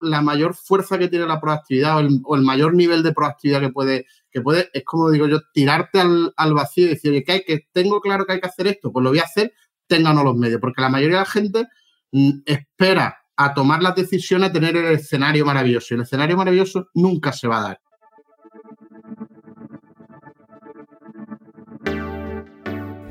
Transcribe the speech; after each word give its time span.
la 0.00 0.22
mayor 0.22 0.54
fuerza 0.54 0.98
que 0.98 1.08
tiene 1.08 1.26
la 1.26 1.40
proactividad 1.40 1.98
o 2.24 2.34
el, 2.36 2.42
mayor 2.42 2.74
nivel 2.74 3.02
de 3.02 3.12
proactividad 3.12 3.60
que 3.60 3.70
puede, 3.70 4.06
que 4.30 4.40
puede, 4.40 4.70
es 4.72 4.84
como 4.84 5.10
digo 5.10 5.26
yo, 5.26 5.40
tirarte 5.52 6.00
al, 6.00 6.54
vacío 6.54 6.86
y 6.86 6.90
decir, 6.90 7.24
que, 7.24 7.32
hay, 7.32 7.42
que 7.44 7.66
tengo 7.72 8.00
claro 8.00 8.24
que 8.24 8.34
hay 8.34 8.40
que 8.40 8.48
hacer 8.48 8.66
esto, 8.66 8.92
pues 8.92 9.02
lo 9.02 9.10
voy 9.10 9.18
a 9.18 9.24
hacer, 9.24 9.52
tengan 9.86 10.22
los 10.22 10.36
medios, 10.36 10.60
porque 10.60 10.82
la 10.82 10.88
mayoría 10.88 11.18
de 11.18 11.22
la 11.22 11.30
gente 11.30 11.66
mm, 12.12 12.30
espera 12.46 13.18
a 13.36 13.54
tomar 13.54 13.82
las 13.82 13.94
decisiones 13.94 14.50
a 14.50 14.52
tener 14.52 14.76
el 14.76 14.94
escenario 14.94 15.46
maravilloso 15.46 15.94
y 15.94 15.96
el 15.96 16.02
escenario 16.02 16.36
maravilloso 16.36 16.88
nunca 16.94 17.32
se 17.32 17.48
va 17.48 17.58
a 17.58 17.62
dar. 17.62 17.80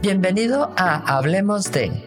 Bienvenido 0.01 0.73
a 0.77 1.17
Hablemos 1.17 1.71
de 1.71 2.06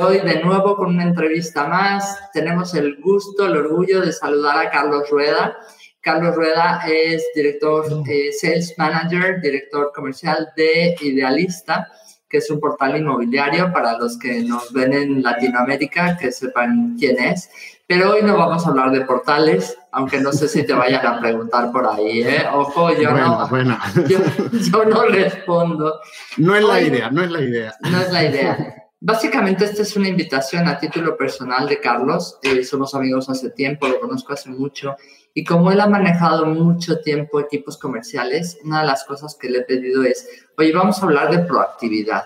Hoy 0.00 0.20
de 0.20 0.40
nuevo 0.44 0.76
con 0.76 0.90
una 0.90 1.02
entrevista 1.02 1.66
más. 1.66 2.20
Tenemos 2.32 2.72
el 2.74 3.00
gusto, 3.00 3.46
el 3.46 3.56
orgullo 3.56 4.00
de 4.00 4.12
saludar 4.12 4.56
a 4.56 4.70
Carlos 4.70 5.10
Rueda. 5.10 5.58
Carlos 6.00 6.36
Rueda 6.36 6.82
es 6.86 7.26
director, 7.34 7.84
eh, 8.08 8.30
sales 8.30 8.76
manager, 8.78 9.40
director 9.40 9.90
comercial 9.92 10.50
de 10.56 10.94
Idealista, 11.00 11.88
que 12.28 12.38
es 12.38 12.48
un 12.48 12.60
portal 12.60 12.96
inmobiliario 12.96 13.72
para 13.72 13.98
los 13.98 14.16
que 14.20 14.44
nos 14.44 14.72
ven 14.72 14.92
en 14.92 15.20
Latinoamérica, 15.20 16.16
que 16.16 16.30
sepan 16.30 16.94
quién 16.96 17.18
es. 17.18 17.50
Pero 17.88 18.12
hoy 18.12 18.22
no 18.22 18.36
vamos 18.36 18.64
a 18.64 18.68
hablar 18.68 18.92
de 18.92 19.00
portales, 19.00 19.76
aunque 19.90 20.20
no 20.20 20.30
sé 20.30 20.46
si 20.46 20.64
te 20.64 20.74
vayan 20.74 21.04
a 21.04 21.18
preguntar 21.18 21.72
por 21.72 21.84
ahí. 21.88 22.22
¿eh? 22.22 22.44
Ojo, 22.52 22.92
yo, 22.92 23.10
no, 23.10 23.48
yo, 24.08 24.18
yo, 24.52 24.84
no 24.84 25.02
respondo. 25.06 25.98
No 26.36 26.54
es 26.54 26.62
la 26.62 26.80
idea, 26.80 27.10
no 27.10 27.24
es 27.24 27.32
la 27.32 27.40
idea. 27.40 27.74
No 27.80 28.00
es 28.00 28.12
la 28.12 28.24
idea. 28.24 28.87
Básicamente 29.00 29.64
esta 29.64 29.82
es 29.82 29.94
una 29.94 30.08
invitación 30.08 30.66
a 30.66 30.78
título 30.78 31.16
personal 31.16 31.68
de 31.68 31.78
Carlos. 31.78 32.38
Eh, 32.42 32.64
somos 32.64 32.96
amigos 32.96 33.28
hace 33.28 33.50
tiempo, 33.50 33.86
lo 33.86 34.00
conozco 34.00 34.32
hace 34.32 34.50
mucho. 34.50 34.96
Y 35.34 35.44
como 35.44 35.70
él 35.70 35.80
ha 35.80 35.86
manejado 35.86 36.46
mucho 36.46 37.00
tiempo 37.00 37.38
equipos 37.38 37.78
comerciales, 37.78 38.58
una 38.64 38.80
de 38.80 38.88
las 38.88 39.04
cosas 39.04 39.36
que 39.36 39.50
le 39.50 39.58
he 39.58 39.62
pedido 39.62 40.02
es, 40.02 40.28
oye, 40.56 40.72
vamos 40.72 41.00
a 41.00 41.06
hablar 41.06 41.30
de 41.30 41.46
proactividad. 41.46 42.24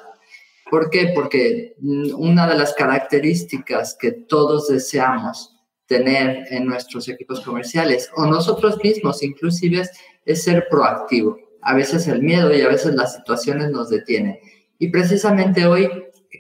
¿Por 0.71 0.89
qué? 0.89 1.13
Porque 1.15 1.75
mm, 1.79 2.15
una 2.15 2.47
de 2.47 2.57
las 2.57 2.73
características 2.73 3.95
que 4.01 4.13
todos 4.13 4.69
deseamos 4.69 5.55
tener 5.85 6.47
en 6.49 6.65
nuestros 6.65 7.07
equipos 7.11 7.43
comerciales, 7.43 8.11
o 8.17 8.25
nosotros 8.25 8.79
mismos 8.83 9.23
inclusive, 9.23 9.87
es 10.25 10.43
ser 10.43 10.69
proactivo. 10.71 11.37
A 11.61 11.75
veces 11.75 12.09
el 12.09 12.23
miedo 12.23 12.55
y 12.55 12.63
a 12.63 12.69
veces 12.69 12.95
las 12.95 13.15
situaciones 13.17 13.71
nos 13.71 13.91
detienen. 13.91 14.39
Y 14.79 14.89
precisamente 14.89 15.67
hoy 15.67 15.91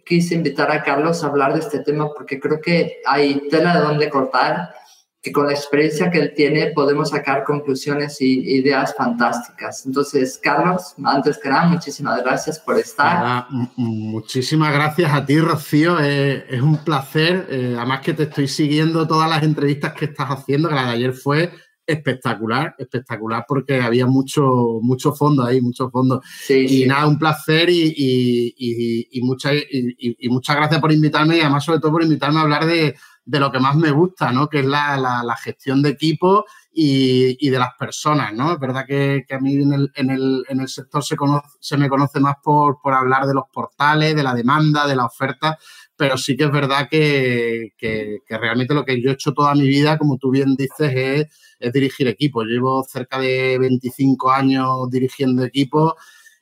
quise 0.05 0.35
invitar 0.35 0.71
a 0.71 0.83
Carlos 0.83 1.23
a 1.23 1.29
hablar 1.29 1.55
de 1.55 1.61
este 1.61 1.81
tema 1.81 2.09
porque 2.15 2.41
creo 2.41 2.61
que 2.61 3.01
hay 3.07 3.49
tela 3.49 3.75
de 3.75 3.81
dónde 3.81 4.11
cortar, 4.11 4.75
que 5.23 5.31
con 5.31 5.47
la 5.47 5.53
experiencia 5.53 6.11
que 6.11 6.19
él 6.19 6.33
tiene 6.35 6.73
podemos 6.75 7.11
sacar 7.11 7.45
conclusiones 7.45 8.21
y 8.21 8.57
ideas 8.57 8.95
fantásticas. 8.97 9.87
Entonces, 9.87 10.39
Carlos, 10.43 10.95
antes 11.05 11.39
que 11.39 11.49
nada, 11.49 11.67
muchísimas 11.67 12.23
gracias 12.23 12.59
por 12.59 12.77
estar. 12.79 13.47
muchísimas 13.77 14.73
gracias 14.73 15.13
a 15.13 15.25
ti, 15.25 15.39
Rocío. 15.39 16.01
es 16.01 16.61
un 16.61 16.79
placer. 16.79 17.47
Eh, 17.51 17.75
además 17.77 18.01
que 18.01 18.15
te 18.15 18.25
estoy 18.25 18.49
siguiendo 18.49 19.07
todas 19.07 19.31
las 19.31 19.45
entrevistas 19.45 19.93
que 19.93 20.07
estás 20.07 20.29
haciendo, 20.29 20.69
que 20.69 20.75
la 20.75 20.87
de 20.87 20.93
ayer 20.93 21.13
fue 21.13 21.53
espectacular, 21.87 22.75
espectacular 22.79 23.45
porque 23.47 23.81
había 23.81 24.07
mucho, 24.07 24.79
mucho 24.83 25.13
fondo 25.13 25.45
ahí, 25.45 25.61
mucho 25.61 25.91
fondo. 25.91 26.23
y 26.49 26.85
nada, 26.87 27.07
un 27.07 27.19
placer 27.19 27.69
y, 27.71 27.93
y, 27.97 29.09
y, 29.11 29.21
muchas 29.23 30.57
gracias 30.57 30.81
por 30.81 30.93
invitarme 30.93 31.37
y 31.37 31.41
además 31.41 31.65
sobre 31.65 31.81
todo 31.81 31.93
por 31.93 32.03
invitarme 32.03 32.39
a 32.39 32.43
hablar 32.43 32.67
de, 32.67 32.95
lo 33.27 33.51
que 33.53 33.61
más 33.61 33.77
me 33.77 33.91
gusta, 33.91 34.33
¿no? 34.33 34.49
Que 34.49 34.61
es 34.61 34.67
la, 34.67 35.37
gestión 35.43 35.83
de 35.83 35.91
equipo 35.91 36.45
y, 36.73 37.51
de 37.51 37.59
las 37.59 37.75
personas, 37.79 38.33
¿no? 38.33 38.53
Es 38.53 38.61
verdad 38.61 38.85
que, 38.87 39.25
a 39.31 39.39
mí 39.39 39.55
en 39.55 39.73
el, 39.73 39.93
en 39.95 40.11
el, 40.11 40.45
en 40.49 40.61
el 40.61 40.69
sector 40.69 41.03
se, 41.03 41.17
se 41.61 41.77
me 41.77 41.89
conoce 41.89 42.21
más 42.21 42.37
por, 42.43 42.81
por 42.81 42.95
hablar 42.95 43.27
de 43.27 43.35
los 43.35 43.45
portales, 43.53 44.15
de 44.15 44.23
la 44.23 44.35
demanda, 44.35 44.87
de 44.87 44.97
la 44.97 45.07
oferta, 45.07 45.59
pero 46.03 46.19
sí 46.19 46.37
que 46.37 46.43
es 46.43 46.51
verdad 46.51 46.89
que, 46.91 47.75
que, 47.79 48.19
realmente 48.29 48.75
lo 48.75 48.85
que 48.85 49.01
yo 49.01 49.11
he 49.11 49.13
hecho 49.13 49.33
toda 49.33 49.55
mi 49.55 49.69
vida, 49.69 49.97
como 49.99 50.19
tú 50.19 50.33
bien 50.33 50.57
dices, 50.57 51.29
es, 51.61 51.73
dirigir 51.73 52.09
equipos. 52.09 52.45
Llevo 52.45 52.83
cerca 52.83 53.21
de 53.21 53.57
25 53.57 54.33
años 54.33 54.91
dirigiendo 54.91 55.45
equipos. 55.45 55.93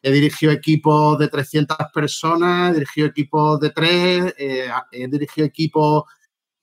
He 0.01 0.13
dirigido 0.13 0.51
equipos 0.51 1.19
de 1.19 1.29
300 1.29 1.77
personas, 1.93 2.71
he 2.71 2.73
dirigido 2.73 3.09
equipos 3.09 3.61
de 3.61 3.69
3, 3.69 4.35
eh, 4.39 4.71
he 4.93 5.09
dirigido 5.09 5.47
equipos 5.47 6.05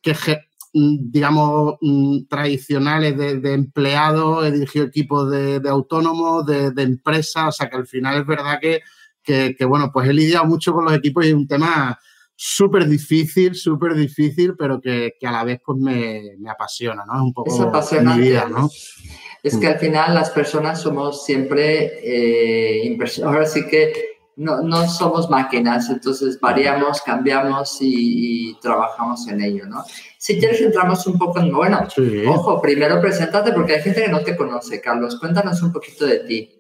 que, 0.02 0.14
mm, 0.74 1.12
digamos, 1.12 1.75
mm, 1.79 2.25
tradicionales 2.28 3.16
de, 3.16 3.53
empleados, 3.53 4.44
he 4.44 4.52
dirigido 4.52 4.85
equipos 4.85 5.29
de, 5.29 5.62
autónomos, 5.69 6.47
de, 6.47 6.81
empresas, 6.81 7.50
o 7.50 7.52
sea 7.52 7.69
que 7.69 7.75
al 7.75 7.85
final 7.85 8.22
es 8.22 8.25
verdad 8.25 8.59
que, 8.59 8.81
que, 9.22 9.56
que, 9.56 9.66
bueno, 9.66 9.91
pues 9.94 10.09
he 10.09 10.14
lidiado 10.14 10.46
mucho 10.46 10.74
con 10.74 10.85
los 10.85 10.96
equipos 10.96 11.25
y 11.25 11.28
es 11.28 11.35
un 11.35 11.47
tema 11.47 12.00
súper 12.37 12.87
difícil, 12.87 13.55
súper 13.55 13.95
difícil, 13.95 14.55
pero 14.55 14.79
que, 14.79 15.13
a 15.23 15.31
la 15.31 15.43
vez 15.43 15.59
pues 15.65 15.79
me, 15.79 16.37
apasiona, 16.47 17.03
¿no? 17.05 17.15
Es 17.15 17.21
un 17.21 17.33
poco 17.33 17.79
es 17.79 18.03
mi 18.03 18.21
vida, 18.21 18.47
¿no? 18.47 18.69
Es 19.41 19.57
que 19.57 19.67
mm. 19.67 19.71
al 19.71 19.79
final 19.79 20.13
las 20.13 20.29
personas 20.29 20.79
somos 20.79 21.25
siempre 21.25 21.99
eh, 22.03 22.97
Ahora 23.23 23.45
sí 23.45 23.65
que 23.67 24.17
no, 24.35 24.61
no, 24.61 24.87
somos 24.87 25.31
máquinas, 25.31 25.89
entonces 25.89 26.39
variamos, 26.39 27.01
cambiamos 27.01 27.77
y, 27.81 28.55
trabajamos 28.61 29.27
en 29.27 29.41
ello, 29.41 29.65
¿no? 29.65 29.83
Si 30.19 30.37
quieres 30.37 30.61
entramos 30.61 31.07
un 31.07 31.17
poco 31.17 31.39
en, 31.39 31.51
bueno, 31.51 31.87
ojo, 32.27 32.61
primero 32.61 33.01
preséntate 33.01 33.51
porque 33.51 33.75
hay 33.75 33.81
gente 33.81 34.03
que 34.03 34.11
no 34.11 34.21
te 34.21 34.37
conoce, 34.37 34.79
Carlos, 34.79 35.19
cuéntanos 35.19 35.63
un 35.63 35.71
poquito 35.71 36.05
de 36.05 36.19
ti. 36.19 36.56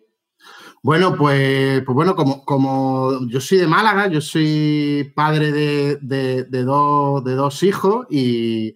Bueno, 0.87 1.17
pues, 1.17 1.83
pues 1.83 1.93
bueno, 1.93 2.15
como, 2.15 2.45
como 2.45 3.27
yo 3.27 3.41
soy 3.41 3.57
de 3.57 3.67
Málaga, 3.67 4.07
yo 4.07 4.21
soy 4.21 5.11
padre 5.13 5.51
de, 5.51 5.97
de, 5.97 6.63
dos, 6.63 7.25
de 7.25 7.33
dos 7.33 7.61
hijos 7.63 8.07
y, 8.09 8.73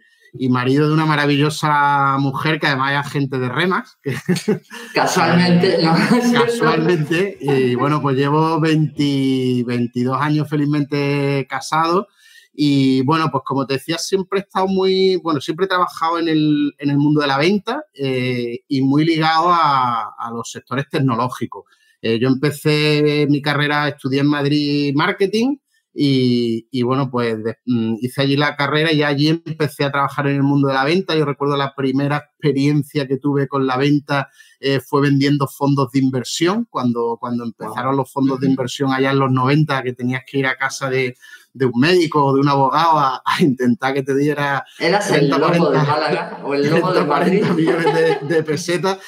marido 0.50 0.90
de 0.90 0.94
una 0.94 1.06
maravillosa 1.06 2.18
mujer 2.20 2.60
que 2.60 2.68
además 2.68 2.92
es 2.92 2.98
agente 2.98 3.40
de 3.40 3.48
Remax. 3.48 3.98
Casualmente, 4.94 5.78
¿no? 5.82 5.96
Casualmente. 6.34 7.38
Y 7.40 7.76
bueno, 7.76 8.02
pues 8.02 8.18
llevo 8.18 8.60
20, 8.60 9.64
22 9.66 10.22
años 10.22 10.50
felizmente 10.50 11.48
casado. 11.50 12.10
Y 12.54 13.04
bueno, 13.04 13.30
pues 13.32 13.46
como 13.46 13.66
te 13.66 13.76
decía, 13.76 13.98
siempre 13.98 14.40
he 14.40 14.42
estado 14.42 14.68
muy, 14.68 15.16
bueno, 15.16 15.40
siempre 15.40 15.66
he 15.66 15.70
trabajado 15.70 16.20
en 16.20 16.28
el, 16.28 16.76
en 16.78 16.90
el 16.90 16.98
mundo 16.98 17.22
de 17.22 17.28
la 17.28 17.38
venta 17.38 17.86
eh, 17.94 18.66
y 18.68 18.82
muy 18.82 19.06
ligado 19.06 19.48
a, 19.48 20.14
a 20.20 20.30
los 20.32 20.52
sectores 20.52 20.90
tecnológicos. 20.90 21.64
Eh, 22.02 22.20
yo 22.20 22.28
empecé 22.28 23.28
mi 23.30 23.42
carrera, 23.42 23.88
estudié 23.88 24.22
en 24.22 24.28
Madrid 24.28 24.94
marketing 24.96 25.58
y, 25.94 26.84
bueno, 26.84 27.10
pues 27.12 27.38
mm, 27.66 27.96
hice 28.00 28.22
allí 28.22 28.38
la 28.38 28.56
carrera 28.56 28.94
y 28.94 29.04
allí 29.04 29.28
empecé 29.28 29.84
a 29.84 29.92
trabajar 29.92 30.28
en 30.28 30.38
el 30.38 30.44
mundo 30.44 30.70
de 30.70 30.74
la 30.74 30.86
venta. 30.86 31.16
Yo 31.16 31.26
recuerdo 31.26 31.58
la 31.58 31.76
primera 31.76 32.18
experiencia 32.18 33.08
que 33.08 33.18
tuve 33.18 33.48
con 33.48 33.68
la 33.68 33.76
venta 33.78 34.30
eh, 34.60 34.80
fue 34.80 35.02
vendiendo 35.02 35.48
fondos 35.48 35.92
de 35.92 36.00
inversión, 36.00 36.66
cuando, 36.70 37.18
cuando 37.20 37.44
empezaron 37.44 37.98
los 37.98 38.12
fondos 38.12 38.40
de 38.40 38.48
inversión 38.48 38.94
allá 38.94 39.12
en 39.12 39.20
los 39.20 39.32
90, 39.32 39.84
que 39.84 39.94
tenías 39.94 40.22
que 40.26 40.40
ir 40.40 40.48
a 40.48 40.56
casa 40.56 40.90
de, 40.90 41.18
un 41.54 41.80
médico 41.80 42.24
o 42.24 42.34
de 42.34 42.40
un 42.40 42.48
abogado 42.48 42.98
a, 42.98 43.22
intentar 43.40 43.94
que 43.94 44.04
te 44.04 44.16
diera... 44.16 44.64
¿Eras 44.80 45.12
el 45.12 45.30
lobo 45.30 45.72
de 45.72 45.78
Málaga 45.78 46.40
o 46.46 46.54
el 46.54 46.70
lobo 46.70 46.94
de 46.94 47.04
Madrid? 47.04 47.44
millones 47.44 47.94
de, 47.94 48.36
de 48.36 48.44
pesetas 48.44 49.00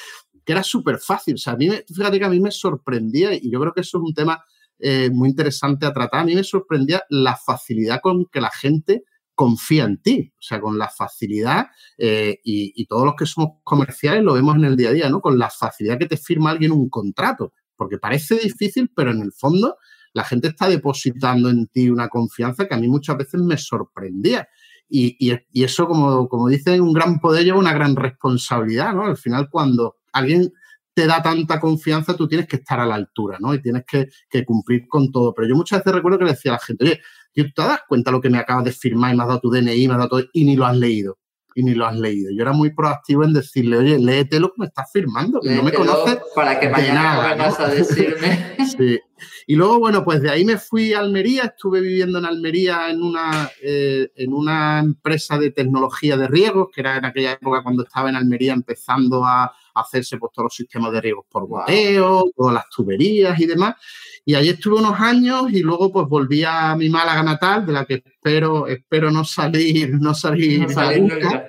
que 0.44 0.52
era 0.52 0.62
súper 0.62 0.98
fácil. 0.98 1.34
O 1.34 1.38
sea, 1.38 1.54
a 1.54 1.56
mí, 1.56 1.68
fíjate 1.86 2.18
que 2.18 2.24
a 2.24 2.30
mí 2.30 2.40
me 2.40 2.50
sorprendía, 2.50 3.34
y 3.34 3.50
yo 3.50 3.60
creo 3.60 3.72
que 3.72 3.80
eso 3.80 3.98
es 3.98 4.04
un 4.04 4.14
tema 4.14 4.44
eh, 4.78 5.10
muy 5.10 5.28
interesante 5.30 5.86
a 5.86 5.92
tratar, 5.92 6.20
a 6.20 6.24
mí 6.24 6.34
me 6.34 6.44
sorprendía 6.44 7.02
la 7.08 7.36
facilidad 7.36 8.00
con 8.02 8.26
que 8.26 8.40
la 8.40 8.50
gente 8.50 9.04
confía 9.34 9.84
en 9.84 10.00
ti, 10.00 10.32
o 10.32 10.42
sea, 10.42 10.60
con 10.60 10.78
la 10.78 10.88
facilidad, 10.88 11.66
eh, 11.98 12.40
y, 12.44 12.86
todos 12.86 13.04
los 13.04 13.14
que 13.16 13.26
somos 13.26 13.58
comerciales 13.64 14.22
lo 14.22 14.34
vemos 14.34 14.56
en 14.56 14.64
el 14.64 14.76
día 14.76 14.90
a 14.90 14.92
día, 14.92 15.08
¿no? 15.08 15.20
Con 15.20 15.38
la 15.38 15.50
facilidad 15.50 15.98
que 15.98 16.06
te 16.06 16.16
firma 16.16 16.50
alguien 16.50 16.70
un 16.70 16.88
contrato, 16.88 17.52
porque 17.76 17.98
parece 17.98 18.36
difícil, 18.36 18.90
pero 18.94 19.10
en 19.10 19.22
el 19.22 19.32
fondo 19.32 19.76
la 20.12 20.22
gente 20.22 20.48
está 20.48 20.68
depositando 20.68 21.50
en 21.50 21.66
ti 21.66 21.90
una 21.90 22.08
confianza 22.08 22.68
que 22.68 22.74
a 22.74 22.78
mí 22.78 22.86
muchas 22.86 23.16
veces 23.16 23.40
me 23.40 23.58
sorprendía. 23.58 24.48
Y, 24.88 25.16
y 25.18 25.64
eso, 25.64 25.88
como, 25.88 26.28
como 26.28 26.48
dicen, 26.48 26.80
un 26.80 26.92
gran 26.92 27.18
poder 27.18 27.44
lleva 27.44 27.58
una 27.58 27.72
gran 27.72 27.96
responsabilidad, 27.96 28.94
¿no? 28.94 29.06
Al 29.06 29.16
final, 29.16 29.48
cuando 29.50 29.96
alguien 30.14 30.52
te 30.94 31.06
da 31.06 31.22
tanta 31.22 31.60
confianza, 31.60 32.16
tú 32.16 32.28
tienes 32.28 32.46
que 32.46 32.56
estar 32.56 32.78
a 32.80 32.86
la 32.86 32.94
altura, 32.94 33.38
¿no? 33.40 33.52
Y 33.52 33.60
tienes 33.60 33.84
que, 33.84 34.08
cumplir 34.44 34.86
con 34.88 35.10
todo. 35.10 35.34
Pero 35.34 35.48
yo 35.48 35.56
muchas 35.56 35.80
veces 35.80 35.94
recuerdo 35.94 36.18
que 36.18 36.24
le 36.24 36.30
decía 36.32 36.52
a 36.52 36.54
la 36.54 36.60
gente, 36.60 36.84
oye, 36.84 37.00
¿tú 37.34 37.52
te 37.52 37.62
das 37.62 37.80
cuenta 37.88 38.10
lo 38.12 38.20
que 38.20 38.30
me 38.30 38.38
acabas 38.38 38.64
de 38.64 38.72
firmar 38.72 39.12
y 39.12 39.16
me 39.16 39.22
has 39.24 39.28
dado 39.28 39.40
tu 39.40 39.50
DNI, 39.50 39.88
me 39.88 39.94
has 39.94 39.98
dado 39.98 40.08
todo, 40.08 40.24
y 40.32 40.44
ni 40.44 40.56
lo 40.56 40.64
has 40.66 40.76
leído? 40.76 41.18
Y 41.54 41.62
ni 41.62 41.74
lo 41.74 41.86
has 41.86 41.96
leído. 41.96 42.30
Yo 42.32 42.42
era 42.42 42.52
muy 42.52 42.70
proactivo 42.70 43.24
en 43.24 43.32
decirle, 43.32 43.76
oye, 43.78 43.98
léete 43.98 44.40
lo 44.40 44.48
que 44.48 44.54
me 44.58 44.66
estás 44.66 44.90
firmando, 44.92 45.40
que 45.40 45.50
no 45.50 45.62
me 45.62 45.72
conoces. 45.72 46.18
Para 46.34 46.58
que 46.58 46.68
mañana 46.68 47.34
no 47.34 47.44
a 47.44 47.68
decirme. 47.68 48.56
sí. 48.76 49.00
Y 49.46 49.56
luego, 49.56 49.78
bueno, 49.78 50.04
pues 50.04 50.20
de 50.22 50.30
ahí 50.30 50.44
me 50.44 50.58
fui 50.58 50.92
a 50.92 51.00
Almería, 51.00 51.44
estuve 51.44 51.80
viviendo 51.80 52.18
en 52.18 52.24
Almería 52.24 52.90
en 52.90 53.02
una, 53.02 53.50
eh, 53.62 54.10
en 54.16 54.32
una 54.32 54.80
empresa 54.80 55.38
de 55.38 55.50
tecnología 55.50 56.16
de 56.16 56.28
riegos, 56.28 56.68
que 56.74 56.80
era 56.80 56.96
en 56.96 57.04
aquella 57.04 57.32
época 57.32 57.62
cuando 57.62 57.84
estaba 57.84 58.08
en 58.08 58.16
Almería 58.16 58.52
empezando 58.52 59.24
a 59.24 59.52
hacerse 59.74 60.18
pues, 60.18 60.32
todos 60.32 60.44
los 60.44 60.54
sistemas 60.54 60.92
de 60.92 61.00
riegos 61.00 61.26
por 61.28 61.46
goteo, 61.46 62.24
todas 62.36 62.54
las 62.54 62.68
tuberías 62.68 63.38
y 63.38 63.46
demás. 63.46 63.76
Y 64.26 64.34
ahí 64.34 64.48
estuve 64.48 64.78
unos 64.78 64.98
años 64.98 65.52
y 65.52 65.60
luego 65.60 65.92
pues 65.92 66.08
volví 66.08 66.44
a 66.44 66.74
mi 66.76 66.88
Málaga 66.88 67.22
natal, 67.22 67.66
de 67.66 67.72
la 67.72 67.84
que 67.84 68.02
espero, 68.04 68.66
espero 68.66 69.10
no 69.10 69.24
salir, 69.24 69.90
no 70.00 70.14
salir, 70.14 70.60
nunca. 70.60 71.46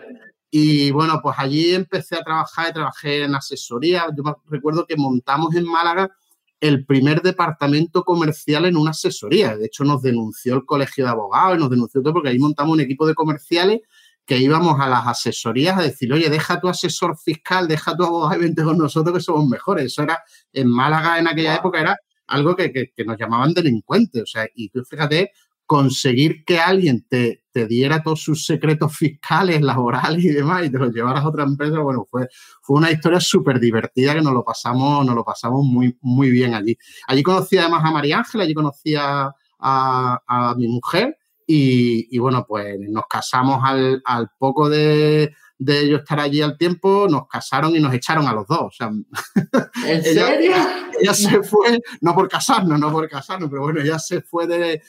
Y 0.51 0.92
bueno, 0.92 1.19
pues 1.22 1.36
allí 1.38 1.74
empecé 1.74 2.16
a 2.16 2.24
trabajar 2.24 2.69
y 2.69 2.74
trabajé 2.74 3.24
en 3.24 3.36
asesoría. 3.36 4.07
Yo 4.16 4.24
recuerdo 4.45 4.86
que 4.86 4.95
montamos 4.98 5.56
en 5.56 5.66
Málaga 5.66 6.12
el 6.60 6.86
primer 6.86 7.22
departamento 7.22 8.04
comercial 8.04 8.66
en 8.66 8.77
una 8.77 8.92
asesoría. 8.92 9.56
De 9.56 9.68
hecho, 9.68 9.83
nos 9.83 10.01
denunció 10.01 10.56
el 10.56 10.66
colegio 10.66 11.06
de 11.06 11.12
abogados 11.12 11.57
y 11.57 11.60
nos 11.60 11.69
denunció 11.69 12.01
todo 12.01 12.13
porque 12.13 12.30
ahí 12.30 12.39
montamos 12.39 12.74
un 12.74 12.81
equipo 12.81 13.07
de 13.07 13.16
comerciales 13.16 13.81
que 14.25 14.38
íbamos 14.38 14.80
a 14.80 14.89
las 14.89 15.06
asesorías 15.06 15.77
a 15.77 15.83
decir, 15.83 16.12
oye, 16.12 16.30
deja 16.30 16.60
tu 16.60 16.68
asesor 16.68 17.18
fiscal, 17.18 17.68
deja 17.68 17.95
tu 17.95 18.04
abogado 18.04 18.36
y 18.36 18.44
vente 18.45 18.63
con 18.63 18.77
nosotros 18.77 19.16
que 19.16 19.22
somos 19.22 19.48
mejores. 19.48 19.86
Eso 19.86 20.04
era 20.04 20.24
en 20.51 20.68
Málaga 20.68 21.19
en 21.19 21.27
aquella 21.27 21.56
época, 21.56 21.80
era 21.80 21.98
algo 22.27 22.56
que, 22.56 22.92
nos 23.06 23.18
llamaban 23.18 23.54
delincuentes. 23.54 24.24
O 24.24 24.25
sea, 24.25 24.48
y 24.56 24.69
tú 24.69 24.83
fíjate, 24.83 25.31
conseguir 25.66 26.45
que 26.45 26.60
alguien 26.60 27.06
te, 27.07 27.44
te, 27.51 27.66
diera 27.66 28.04
todos 28.04 28.22
sus 28.22 28.45
secretos 28.45 28.95
fiscales, 28.95 29.62
laborales 29.62 30.24
y 30.24 30.30
demás 30.30 30.66
y 30.66 30.69
te 30.69 30.77
los 30.77 30.94
llevaras 30.94 31.24
a 31.24 31.27
otra 31.27 31.44
empresa, 31.44 31.80
bueno, 31.80 32.06
fue, 32.10 32.27
fue 32.62 32.77
una 32.77 32.92
historia 32.92 33.19
súper 33.19 33.60
divertida 33.60 34.13
que 34.13 34.22
nos 34.22 34.33
lo 34.33 34.44
pasamos, 34.44 35.06
nos 35.06 35.16
lo 35.16 35.24
pasamos 35.24 35.66
muy, 35.66 35.98
muy 36.01 36.30
bien 36.30 36.54
allí. 36.54 36.77
Allí 37.07 37.24
conocí 37.24 37.57
además 37.57 37.83
a 37.83 37.92
María 37.92 38.19
Ángela, 38.19 38.44
allí 38.44 38.54
conocí 38.54 38.95
a, 38.95 39.31
a, 39.60 40.56
mi 40.57 40.68
mujer 40.68 41.18
y, 41.48 42.18
bueno, 42.18 42.45
pues 42.48 42.77
nos 42.89 43.06
casamos 43.07 43.60
al, 43.63 44.01
al 44.06 44.30
poco 44.38 44.69
de, 44.69 45.33
de 45.57 45.81
ellos 45.81 46.02
estar 46.02 46.19
allí 46.19 46.42
al 46.42 46.57
tiempo, 46.57 47.07
nos 47.10 47.28
casaron 47.28 47.75
y 47.75 47.80
nos 47.80 47.94
echaron 47.94 48.28
a 48.28 48.34
los 48.34 48.46
dos. 48.48 48.60
O 48.62 48.72
sea, 48.72 48.88
¿En 48.88 50.04
serio? 50.04 50.54
Ella, 51.00 51.13
se 51.13 51.44
fue, 51.44 51.80
no 52.02 52.13
por 52.13 52.28
casarnos, 52.30 52.80
no 52.80 52.92
por 52.92 53.07
casarnos, 53.10 53.50
pero 53.50 53.63
bueno, 53.63 53.81
ella 53.81 54.00
se 54.00 54.22
fue 54.22 54.48
de, 54.48 54.81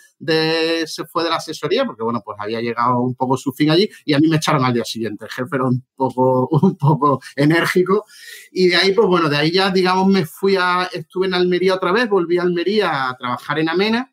se 0.87 1.05
fue 1.05 1.25
de 1.25 1.31
la 1.31 1.37
asesoría 1.37 1.85
porque, 1.85 2.03
bueno, 2.03 2.23
pues 2.25 2.37
había 2.41 2.61
llegado 2.61 3.01
un 3.01 3.15
poco 3.15 3.37
su 3.37 3.53
fin 3.53 3.71
allí 3.71 3.89
y 4.05 4.15
a 4.15 4.19
mí 4.19 4.29
me 4.29 4.37
echaron 4.37 4.65
al 4.65 4.75
día 4.75 4.85
siguiente. 4.85 5.25
El 5.25 5.31
jefe 5.31 5.57
era 5.57 5.65
un 5.65 5.85
poco, 5.95 6.49
un 6.63 6.77
poco 6.77 7.21
enérgico 7.35 8.05
y 8.53 8.69
de 8.69 8.77
ahí, 8.77 8.93
pues 8.93 9.07
bueno, 9.09 9.29
de 9.29 9.37
ahí 9.37 9.51
ya, 9.51 9.71
digamos, 9.71 10.07
me 10.09 10.27
fui 10.27 10.57
a, 10.57 10.89
estuve 10.93 11.27
en 11.27 11.35
Almería 11.35 11.75
otra 11.75 11.93
vez, 11.93 12.09
volví 12.09 12.39
a 12.39 12.43
Almería 12.43 13.09
a 13.09 13.17
trabajar 13.17 13.59
en 13.59 13.69
Amena 13.69 14.13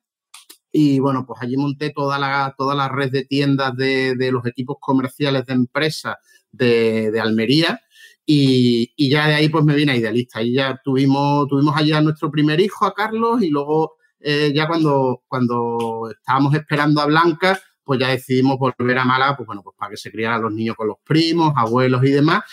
y 0.71 0.99
bueno, 0.99 1.23
pues 1.27 1.39
allí 1.41 1.55
monté 1.55 1.91
toda 1.91 2.17
la, 2.17 2.55
toda 2.57 2.73
la 2.73 2.89
red 2.89 3.11
de 3.11 3.25
tiendas 3.25 3.75
de, 3.75 4.15
de 4.15 4.31
los 4.31 4.45
equipos 4.47 4.77
comerciales 4.79 5.45
de 5.45 5.53
empresas 5.53 6.15
de, 6.53 7.19
Almería. 7.21 7.81
Y, 8.25 8.93
ya 9.09 9.27
de 9.27 9.33
ahí 9.35 9.49
pues 9.49 9.65
me 9.65 9.75
vine 9.75 9.91
a 9.91 9.97
Idealista. 9.97 10.41
Y 10.41 10.53
ya 10.53 10.79
tuvimos, 10.83 11.47
tuvimos 11.49 11.75
allá 11.75 11.97
a 11.97 12.01
nuestro 12.01 12.31
primer 12.31 12.61
hijo, 12.61 12.85
a 12.85 12.93
Carlos, 12.93 13.41
y 13.41 13.49
luego 13.49 13.95
eh, 14.21 14.53
ya 14.55 14.67
cuando, 14.67 15.23
cuando 15.27 16.09
estábamos 16.09 16.55
esperando 16.55 17.01
a 17.01 17.05
Blanca, 17.05 17.59
pues 17.83 17.99
ya 17.99 18.09
decidimos 18.09 18.57
volver 18.57 18.97
a 18.97 19.03
Málaga, 19.03 19.35
pues 19.35 19.47
bueno, 19.47 19.61
pues 19.61 19.75
para 19.77 19.91
que 19.91 19.97
se 19.97 20.11
criaran 20.11 20.41
los 20.41 20.53
niños 20.53 20.75
con 20.75 20.87
los 20.87 20.97
primos, 21.03 21.53
abuelos 21.55 22.03
y 22.05 22.11
demás. 22.11 22.43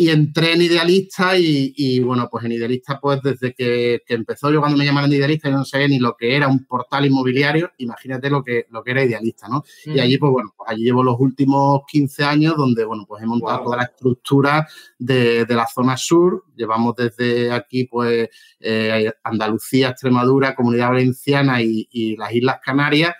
Y 0.00 0.10
entré 0.10 0.52
en 0.52 0.62
Idealista 0.62 1.36
y, 1.36 1.98
bueno, 1.98 2.28
pues 2.30 2.44
en 2.44 2.52
Idealista, 2.52 3.00
pues 3.00 3.20
desde 3.20 3.52
que, 3.52 4.00
empezó 4.06 4.48
yo 4.52 4.60
cuando 4.60 4.78
me 4.78 4.84
llamaron 4.84 5.12
Idealista, 5.12 5.50
yo 5.50 5.56
no 5.56 5.64
sabía 5.64 5.88
ni 5.88 5.98
lo 5.98 6.16
que 6.16 6.36
era 6.36 6.46
un 6.46 6.64
portal 6.66 7.06
inmobiliario, 7.06 7.72
imagínate 7.78 8.30
lo 8.30 8.44
que, 8.44 8.66
lo 8.70 8.84
que 8.84 8.92
era 8.92 9.02
Idealista, 9.02 9.48
¿no? 9.48 9.64
Y 9.86 9.98
allí, 9.98 10.16
pues 10.16 10.30
bueno, 10.30 10.54
pues 10.56 10.70
allí 10.70 10.84
llevo 10.84 11.02
los 11.02 11.16
últimos 11.18 11.82
15 11.88 12.22
años 12.22 12.54
donde, 12.56 12.84
bueno, 12.84 13.06
pues 13.08 13.24
he 13.24 13.26
montado 13.26 13.64
toda 13.64 13.78
la 13.78 13.82
estructura 13.82 14.68
de, 15.00 15.44
la 15.48 15.66
zona 15.66 15.96
sur, 15.96 16.44
llevamos 16.54 16.94
desde 16.94 17.50
aquí, 17.50 17.86
pues 17.86 18.28
eh, 18.60 19.10
Andalucía, 19.24 19.88
Extremadura, 19.88 20.54
Comunidad 20.54 20.90
Valenciana 20.90 21.60
y 21.60 22.16
las 22.16 22.32
Islas 22.32 22.60
Canarias, 22.64 23.16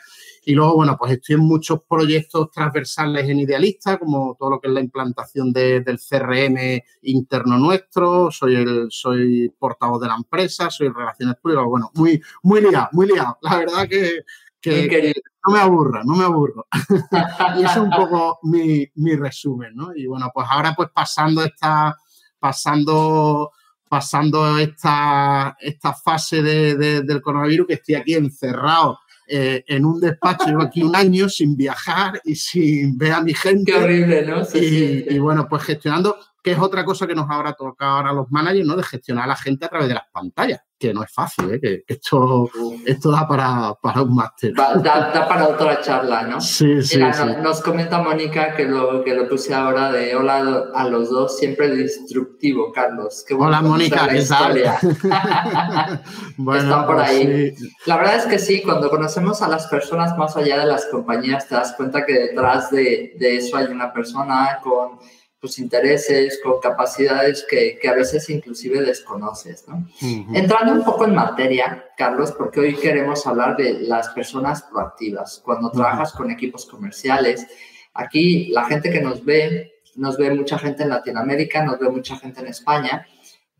y 0.49 0.55
luego, 0.55 0.77
bueno, 0.77 0.97
pues 0.99 1.13
estoy 1.13 1.35
en 1.35 1.43
muchos 1.43 1.83
proyectos 1.87 2.51
transversales 2.51 3.29
en 3.29 3.41
Idealista, 3.41 3.99
como 3.99 4.35
todo 4.39 4.49
lo 4.49 4.59
que 4.59 4.69
es 4.69 4.73
la 4.73 4.81
implantación 4.81 5.53
del 5.53 5.85
CRM 5.85 6.83
interno 7.03 7.59
nuestro, 7.59 8.31
soy 8.31 8.55
el 8.55 8.87
soy 8.89 9.53
portavoz 9.59 10.01
de 10.01 10.09
la 10.09 10.15
empresa, 10.15 10.71
soy 10.71 10.89
relaciones 10.89 11.37
públicas, 11.37 11.67
bueno, 11.67 11.91
muy, 11.97 12.23
muy 12.43 12.63
liado, 12.63 12.89
muy 12.93 13.09
liado. 13.09 13.37
La 13.43 13.59
verdad 13.59 13.87
que, 13.87 15.13
no 15.47 15.53
me 15.53 15.59
aburro, 15.61 16.03
no 16.03 16.17
me 16.17 16.25
aburro. 16.25 16.67
y 17.59 17.65
ese 17.65 17.73
es 17.73 17.77
un 17.77 17.91
poco 17.91 18.39
mi, 18.45 18.89
resumen, 19.17 19.77
¿no? 19.77 19.95
Y 19.95 20.07
bueno, 20.07 20.31
pues 20.33 20.47
ahora 20.49 20.73
pues 20.75 20.89
pasando 20.95 21.45
esta, 21.45 21.95
pasando 22.39 23.51
pasando 23.87 24.59
esta, 24.59 25.59
esta 25.61 25.93
fase 25.93 26.43
del 26.43 27.21
coronavirus, 27.21 27.67
que 27.67 27.75
estoy 27.75 27.97
aquí 27.97 28.15
encerrado 28.15 28.99
eh, 29.29 29.65
en 29.67 29.85
un 29.85 30.01
despacho, 30.01 30.47
llevo 30.47 30.63
aquí 30.63 30.83
un 30.83 30.97
año 30.97 31.29
sin 31.29 31.57
viajar 31.57 32.21
y 32.25 32.35
sin 32.35 32.97
ver 32.97 33.13
a 33.13 33.21
mi 33.21 33.35
gente. 33.35 33.73
Qué 33.73 33.79
horrible, 33.79 34.27
¿no? 34.27 34.43
y, 34.55 35.19
bueno, 35.19 35.47
pues 35.49 35.63
gestionando, 35.65 36.17
que 36.49 36.55
es 36.55 36.59
otra 36.59 36.83
cosa 36.83 37.07
que 37.07 37.15
nos 37.15 37.29
habrá 37.29 37.53
tocado 37.53 37.99
ahora 37.99 38.11
los 38.15 38.31
managers, 38.31 38.67
¿no? 38.67 38.75
De 38.75 38.83
gestionar 38.83 39.25
a 39.25 39.27
la 39.27 39.37
gente 39.37 39.67
a 39.67 39.69
través 39.69 39.87
de 39.89 39.95
las 39.95 40.05
pantallas 40.11 40.63
que 40.79 40.95
no 40.95 41.03
es 41.03 41.13
fácil, 41.13 41.53
¿eh? 41.53 41.61
que 41.61 41.85
esto, 41.87 42.49
esto 42.87 43.11
da 43.11 43.27
para, 43.27 43.75
para 43.83 44.03
un 44.03 44.15
máster. 44.15 44.55
Da, 44.55 45.27
para 45.29 45.49
otra 45.49 45.81
charla, 45.81 46.23
¿no? 46.23 46.41
Sí, 46.41 46.83
sí, 46.83 47.01
Nos 47.43 47.61
comenta 47.61 48.01
Mónica 48.01 48.55
que 48.55 48.65
lo 48.65 49.03
que 49.03 49.15
lo 49.15 49.29
puse 49.29 49.53
ahora 49.53 49.91
de 49.91 50.15
hola 50.15 50.71
a 50.73 50.89
los 50.89 51.11
dos, 51.11 51.37
siempre 51.37 51.69
destructivo, 51.69 52.71
Carlos. 52.73 53.25
Qué 53.27 53.35
hola, 53.35 53.61
Mónica, 53.61 54.09
¿qué 54.09 54.23
tal? 54.23 54.55
bueno, 56.37 56.63
Están 56.63 56.87
por 56.87 56.97
pues 56.97 57.09
ahí. 57.09 57.55
La 57.87 57.97
verdad 57.97 58.17
es 58.17 58.27
que 58.27 58.39
sí, 58.39 58.63
cuando 58.63 58.89
conocemos 58.89 59.43
a 59.43 59.49
las 59.49 59.67
personas 59.67 60.17
más 60.17 60.37
allá 60.37 60.61
de 60.61 60.67
las 60.67 60.87
compañías, 60.87 61.49
te 61.49 61.57
das 61.57 61.75
cuenta 61.77 62.07
que 62.07 62.13
detrás 62.13 62.71
de, 62.71 63.15
de 63.19 63.37
eso 63.37 63.57
hay 63.57 63.67
una 63.67 63.93
persona 63.93 64.61
con 64.63 64.99
tus 65.41 65.59
intereses, 65.59 66.41
con 66.43 66.61
capacidades 66.61 67.47
que, 67.49 67.79
que 67.81 67.89
a 67.89 67.95
veces 67.95 68.29
inclusive 68.29 68.83
desconoces. 68.83 69.67
¿no? 69.69 69.87
Entrando 70.35 70.73
un 70.73 70.85
poco 70.85 71.05
en 71.05 71.15
materia, 71.15 71.87
Carlos, 71.97 72.33
porque 72.33 72.61
hoy 72.61 72.75
queremos 72.75 73.27
hablar 73.27 73.57
de 73.57 73.81
las 73.81 74.09
personas 74.09 74.65
proactivas. 74.65 75.41
Cuando 75.45 75.71
trabajas 75.71 76.13
con 76.13 76.31
equipos 76.31 76.67
comerciales, 76.67 77.47
aquí 77.95 78.49
la 78.49 78.65
gente 78.65 78.91
que 78.91 79.01
nos 79.01 79.25
ve, 79.25 79.75
nos 79.95 80.17
ve 80.17 80.35
mucha 80.35 80.59
gente 80.59 80.83
en 80.83 80.89
Latinoamérica, 80.89 81.65
nos 81.65 81.79
ve 81.79 81.89
mucha 81.89 82.17
gente 82.17 82.41
en 82.41 82.49
España, 82.49 83.07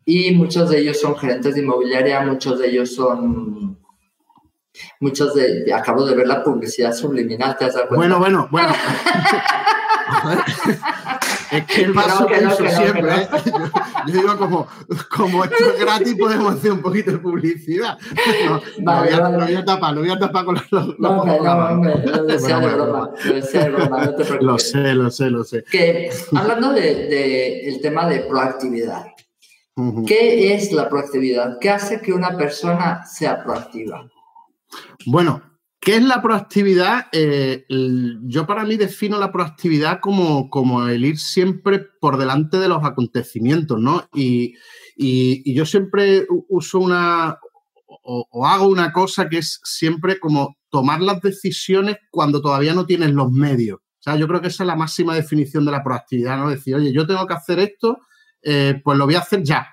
y 0.03 0.31
muchos 0.31 0.69
de 0.69 0.79
ellos 0.79 0.99
son 0.99 1.15
gerentes 1.15 1.55
de 1.55 1.61
inmobiliaria, 1.61 2.21
muchos 2.21 2.59
de 2.59 2.67
ellos 2.67 2.95
son 2.95 3.79
muchos 4.99 5.35
de, 5.35 5.71
acabo 5.73 6.05
de 6.05 6.15
ver 6.15 6.27
la 6.27 6.43
publicidad 6.43 6.93
subliminal, 6.93 7.57
¿te 7.57 7.65
has 7.65 7.75
dado 7.75 7.89
cuenta? 7.89 8.17
Bueno, 8.17 8.19
bueno, 8.19 8.47
bueno. 8.51 8.73
Es 11.51 11.65
que 11.65 11.81
el 11.81 11.93
vaso 11.93 12.27
que 12.27 12.41
no, 12.41 12.51
siempre. 12.55 13.15
¿eh? 13.15 13.27
Yo, 14.07 14.13
digo, 14.13 14.37
como, 14.37 14.67
como 15.09 15.43
esto 15.43 15.73
es 15.73 15.79
gratis, 15.79 16.15
podemos 16.15 16.55
hacer 16.55 16.71
un 16.71 16.81
poquito 16.81 17.11
de 17.11 17.17
publicidad. 17.17 17.97
No, 18.79 18.93
vale, 18.93 19.11
no, 19.11 19.45
voy, 19.45 19.55
a, 19.55 19.65
tapar, 19.65 19.93
lo 19.93 20.01
voy 20.01 20.09
a 20.09 20.19
tapar 20.19 20.45
con 20.45 20.55
los. 20.55 20.71
los 20.71 20.99
no, 20.99 21.25
no, 21.25 21.67
hombre, 21.67 21.95
lo 22.05 22.23
decía 22.23 22.59
de 22.59 22.67
broma. 22.67 23.11
Lo 23.25 23.33
decía 23.33 23.63
de 23.63 23.69
broma, 23.69 24.05
no 24.05 24.15
te 24.15 24.23
preocupes. 24.23 24.41
Lo 24.41 24.59
sé, 24.59 24.93
lo 24.93 25.11
sé, 25.11 25.29
lo 25.29 25.43
sé. 25.43 25.63
Que, 25.63 26.09
hablando 26.35 26.71
del 26.71 27.09
de, 27.09 27.67
el 27.67 27.81
tema 27.81 28.07
de 28.07 28.19
proactividad, 28.21 29.07
¿qué 30.07 30.53
es 30.53 30.71
la 30.71 30.89
proactividad? 30.89 31.57
¿Qué 31.59 31.69
hace 31.69 32.01
que 32.01 32.13
una 32.13 32.37
persona 32.37 33.05
sea 33.05 33.43
proactiva? 33.43 34.09
Bueno, 35.05 35.48
¿Qué 35.89 35.95
es 35.95 36.03
la 36.03 36.21
proactividad? 36.21 37.07
Eh, 37.11 37.65
yo 37.67 38.45
para 38.45 38.63
mí 38.63 38.77
defino 38.77 39.17
la 39.17 39.31
proactividad 39.31 39.99
como, 39.99 40.47
como, 40.47 40.87
el 40.87 41.03
ir 41.03 41.17
siempre 41.17 41.79
por 41.99 42.17
delante 42.17 42.59
de 42.59 42.67
los 42.67 42.85
acontecimientos, 42.85 43.79
¿no? 43.81 44.07
Y, 44.13 44.53
yo 45.51 45.65
siempre 45.65 46.27
uso 46.47 46.77
una 46.77 47.39
o, 47.87 48.45
hago 48.45 48.67
una 48.67 48.93
cosa 48.93 49.29
que 49.29 49.39
es 49.39 49.59
siempre 49.63 50.19
como 50.19 50.57
tomar 50.69 51.01
las 51.01 51.21
decisiones 51.21 51.97
cuando 52.11 52.39
todavía 52.39 52.75
no 52.75 52.85
tienes 52.85 53.09
los 53.09 53.31
medios. 53.31 53.79
O 53.79 54.01
sea, 54.01 54.15
yo 54.15 54.27
creo 54.27 54.41
que 54.41 54.49
esa 54.49 54.61
es 54.61 54.67
la 54.67 54.75
máxima 54.75 55.15
definición 55.15 55.65
de 55.65 55.71
la 55.71 55.83
proactividad, 55.83 56.37
¿no? 56.37 56.51
Decir, 56.51 56.75
oye, 56.75 56.93
yo 56.93 57.07
tengo 57.07 57.25
que 57.25 57.33
hacer 57.33 57.57
esto, 57.57 57.97
eh, 58.43 58.79
pues 58.83 58.95
lo 58.95 59.05
voy 59.07 59.15
a 59.15 59.21
hacer 59.21 59.41
ya 59.41 59.65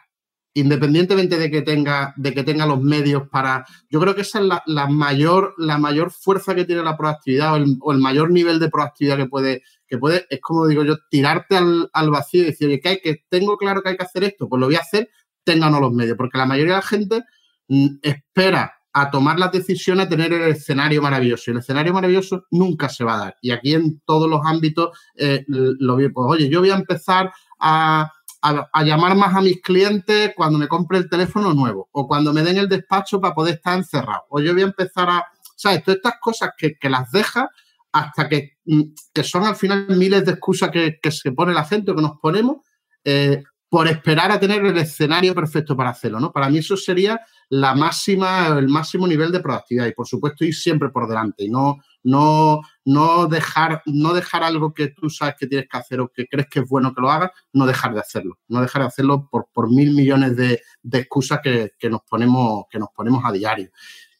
independientemente 0.56 1.38
de 1.38 1.50
que 1.50 1.60
tenga, 1.60 2.14
de 2.16 2.32
que 2.32 2.42
tenga 2.42 2.64
los 2.64 2.80
medios 2.80 3.28
para. 3.28 3.66
Yo 3.90 4.00
creo 4.00 4.14
que 4.14 4.22
esa 4.22 4.40
es 4.40 4.46
la, 4.64 4.86
mayor, 4.86 5.54
la 5.58 5.76
mayor 5.76 6.10
fuerza 6.10 6.54
que 6.54 6.64
tiene 6.64 6.82
la 6.82 6.96
proactividad 6.96 7.52
o 7.80 7.92
el, 7.92 7.98
mayor 7.98 8.30
nivel 8.30 8.58
de 8.58 8.70
proactividad 8.70 9.18
que 9.18 9.26
puede, 9.26 9.62
que 9.86 9.98
puede, 9.98 10.26
es 10.30 10.40
como 10.40 10.66
digo 10.66 10.82
yo, 10.82 10.96
tirarte 11.10 11.58
al, 11.58 12.10
vacío 12.10 12.40
y 12.40 12.46
decir, 12.46 12.80
que, 12.80 12.88
hay, 12.88 13.00
que 13.00 13.22
tengo 13.28 13.58
claro 13.58 13.82
que 13.82 13.90
hay 13.90 13.96
que 13.98 14.04
hacer 14.04 14.24
esto, 14.24 14.48
pues 14.48 14.58
lo 14.58 14.66
voy 14.66 14.76
a 14.76 14.80
hacer, 14.80 15.10
tengan 15.44 15.78
los 15.78 15.92
medios, 15.92 16.16
porque 16.16 16.38
la 16.38 16.46
mayoría 16.46 16.72
de 16.72 16.80
la 16.80 16.86
gente 16.86 17.22
mm, 17.68 17.88
espera 18.00 18.72
a 18.94 19.10
tomar 19.10 19.38
las 19.38 19.52
decisiones 19.52 20.06
a 20.06 20.08
tener 20.08 20.32
el 20.32 20.52
escenario 20.52 21.02
maravilloso. 21.02 21.50
Y 21.50 21.52
el 21.52 21.58
escenario 21.58 21.92
maravilloso 21.92 22.46
nunca 22.50 22.88
se 22.88 23.04
va 23.04 23.16
a 23.16 23.18
dar. 23.18 23.36
Y 23.42 23.50
aquí 23.50 23.74
en 23.74 24.00
todos 24.06 24.26
los 24.26 24.40
ámbitos 24.42 24.98
eh, 25.16 25.44
lo 25.48 25.96
vi, 25.96 26.08
pues 26.08 26.26
oye, 26.30 26.48
yo 26.48 26.60
voy 26.60 26.70
a 26.70 26.76
empezar 26.76 27.30
a 27.60 28.10
a, 28.42 28.84
llamar 28.84 29.16
más 29.16 29.34
a 29.34 29.40
mis 29.40 29.60
clientes 29.60 30.32
cuando 30.36 30.58
me 30.58 30.68
compre 30.68 30.98
el 30.98 31.08
teléfono 31.08 31.52
nuevo 31.54 31.88
o 31.92 32.06
cuando 32.06 32.32
me 32.32 32.42
den 32.42 32.58
el 32.58 32.68
despacho 32.68 33.20
para 33.20 33.34
poder 33.34 33.56
estar 33.56 33.76
encerrado. 33.76 34.24
O 34.28 34.40
yo 34.40 34.52
voy 34.52 34.62
a 34.62 34.66
empezar 34.66 35.08
a, 35.10 35.24
¿sabes? 35.56 35.82
Todas 35.82 35.96
estas 35.96 36.14
cosas 36.20 36.50
que, 36.56 36.76
las 36.88 37.10
deja 37.10 37.48
hasta 37.92 38.28
que, 38.28 38.58
mm, 38.64 38.82
que, 39.12 39.24
son 39.24 39.44
al 39.44 39.56
final 39.56 39.86
miles 39.88 40.24
de 40.24 40.32
excusas 40.32 40.70
que, 40.70 41.10
se 41.10 41.32
pone 41.32 41.52
la 41.54 41.64
gente 41.64 41.90
o 41.90 41.96
que 41.96 42.02
nos 42.02 42.18
ponemos 42.20 42.58
eh, 43.04 43.42
por 43.68 43.88
esperar 43.88 44.30
a 44.30 44.38
tener 44.38 44.64
el 44.64 44.76
escenario 44.78 45.34
perfecto 45.34 45.76
para 45.76 45.90
hacerlo, 45.90 46.20
¿no? 46.20 46.32
Para 46.32 46.48
mí 46.48 46.58
eso 46.58 46.76
sería 46.76 47.20
la 47.48 47.74
máxima, 47.74 48.48
el 48.58 48.68
máximo 48.68 49.06
nivel 49.06 49.32
de 49.32 49.40
proactividad 49.40 49.86
y 49.86 49.92
por 49.92 50.06
supuesto 50.06 50.44
ir 50.44 50.54
siempre 50.54 50.90
por 50.90 51.08
delante 51.08 51.44
y 51.44 51.50
no, 51.50 51.76
no, 52.04 52.60
no, 52.86 53.26
dejar, 53.26 53.82
no 53.84 54.14
dejar 54.14 54.44
algo 54.44 54.72
que 54.72 54.88
tú 54.88 55.10
sabes 55.10 55.34
que 55.38 55.48
tienes 55.48 55.68
que 55.68 55.76
hacer 55.76 56.00
o 56.00 56.08
que 56.08 56.26
crees 56.26 56.46
que 56.48 56.60
es 56.60 56.68
bueno 56.68 56.94
que 56.94 57.00
lo 57.00 57.10
hagas, 57.10 57.32
no 57.52 57.66
dejar 57.66 57.92
de 57.92 58.00
hacerlo, 58.00 58.38
no 58.46 58.60
dejar 58.60 58.82
de 58.82 58.88
hacerlo 58.88 59.28
por, 59.28 59.48
por 59.52 59.68
mil 59.68 59.92
millones 59.92 60.36
de, 60.36 60.62
excusas 60.92 61.40
que, 61.42 61.90
nos 61.90 62.02
ponemos, 62.08 62.66
que 62.70 62.78
nos 62.78 62.88
ponemos 62.94 63.24
a 63.24 63.32
diario. 63.32 63.70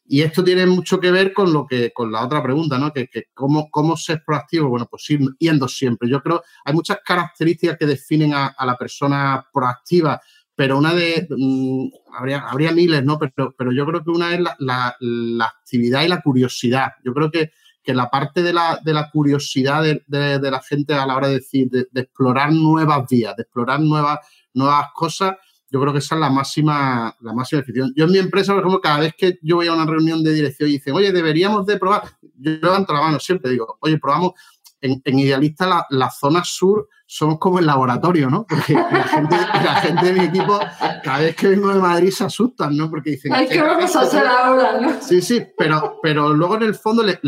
Y 0.05 0.21
esto 0.21 0.43
tiene 0.43 0.65
mucho 0.65 0.99
que 0.99 1.11
ver 1.11 1.31
con 1.31 1.53
lo 1.53 1.65
que, 1.65 1.93
con 1.93 2.11
la 2.11 2.25
otra 2.25 2.43
pregunta, 2.43 2.77
¿no? 2.77 2.91
Que, 2.91 3.09
cómo, 3.33 3.69
cómo 3.71 3.95
ser 3.95 4.21
proactivo. 4.25 4.69
Bueno, 4.69 4.85
pues 4.89 5.09
ir 5.09 5.21
yendo 5.39 5.67
siempre. 5.69 6.09
Yo 6.09 6.21
creo 6.21 6.43
hay 6.65 6.73
muchas 6.73 6.99
características 7.05 7.77
que 7.77 7.85
definen 7.85 8.33
a, 8.33 8.53
la 8.65 8.77
persona 8.77 9.45
proactiva, 9.51 10.21
pero 10.55 10.77
una 10.77 10.93
de 10.93 11.25
mm, 11.29 11.87
habría, 12.17 12.39
habría 12.39 12.71
miles, 12.73 13.03
¿no? 13.05 13.17
Pero, 13.17 13.55
pero 13.57 13.71
yo 13.71 13.85
creo 13.85 14.03
que 14.03 14.09
una 14.09 14.33
es 14.33 14.41
la, 14.59 14.95
la 14.99 15.45
actividad 15.45 16.03
y 16.03 16.09
la 16.09 16.21
curiosidad. 16.21 16.91
Yo 17.03 17.13
creo 17.13 17.31
que 17.31 17.51
que 17.87 17.93
la 17.93 18.09
parte 18.09 18.43
de 18.43 18.51
la, 18.51 18.81
de 18.83 18.93
la 18.93 19.09
curiosidad 19.09 19.81
de, 19.81 20.03
de, 20.05 20.51
la 20.51 20.61
gente 20.61 20.93
a 20.93 21.05
la 21.05 21.15
hora 21.15 21.29
de 21.29 21.35
decir, 21.35 21.69
de, 21.69 21.87
explorar 22.01 22.51
nuevas 22.51 23.07
vías, 23.09 23.33
de 23.37 23.43
explorar 23.43 23.79
nuevas, 23.79 24.19
nuevas 24.53 24.87
cosas, 24.93 25.37
yo 25.69 25.79
creo 25.79 25.93
que 25.93 25.99
esa 25.99 26.15
es 26.15 26.19
la 26.19 26.29
máxima, 26.29 27.15
la 27.21 27.31
máxima 27.31 27.61
definición. 27.61 27.93
Yo 27.95 28.03
en 28.03 28.11
mi 28.11 28.17
empresa, 28.17 28.51
por 28.51 28.59
ejemplo, 28.59 28.81
cada 28.81 28.99
vez 28.99 29.13
que 29.17 29.39
yo 29.41 29.55
voy 29.55 29.67
a 29.67 29.73
una 29.73 29.85
reunión 29.85 30.21
de 30.21 30.33
dirección 30.33 30.67
y 30.67 30.73
dicen, 30.73 30.95
oye, 30.95 31.13
deberíamos 31.13 31.65
de 31.65 31.77
probar, 31.77 32.03
yo 32.35 32.51
levanto 32.61 32.91
la 32.91 32.99
mano 32.99 33.21
siempre, 33.21 33.51
digo, 33.51 33.77
oye, 33.79 33.97
probamos, 33.97 34.33
en, 34.81 35.01
en 35.03 35.19
Idealista 35.19 35.65
la, 35.67 35.85
la, 35.89 36.09
zona 36.09 36.43
sur 36.43 36.87
somos 37.05 37.39
como 37.39 37.59
el 37.59 37.65
laboratorio, 37.65 38.29
¿no? 38.29 38.45
Porque 38.47 38.73
la 38.73 39.03
gente, 39.03 39.35
la 39.35 39.75
gente 39.81 40.05
de 40.05 40.13
mi 40.13 40.25
equipo, 40.25 40.59
cada 41.03 41.19
vez 41.19 41.35
que 41.35 41.47
vengo 41.47 41.73
de 41.73 41.79
Madrid 41.79 42.11
se 42.11 42.25
asustan, 42.25 42.75
¿no? 42.75 42.89
Porque 42.89 43.11
dicen... 43.11 43.33
Ay, 43.33 43.47
¿qué 43.47 43.61
vamos 43.61 43.95
a 43.95 44.01
hacer 44.01 44.25
ahora, 44.25 44.81
no? 44.81 45.01
Sí, 45.01 45.21
sí, 45.21 45.41
pero, 45.57 45.99
pero 46.01 46.33
luego 46.33 46.57
en 46.57 46.63
el 46.63 46.75
fondo 46.75 47.03
le, 47.03 47.19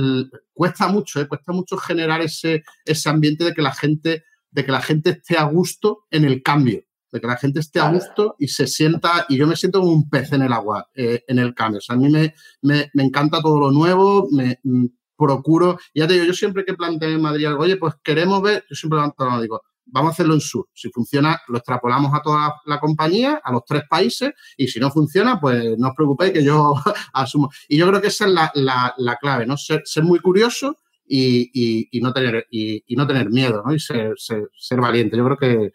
cuesta 0.54 0.88
mucho, 0.88 1.22
¿eh? 1.22 1.28
Cuesta 1.28 1.54
mucho 1.54 1.78
generar 1.78 2.22
ese, 2.22 2.64
ese 2.86 3.10
ambiente 3.10 3.44
de 3.46 3.54
que 3.54 3.62
la 3.62 3.74
gente 3.74 4.24
de 4.52 4.66
que 4.66 4.72
la 4.72 4.82
gente 4.82 5.12
esté 5.12 5.38
a 5.38 5.44
gusto 5.44 6.06
en 6.10 6.26
el 6.26 6.42
cambio, 6.42 6.84
de 7.12 7.20
que 7.20 7.28
la 7.28 7.38
gente 7.38 7.60
esté 7.60 7.80
a 7.80 7.92
gusto 7.92 8.36
y 8.38 8.48
se 8.48 8.68
sienta, 8.68 9.26
y 9.30 9.38
yo 9.38 9.48
me 9.48 9.56
siento 9.56 9.80
como 9.80 9.92
un 9.92 10.10
pez 10.10 10.32
en 10.34 10.44
el 10.44 10.54
agua 10.54 10.90
eh, 10.94 11.24
en 11.28 11.40
el 11.40 11.54
cambio. 11.54 11.80
O 11.80 11.82
sea, 11.82 11.96
a 11.96 12.00
mí 12.00 12.10
me, 12.10 12.34
me, 12.62 12.90
me 12.94 13.04
encanta 13.04 13.42
todo 13.42 13.60
lo 13.60 13.72
nuevo, 13.72 14.28
me, 14.32 14.60
mm, 14.64 14.86
procuro, 15.20 15.78
ya 15.94 16.08
te 16.08 16.14
digo, 16.14 16.26
yo 16.26 16.34
siempre 16.34 16.64
que 16.64 16.74
planteo 16.74 17.10
en 17.10 17.22
Madrid 17.22 17.46
algo, 17.46 17.64
oye, 17.64 17.76
pues 17.76 17.96
queremos 18.02 18.42
ver, 18.42 18.64
yo 18.70 18.76
siempre 18.76 18.98
levanto 18.98 19.26
la 19.26 19.42
digo, 19.42 19.62
vamos 19.92 20.12
a 20.12 20.14
hacerlo 20.14 20.34
en 20.34 20.42
sur. 20.42 20.68
Si 20.74 20.90
funciona, 20.90 21.40
lo 21.48 21.58
extrapolamos 21.58 22.14
a 22.14 22.22
toda 22.22 22.56
la 22.66 22.80
compañía, 22.80 23.42
a 23.44 23.52
los 23.52 23.64
tres 23.66 23.84
países, 23.90 24.32
y 24.58 24.68
si 24.68 24.80
no 24.80 24.92
funciona, 24.92 25.40
pues 25.40 25.78
no 25.78 25.90
os 25.90 25.96
preocupéis 25.96 26.32
que 26.32 26.44
yo 26.44 26.76
asumo. 27.14 27.50
Y 27.68 27.78
yo 27.78 27.88
creo 27.88 28.02
que 28.02 28.08
esa 28.08 28.26
es 28.26 28.32
la, 28.32 29.18
clave, 29.20 29.46
¿no? 29.46 29.58
Ser, 29.58 29.84
muy 30.04 30.20
curioso 30.20 30.78
y, 31.12 32.00
no 32.02 32.14
tener, 32.14 32.46
y, 32.52 32.96
no 32.96 33.08
tener 33.08 33.30
miedo, 33.30 33.64
¿no? 33.66 33.74
Y 33.74 33.80
ser, 33.80 34.14
ser, 34.18 34.80
valiente. 34.80 35.18
Yo 35.18 35.26
creo 35.26 35.38
que 35.38 35.72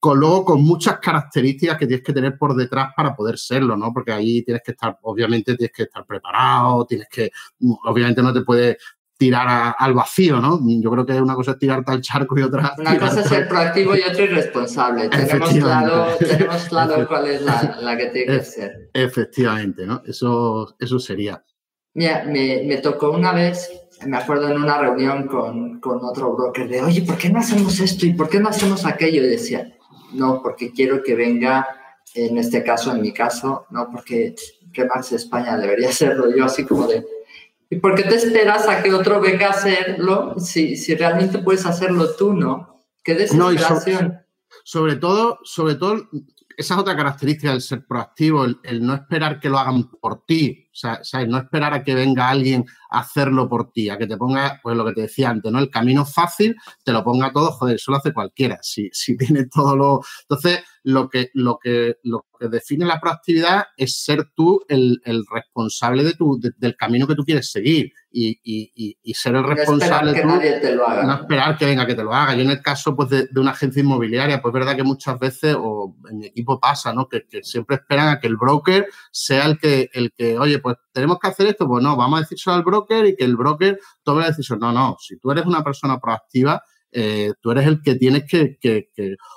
con, 0.00 0.18
luego 0.18 0.44
con 0.44 0.62
muchas 0.62 0.98
características 0.98 1.76
que 1.76 1.86
tienes 1.86 2.04
que 2.04 2.12
tener 2.12 2.38
por 2.38 2.56
detrás 2.56 2.92
para 2.96 3.14
poder 3.14 3.38
serlo, 3.38 3.76
¿no? 3.76 3.92
Porque 3.92 4.12
ahí 4.12 4.42
tienes 4.42 4.62
que 4.64 4.72
estar, 4.72 4.98
obviamente 5.02 5.56
tienes 5.56 5.74
que 5.76 5.82
estar 5.84 6.06
preparado, 6.06 6.86
tienes 6.86 7.08
que, 7.10 7.30
obviamente 7.84 8.22
no 8.22 8.32
te 8.32 8.40
puedes 8.40 8.76
tirar 9.18 9.74
al 9.76 9.94
vacío, 9.94 10.40
¿no? 10.40 10.60
Yo 10.64 10.90
creo 10.92 11.04
que 11.04 11.20
una 11.20 11.34
cosa 11.34 11.50
es 11.50 11.58
tirarte 11.58 11.90
al 11.90 12.00
charco 12.00 12.38
y 12.38 12.42
otra... 12.42 12.74
Una 12.78 12.98
cosa 12.98 13.20
es 13.20 13.28
ser 13.28 13.48
proactivo 13.48 13.96
y 13.96 14.00
otra 14.00 14.22
irresponsable. 14.22 15.08
Tenemos 15.10 15.50
claro, 15.50 16.16
tenemos 16.18 16.64
claro 16.68 17.08
cuál 17.08 17.26
es 17.26 17.42
la, 17.42 17.96
que 17.98 18.06
tiene 18.06 18.38
que 18.38 18.44
ser. 18.44 18.90
Efectivamente, 18.94 19.84
¿no? 19.84 20.02
Eso, 20.06 20.76
eso 20.78 20.98
sería. 21.00 21.42
Mira, 21.94 22.24
me, 22.26 22.62
me, 22.64 22.76
tocó 22.76 23.10
una 23.10 23.32
vez, 23.32 23.68
me 24.06 24.16
acuerdo 24.16 24.48
en 24.48 24.62
una 24.62 24.78
reunión 24.78 25.26
con, 25.26 25.80
con 25.80 26.04
otro 26.04 26.34
broker 26.34 26.68
de, 26.68 26.82
oye, 26.82 27.02
¿por 27.02 27.16
qué 27.16 27.30
no 27.30 27.40
hacemos 27.40 27.80
esto 27.80 28.06
y 28.06 28.12
por 28.12 28.28
qué 28.28 28.40
no 28.40 28.48
hacemos 28.48 28.84
aquello? 28.86 29.22
Y 29.22 29.28
decía, 29.28 29.76
no, 30.12 30.42
porque 30.42 30.72
quiero 30.72 31.02
que 31.02 31.14
venga, 31.14 31.66
en 32.14 32.38
este 32.38 32.62
caso, 32.62 32.94
en 32.94 33.02
mi 33.02 33.12
caso, 33.12 33.66
no, 33.70 33.90
porque 33.90 34.34
Remax 34.72 35.12
España 35.12 35.56
debería 35.56 35.92
serlo 35.92 36.34
yo, 36.34 36.44
así 36.44 36.64
como 36.64 36.86
de 36.86 37.04
¿Y 37.70 37.76
por 37.76 37.94
qué 37.94 38.04
te 38.04 38.14
esperas 38.14 38.66
a 38.66 38.82
que 38.82 38.92
otro 38.92 39.20
venga 39.20 39.48
a 39.48 39.50
hacerlo 39.50 40.34
si, 40.38 40.76
si 40.76 40.94
realmente 40.94 41.38
puedes 41.38 41.66
hacerlo 41.66 42.14
tú, 42.16 42.32
no? 42.32 42.82
Qué 43.04 43.14
desesperación. 43.14 44.08
No, 44.08 44.20
sobre, 44.64 44.96
todo, 44.96 45.38
sobre 45.44 45.74
todo, 45.74 46.08
esa 46.56 46.74
es 46.74 46.80
otra 46.80 46.96
característica 46.96 47.50
del 47.50 47.60
ser 47.60 47.84
proactivo, 47.86 48.44
el, 48.44 48.84
no 48.84 48.94
esperar 48.94 49.38
que 49.38 49.50
lo 49.50 49.58
hagan 49.58 49.90
por 50.00 50.24
ti, 50.24 50.67
sea, 50.78 51.26
no 51.26 51.38
esperar 51.38 51.74
a 51.74 51.82
que 51.82 51.94
venga 51.94 52.28
alguien 52.28 52.64
a 52.90 53.00
hacerlo 53.00 53.48
por 53.48 53.70
ti, 53.70 53.90
a 53.90 53.98
que 53.98 54.06
te 54.06 54.16
ponga, 54.16 54.60
pues 54.62 54.76
lo 54.76 54.84
que 54.84 54.92
te 54.92 55.00
decía 55.02 55.30
antes, 55.30 55.50
¿no? 55.50 55.58
El 55.58 55.70
camino 55.70 56.04
fácil, 56.04 56.56
te 56.84 56.92
lo 56.92 57.04
ponga 57.04 57.32
todo, 57.32 57.52
joder, 57.52 57.76
eso 57.76 57.90
lo 57.90 57.98
hace 57.98 58.12
cualquiera, 58.12 58.58
si, 58.62 58.88
si 58.92 59.16
tiene 59.18 59.46
todo 59.46 59.76
lo... 59.76 60.00
Entonces, 60.22 60.60
lo 60.84 61.08
que, 61.08 61.30
lo 61.34 61.58
que, 61.58 61.96
lo 62.02 62.24
que 62.38 62.48
define 62.48 62.86
la 62.86 63.00
proactividad 63.00 63.64
es 63.76 64.02
ser 64.02 64.30
tú 64.34 64.64
el, 64.68 65.00
responsable 65.30 66.02
de 66.02 66.14
tu, 66.14 66.40
del 66.40 66.76
camino 66.76 67.06
que 67.06 67.14
tú 67.14 67.24
quieres 67.24 67.50
seguir 67.50 67.92
y, 68.10 68.40
y, 68.42 69.14
ser 69.14 69.34
el 69.34 69.44
responsable 69.44 70.12
no 70.12 70.16
esperar 70.16 70.40
que 70.40 70.48
nadie 70.48 70.60
te 70.60 70.74
lo 70.74 70.88
haga. 70.88 71.02
No 71.04 71.14
esperar 71.14 71.58
que 71.58 71.66
venga 71.66 71.86
que 71.86 71.94
te 71.94 72.02
lo 72.02 72.14
haga. 72.14 72.34
Yo 72.34 72.42
en 72.42 72.50
el 72.50 72.62
caso 72.62 72.96
pues, 72.96 73.10
de, 73.10 73.28
una 73.36 73.50
agencia 73.50 73.80
inmobiliaria, 73.80 74.40
pues 74.40 74.52
es 74.52 74.60
verdad 74.60 74.76
que 74.76 74.82
muchas 74.82 75.18
veces, 75.18 75.56
o 75.58 75.94
en 76.10 76.18
mi 76.18 76.26
equipo 76.26 76.58
pasa, 76.58 76.92
¿no? 76.92 77.08
Que, 77.08 77.26
siempre 77.42 77.76
esperan 77.76 78.08
a 78.08 78.20
que 78.20 78.26
el 78.26 78.36
broker 78.36 78.86
sea 79.10 79.46
el 79.46 79.58
que, 79.58 79.90
el 79.92 80.12
que, 80.12 80.38
oye, 80.38 80.58
pues 80.58 80.67
tenemos 80.92 81.18
que 81.18 81.28
hacer 81.28 81.46
esto, 81.46 81.66
pues 81.66 81.82
no, 81.82 81.96
vamos 81.96 82.18
a 82.18 82.22
decírselo 82.22 82.56
al 82.56 82.62
broker 82.62 83.06
y 83.06 83.16
que 83.16 83.24
el 83.24 83.36
broker 83.36 83.78
tome 84.02 84.22
la 84.22 84.28
decisión. 84.28 84.58
No, 84.58 84.72
no, 84.72 84.96
si 85.00 85.18
tú 85.18 85.30
eres 85.30 85.46
una 85.46 85.62
persona 85.62 85.98
proactiva, 85.98 86.62
eh, 86.90 87.32
tú 87.40 87.50
eres 87.50 87.66
el 87.66 87.82
que 87.82 87.96
tienes 87.96 88.24
que, 88.24 88.86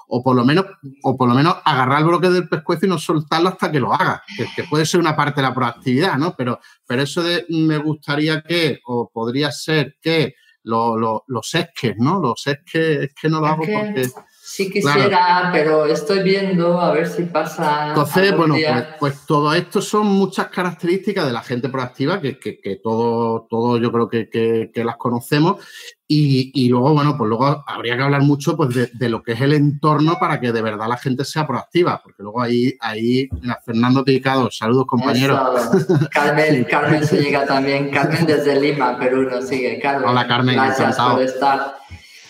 o 0.07 0.23
por 0.23 0.35
lo 0.35 0.45
menos, 0.45 0.65
o 1.03 1.17
por 1.17 1.27
lo 1.27 1.35
menos 1.35 1.57
agarrar 1.65 1.99
el 1.99 2.07
bloque 2.07 2.29
del 2.29 2.47
pescuezo 2.47 2.85
y 2.85 2.89
no 2.89 2.97
soltarlo 2.97 3.49
hasta 3.49 3.71
que 3.71 3.79
lo 3.79 3.93
haga, 3.93 4.23
que, 4.55 4.63
puede 4.63 4.85
ser 4.85 4.99
una 4.99 5.15
parte 5.15 5.41
de 5.41 5.47
la 5.47 5.53
proactividad, 5.53 6.17
¿no? 6.17 6.33
Pero, 6.35 6.59
pero 6.87 7.01
eso 7.01 7.21
de 7.21 7.45
me 7.49 7.77
gustaría 7.77 8.41
que, 8.41 8.79
o 8.85 9.09
podría 9.13 9.51
ser 9.51 9.97
que 10.01 10.35
los 10.63 11.53
esques, 11.53 11.97
¿no? 11.97 12.19
Los 12.19 12.47
esques 12.47 13.03
es 13.03 13.13
que 13.19 13.29
no 13.29 13.41
lo 13.41 13.47
hago 13.47 13.63
porque 13.63 14.07
Sí 14.51 14.69
quisiera, 14.69 15.49
pero 15.53 15.85
estoy 15.85 16.23
viendo 16.23 16.77
a 16.81 16.91
ver 16.91 17.07
si 17.07 17.23
pasa. 17.23 17.87
Entonces, 17.87 18.35
bueno, 18.35 18.55
pues, 18.55 18.85
pues, 18.99 19.25
todo 19.25 19.53
esto 19.53 19.81
son 19.81 20.07
muchas 20.07 20.47
características 20.49 21.25
de 21.25 21.31
la 21.31 21.41
gente 21.41 21.69
proactiva 21.69 22.19
que, 22.19 22.37
que, 22.37 22.59
que 22.59 22.75
todo, 22.75 23.47
todo 23.49 23.77
yo 23.77 23.93
creo 23.93 24.09
que, 24.09 24.29
que 24.29 24.83
las 24.83 24.97
conocemos. 24.97 25.65
Y, 26.05 26.51
y, 26.53 26.67
luego, 26.67 26.93
bueno, 26.93 27.17
pues 27.17 27.29
luego 27.29 27.63
habría 27.65 27.95
que 27.95 28.03
hablar 28.03 28.23
mucho 28.23 28.57
pues, 28.57 28.75
de, 28.75 28.89
de, 28.91 29.07
lo 29.07 29.23
que 29.23 29.31
es 29.31 29.39
el 29.39 29.53
entorno 29.53 30.17
para 30.19 30.41
que 30.41 30.51
de 30.51 30.61
verdad 30.61 30.89
la 30.89 30.97
gente 30.97 31.23
sea 31.23 31.47
proactiva, 31.47 32.01
porque 32.03 32.21
luego 32.21 32.41
ahí, 32.41 32.75
ahí 32.81 33.29
Fernando 33.65 34.03
Picado, 34.03 34.51
saludos 34.51 34.87
compañeros. 34.87 35.39
Carmen, 36.11 36.65
Carmen 36.65 37.07
se 37.07 37.21
llega 37.21 37.45
también, 37.45 37.89
Carmen 37.89 38.25
desde 38.25 38.59
Lima, 38.59 38.99
Perú 38.99 39.29
nos 39.29 39.47
sigue. 39.47 39.79
Carmen, 39.79 40.09
Hola 40.09 40.27
Carmen, 40.27 40.55
gracias 40.55 40.97
por 40.97 41.21
estar 41.21 41.75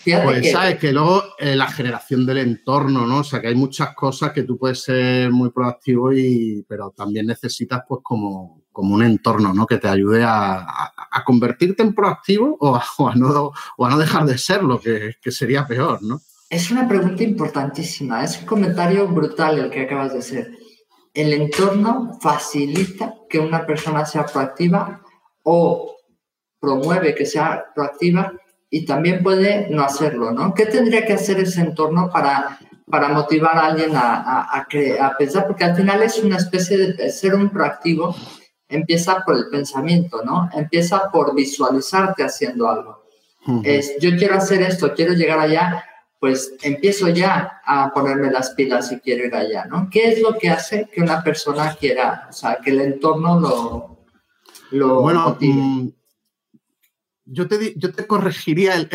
pues 0.04 0.50
sabes 0.50 0.78
que 0.78 0.92
luego 0.92 1.22
eh, 1.38 1.54
la 1.54 1.68
generación 1.68 2.26
del 2.26 2.38
entorno, 2.38 3.06
¿no? 3.06 3.18
O 3.18 3.24
sea, 3.24 3.40
que 3.40 3.48
hay 3.48 3.54
muchas 3.54 3.94
cosas 3.94 4.32
que 4.32 4.42
tú 4.42 4.58
puedes 4.58 4.82
ser 4.82 5.30
muy 5.30 5.50
proactivo 5.50 6.12
y, 6.12 6.64
pero 6.68 6.90
también 6.90 7.26
necesitas 7.26 7.82
pues 7.86 8.00
como, 8.02 8.64
como 8.72 8.94
un 8.94 9.02
entorno, 9.02 9.54
¿no? 9.54 9.66
Que 9.66 9.78
te 9.78 9.88
ayude 9.88 10.24
a, 10.24 10.66
convertirte 11.24 11.82
en 11.82 11.94
proactivo 11.94 12.56
o 12.58 12.76
a, 12.76 13.14
no, 13.14 13.52
o 13.76 13.86
a 13.86 13.90
no 13.90 13.98
dejar 13.98 14.24
de 14.24 14.38
serlo, 14.38 14.80
que, 14.80 15.14
que 15.20 15.30
sería 15.30 15.66
peor, 15.66 16.02
¿no? 16.02 16.20
Es 16.50 16.70
una 16.70 16.86
pregunta 16.86 17.22
importantísima, 17.22 18.24
es 18.24 18.40
un 18.40 18.46
comentario 18.46 19.08
brutal 19.08 19.58
el 19.58 19.70
que 19.70 19.82
acabas 19.82 20.12
de 20.12 20.18
hacer. 20.18 20.50
el 21.14 21.32
entorno 21.32 22.18
facilita 22.20 23.14
que 23.28 23.38
una 23.38 23.64
persona 23.64 24.04
sea 24.04 24.26
proactiva 24.26 25.00
o 25.42 25.96
promueve 26.60 27.14
que 27.14 27.26
sea 27.26 27.64
proactiva 27.74 28.32
y 28.74 28.86
también 28.86 29.22
puede 29.22 29.68
no 29.68 29.82
hacerlo, 29.84 30.32
¿no? 30.32 30.54
¿Qué 30.54 30.64
tendría 30.64 31.04
que 31.04 31.12
hacer 31.12 31.38
ese 31.38 31.60
entorno 31.60 32.08
para, 32.10 32.58
para 32.90 33.08
motivar 33.08 33.58
a 33.58 33.66
alguien 33.66 33.94
a, 33.94 34.14
a, 34.22 34.66
a, 35.00 35.16
pensar? 35.18 35.46
Porque 35.46 35.64
al 35.64 35.76
final 35.76 36.02
es 36.02 36.18
una 36.18 36.38
especie 36.38 36.78
de 36.78 37.10
ser 37.10 37.34
un 37.34 37.50
proactivo, 37.50 38.16
empieza 38.70 39.22
por 39.26 39.36
el 39.36 39.50
pensamiento, 39.50 40.24
¿no? 40.24 40.48
Empieza 40.54 41.10
por 41.10 41.34
visualizarte 41.34 42.24
haciendo 42.24 42.66
algo. 42.66 43.02
es, 43.62 43.94
yo 44.00 44.16
quiero 44.16 44.36
hacer 44.36 44.62
esto, 44.62 44.94
quiero 44.94 45.12
llegar 45.12 45.38
allá, 45.38 45.84
pues 46.18 46.54
empiezo 46.62 47.10
ya 47.10 47.60
a 47.66 47.92
ponerme 47.92 48.30
las 48.30 48.50
pilas 48.52 48.88
si 48.88 49.00
quiero 49.00 49.26
ir 49.26 49.34
allá, 49.34 49.66
¿no? 49.66 49.90
¿Qué 49.90 50.08
es 50.08 50.22
lo 50.22 50.38
que 50.38 50.48
hace 50.48 50.88
que 50.90 51.02
una 51.02 51.22
persona 51.22 51.76
quiera, 51.78 52.26
o 52.30 52.32
sea, 52.32 52.56
que 52.64 52.70
el 52.70 52.80
entorno 52.80 53.38
lo, 53.38 53.98
lo 54.70 55.02
bueno, 55.02 55.28
motive? 55.28 55.92
Yo 57.24 57.46
te, 57.46 57.74
yo 57.76 57.92
te 57.92 58.06
corregiría 58.06 58.88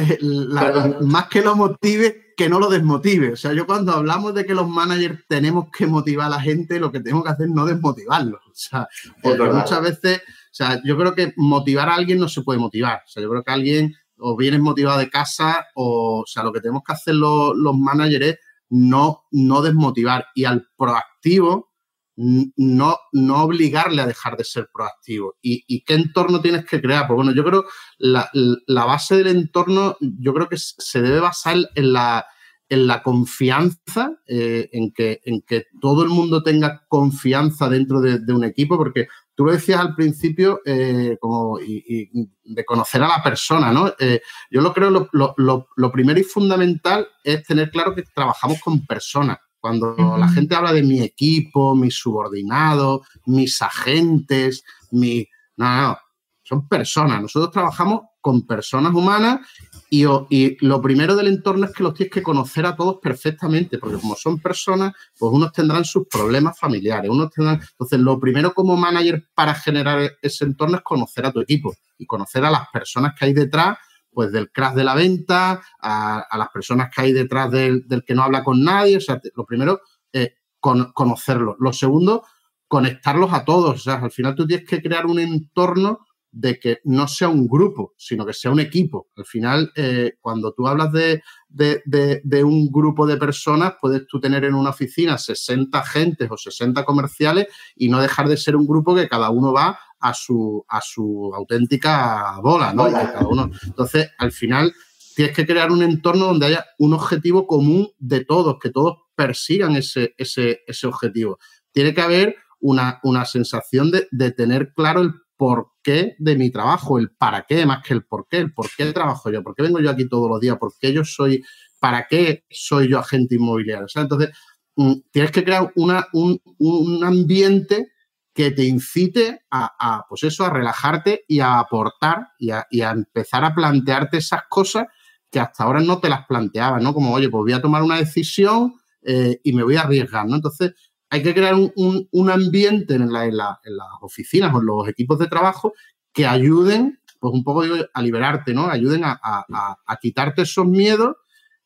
más 1.01 1.27
que 1.27 1.41
lo 1.41 1.55
motive, 1.55 2.33
que 2.35 2.49
no 2.49 2.59
lo 2.59 2.69
desmotive. 2.69 3.33
O 3.33 3.35
sea, 3.35 3.53
yo 3.53 3.65
cuando 3.65 3.93
hablamos 3.93 4.33
de 4.33 4.45
que 4.45 4.53
los 4.53 4.67
managers 4.67 5.23
tenemos 5.27 5.67
que 5.75 5.87
motivar 5.87 6.27
a 6.27 6.31
la 6.31 6.41
gente, 6.41 6.79
lo 6.79 6.91
que 6.91 6.99
tenemos 6.99 7.23
que 7.23 7.31
hacer 7.31 7.47
es 7.47 7.53
no 7.53 7.65
desmotivarlos. 7.65 8.41
O 8.45 8.53
sea, 8.53 8.87
porque 9.21 9.43
muchas 9.43 9.81
veces, 9.81 10.17
o 10.19 10.53
sea, 10.53 10.81
yo 10.83 10.97
creo 10.97 11.15
que 11.15 11.33
motivar 11.37 11.89
a 11.89 11.95
alguien 11.95 12.19
no 12.19 12.27
se 12.27 12.41
puede 12.41 12.59
motivar. 12.59 13.01
O 13.05 13.09
sea, 13.09 13.23
yo 13.23 13.29
creo 13.29 13.43
que 13.43 13.51
alguien 13.51 13.95
o 14.19 14.35
vienes 14.35 14.59
motivado 14.59 14.99
de 14.99 15.09
casa, 15.09 15.67
o, 15.75 16.21
o 16.21 16.25
sea, 16.25 16.43
lo 16.43 16.51
que 16.51 16.59
tenemos 16.59 16.83
que 16.83 16.93
hacer 16.93 17.15
los, 17.15 17.55
los 17.55 17.77
managers 17.77 18.25
es 18.25 18.39
no, 18.69 19.23
no 19.31 19.61
desmotivar. 19.61 20.27
Y 20.35 20.45
al 20.45 20.67
proactivo, 20.75 21.71
no, 22.17 22.97
no 23.11 23.43
obligarle 23.43 24.01
a 24.01 24.07
dejar 24.07 24.37
de 24.37 24.43
ser 24.43 24.69
proactivo. 24.73 25.35
¿Y, 25.41 25.83
qué 25.83 25.93
entorno 25.93 26.41
tienes 26.41 26.65
que 26.65 26.81
crear? 26.81 27.07
Pues 27.07 27.15
bueno, 27.15 27.33
yo 27.33 27.43
creo 27.43 27.65
la, 27.99 28.29
la 28.33 28.85
base 28.85 29.15
del 29.15 29.27
entorno, 29.27 29.97
yo 30.01 30.33
creo 30.33 30.49
que 30.49 30.57
se 30.57 31.01
debe 31.01 31.19
basar 31.19 31.57
en 31.75 31.93
la, 31.93 32.25
en 32.69 32.87
la 32.87 33.03
confianza, 33.03 34.17
eh, 34.25 34.67
en, 34.73 34.91
que, 34.91 35.21
en 35.25 35.41
que 35.41 35.65
todo 35.79 36.03
el 36.03 36.09
mundo 36.09 36.41
tenga 36.41 36.85
confianza 36.87 37.69
dentro 37.69 38.01
de, 38.01 38.33
un 38.33 38.43
equipo, 38.43 38.77
porque 38.77 39.07
tú 39.35 39.45
lo 39.45 39.51
decías 39.51 39.79
al 39.79 39.95
principio, 39.95 40.61
eh, 40.65 41.17
como 41.21 41.59
y, 41.59 42.09
de 42.43 42.65
conocer 42.65 43.03
a 43.03 43.09
la 43.09 43.23
persona, 43.23 43.71
¿no? 43.71 43.93
Eh, 43.99 44.21
yo 44.49 44.61
lo 44.61 44.73
creo, 44.73 44.89
lo, 44.89 45.07
lo, 45.11 45.67
lo 45.75 45.91
primero 45.91 46.19
y 46.19 46.23
fundamental 46.23 47.07
es 47.23 47.43
tener 47.43 47.69
claro 47.69 47.93
que 47.93 48.03
trabajamos 48.13 48.59
con 48.59 48.85
personas 48.87 49.37
cuando 49.67 50.17
la 50.17 50.29
gente 50.29 50.55
habla 50.55 50.71
de 50.71 50.81
mi 50.81 51.01
equipo, 51.01 51.75
mis 51.75 51.95
subordinados, 51.95 53.01
mis 53.25 53.61
agentes, 53.61 54.63
mi... 54.91 55.27
No, 55.57 55.81
no, 55.81 55.97
son 56.41 56.69
personas. 56.69 57.21
Nosotros 57.21 57.51
trabajamos 57.51 58.03
con 58.21 58.47
personas 58.47 58.93
humanas 58.93 59.41
y, 59.89 60.05
y, 60.29 60.57
lo 60.65 60.81
primero 60.81 61.17
del 61.17 61.27
entorno 61.27 61.65
es 61.65 61.73
que 61.73 61.83
los 61.83 61.93
tienes 61.93 62.13
que 62.13 62.23
conocer 62.23 62.65
a 62.65 62.77
todos 62.77 62.99
perfectamente, 63.01 63.77
porque 63.77 63.97
como 63.97 64.15
son 64.15 64.39
personas, 64.39 64.93
pues 65.19 65.33
unos 65.33 65.51
tendrán 65.51 65.83
sus 65.83 66.07
problemas 66.07 66.57
familiares, 66.57 67.11
unos 67.11 67.29
tendrán... 67.31 67.59
Entonces, 67.71 67.99
lo 67.99 68.17
primero 68.21 68.53
como 68.53 68.77
manager 68.77 69.27
para 69.35 69.53
generar 69.53 70.13
ese 70.21 70.45
entorno 70.45 70.77
es 70.77 70.83
conocer 70.83 71.25
a 71.25 71.33
tu 71.33 71.41
equipo 71.41 71.75
y 71.97 72.05
conocer 72.05 72.45
a 72.45 72.51
las 72.51 72.69
personas 72.71 73.13
que 73.19 73.25
hay 73.25 73.33
detrás 73.33 73.77
pues 74.17 74.31
del 74.31 74.51
crash 74.51 74.73
de 74.73 74.83
la 74.83 74.95
venta, 74.95 75.61
a, 75.79 76.37
las 76.39 76.49
personas 76.49 76.89
que 76.89 77.01
hay 77.03 77.13
detrás 77.13 77.51
del, 77.51 77.85
que 78.03 78.15
no 78.15 78.23
habla 78.23 78.43
con 78.43 78.63
nadie. 78.63 78.97
O 78.97 78.99
sea, 78.99 79.21
lo 79.35 79.45
primero, 79.45 79.81
es 80.11 80.31
conocerlos. 80.59 81.57
Lo 81.59 81.71
segundo, 81.71 82.23
conectarlos 82.67 83.31
a 83.31 83.45
todos. 83.45 83.75
O 83.75 83.77
sea, 83.77 83.97
al 83.97 84.09
final 84.09 84.33
tú 84.33 84.47
tienes 84.47 84.67
que 84.67 84.81
crear 84.81 85.05
un 85.05 85.19
entorno 85.19 85.99
de 86.31 86.59
que 86.59 86.79
no 86.85 87.07
sea 87.07 87.29
un 87.29 87.47
grupo, 87.47 87.93
sino 87.95 88.25
que 88.25 88.33
sea 88.33 88.49
un 88.49 88.59
equipo. 88.59 89.07
Al 89.15 89.25
final, 89.25 89.71
eh, 89.75 90.13
cuando 90.19 90.51
tú 90.51 90.67
hablas 90.67 90.91
de, 90.91 91.21
de, 91.47 92.43
un 92.43 92.71
grupo 92.71 93.05
de 93.05 93.17
personas, 93.17 93.73
puedes 93.79 94.07
tú 94.07 94.19
tener 94.19 94.45
en 94.45 94.55
una 94.55 94.71
oficina 94.71 95.19
60 95.19 95.77
agentes 95.77 96.27
o 96.31 96.37
60 96.37 96.83
comerciales 96.85 97.49
y 97.75 97.87
no 97.87 98.01
dejar 98.01 98.27
de 98.29 98.37
ser 98.37 98.55
un 98.55 98.65
grupo 98.65 98.95
que 98.95 99.07
cada 99.07 99.29
uno 99.29 99.53
va 99.53 99.77
a 99.99 100.13
su, 100.13 100.65
a 100.67 100.81
su 100.81 101.31
auténtica 101.33 102.39
bola, 102.41 102.73
¿no? 102.73 102.91
Cada 102.91 103.27
uno. 103.27 103.49
Entonces, 103.63 104.11
al 104.17 104.31
final, 104.31 104.73
tienes 105.15 105.35
que 105.35 105.45
crear 105.45 105.71
un 105.71 105.81
entorno 105.81 106.25
donde 106.25 106.45
haya 106.45 106.65
un 106.77 106.93
objetivo 106.93 107.47
común 107.47 107.89
de 107.97 108.23
todos, 108.23 108.57
que 108.61 108.69
todos 108.69 108.97
persigan 109.15 109.75
ese, 109.75 110.13
ese, 110.17 110.61
ese 110.67 110.87
objetivo. 110.87 111.39
Tiene 111.71 111.93
que 111.93 112.01
haber 112.01 112.35
una, 112.59 112.99
una 113.03 113.25
sensación 113.25 113.91
de, 113.91 114.07
de, 114.11 114.31
tener 114.31 114.73
claro 114.75 115.01
el 115.01 115.13
por 115.35 115.71
qué 115.83 116.15
de 116.19 116.35
mi 116.35 116.51
trabajo, 116.51 116.99
el 116.99 117.11
para 117.11 117.45
qué, 117.47 117.65
más 117.65 117.83
que 117.83 117.93
el 117.93 118.05
por 118.05 118.27
qué, 118.27 118.37
el 118.37 118.53
por 118.53 118.67
qué 118.75 118.91
trabajo 118.93 119.31
yo, 119.31 119.43
por 119.43 119.55
qué 119.55 119.63
vengo 119.63 119.79
yo 119.79 119.89
aquí 119.89 120.07
todos 120.07 120.29
los 120.29 120.39
días, 120.39 120.57
por 120.57 120.73
qué 120.79 120.93
yo 120.93 121.03
soy, 121.03 121.43
para 121.79 122.07
qué 122.07 122.45
soy 122.49 122.89
yo 122.89 122.99
agente 122.99 123.35
inmobiliario. 123.35 123.87
Entonces, 123.95 124.29
mm, 124.75 124.93
tienes 125.11 125.31
que 125.31 125.43
crear 125.43 125.71
una, 125.75 126.07
un, 126.13 126.39
un 126.59 127.03
ambiente 127.03 127.91
que 128.37 128.51
te 128.51 128.65
incite 128.65 129.41
a, 129.49 130.05
pues 130.07 130.21
eso, 130.21 130.45
a 130.45 130.51
relajarte 130.51 131.25
y 131.27 131.39
a 131.39 131.57
aportar 131.57 132.27
y 132.37 132.51
a, 132.51 132.67
empezar 132.91 133.43
a 133.43 133.55
plantearte 133.55 134.17
esas 134.17 134.43
cosas 134.47 134.85
que 135.31 135.39
hasta 135.39 135.63
ahora 135.63 135.79
no 135.79 135.97
te 135.97 136.07
las 136.07 136.27
planteabas, 136.27 136.83
¿no? 136.83 136.93
Como, 136.93 137.15
oye, 137.15 137.29
pues 137.29 137.41
voy 137.41 137.53
a 137.53 137.63
tomar 137.63 137.81
una 137.81 137.97
decisión 137.97 138.75
eh, 139.01 139.41
y 139.43 139.53
me 139.53 139.63
voy 139.63 139.77
a 139.77 139.81
arriesgar, 139.81 140.27
¿no? 140.27 140.35
Entonces, 140.35 140.75
hay 141.09 141.23
que 141.23 141.33
crear 141.33 141.55
un, 141.55 142.29
ambiente 142.29 142.93
en, 142.93 143.11
las 143.11 143.57
oficinas 144.01 144.53
o 144.53 144.59
en 144.59 144.67
los 144.67 144.87
equipos 144.87 145.17
de 145.17 145.25
trabajo 145.25 145.73
que 146.13 146.27
ayuden, 146.27 146.99
pues 147.19 147.33
un 147.33 147.43
poco 147.43 147.63
a 147.91 148.01
liberarte, 148.03 148.53
¿no? 148.53 148.69
Ayuden 148.69 149.01
a, 149.03 149.97
quitarte 149.99 150.43
esos 150.43 150.67
miedos 150.67 151.15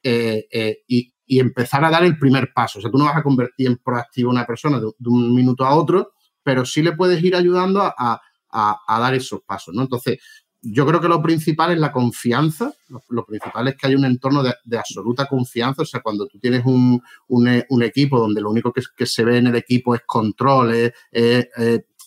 eh, 0.04 0.48
eh, 0.50 0.78
y, 0.88 1.12
empezar 1.28 1.84
a 1.84 1.90
dar 1.90 2.06
el 2.06 2.18
primer 2.18 2.54
paso. 2.54 2.80
O 2.80 2.82
sea, 2.82 2.90
tú 2.90 2.98
no 2.98 3.06
vas 3.06 3.18
a 3.18 3.24
convertir 3.24 3.68
en 3.68 3.76
proactivo 3.76 4.30
a 4.30 4.34
una 4.34 4.46
persona 4.46 4.80
de 4.80 5.10
un 5.10 5.36
minuto 5.36 5.66
a 5.66 5.76
otro, 5.76 6.14
pero 6.44 6.66
sí 6.66 6.82
le 6.82 6.94
puedes 6.94 7.24
ir 7.24 7.36
ayudando 7.36 7.82
a, 7.82 8.22
dar 8.88 9.14
esos 9.14 9.42
pasos, 9.42 9.74
¿no? 9.74 9.84
Entonces, 9.84 10.20
yo 10.62 10.86
creo 10.86 11.02
que 11.02 11.08
lo 11.08 11.22
principal 11.22 11.72
es 11.72 11.80
la 11.80 11.92
confianza, 11.92 12.72
lo, 13.10 13.26
principal 13.26 13.68
es 13.70 13.76
que 13.76 13.88
hay 13.88 13.96
un 13.96 14.06
entorno 14.06 14.44
de, 14.44 14.78
absoluta 14.78 15.26
confianza, 15.26 15.82
o 15.82 15.86
sea, 15.86 16.02
cuando 16.02 16.28
tú 16.28 16.38
tienes 16.40 16.64
un, 16.66 17.02
equipo 17.82 18.20
donde 18.20 18.42
lo 18.42 18.52
único 18.52 18.72
que, 18.72 19.06
se 19.06 19.24
ve 19.24 19.38
en 19.38 19.48
el 19.48 19.56
equipo 19.56 19.96
es 19.96 20.02
control, 20.06 20.74
es, 21.12 21.50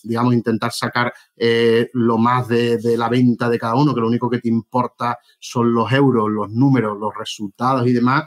digamos, 0.03 0.33
intentar 0.33 0.71
sacar 0.71 1.13
eh, 1.35 1.89
lo 1.93 2.17
más 2.17 2.47
de, 2.47 2.77
de, 2.77 2.97
la 2.97 3.09
venta 3.09 3.49
de 3.49 3.59
cada 3.59 3.75
uno, 3.75 3.93
que 3.93 4.01
lo 4.01 4.07
único 4.07 4.29
que 4.29 4.39
te 4.39 4.47
importa 4.47 5.17
son 5.39 5.73
los 5.73 5.91
euros, 5.91 6.29
los 6.29 6.49
números, 6.51 6.97
los 6.97 7.13
resultados 7.17 7.87
y 7.87 7.91
demás, 7.91 8.23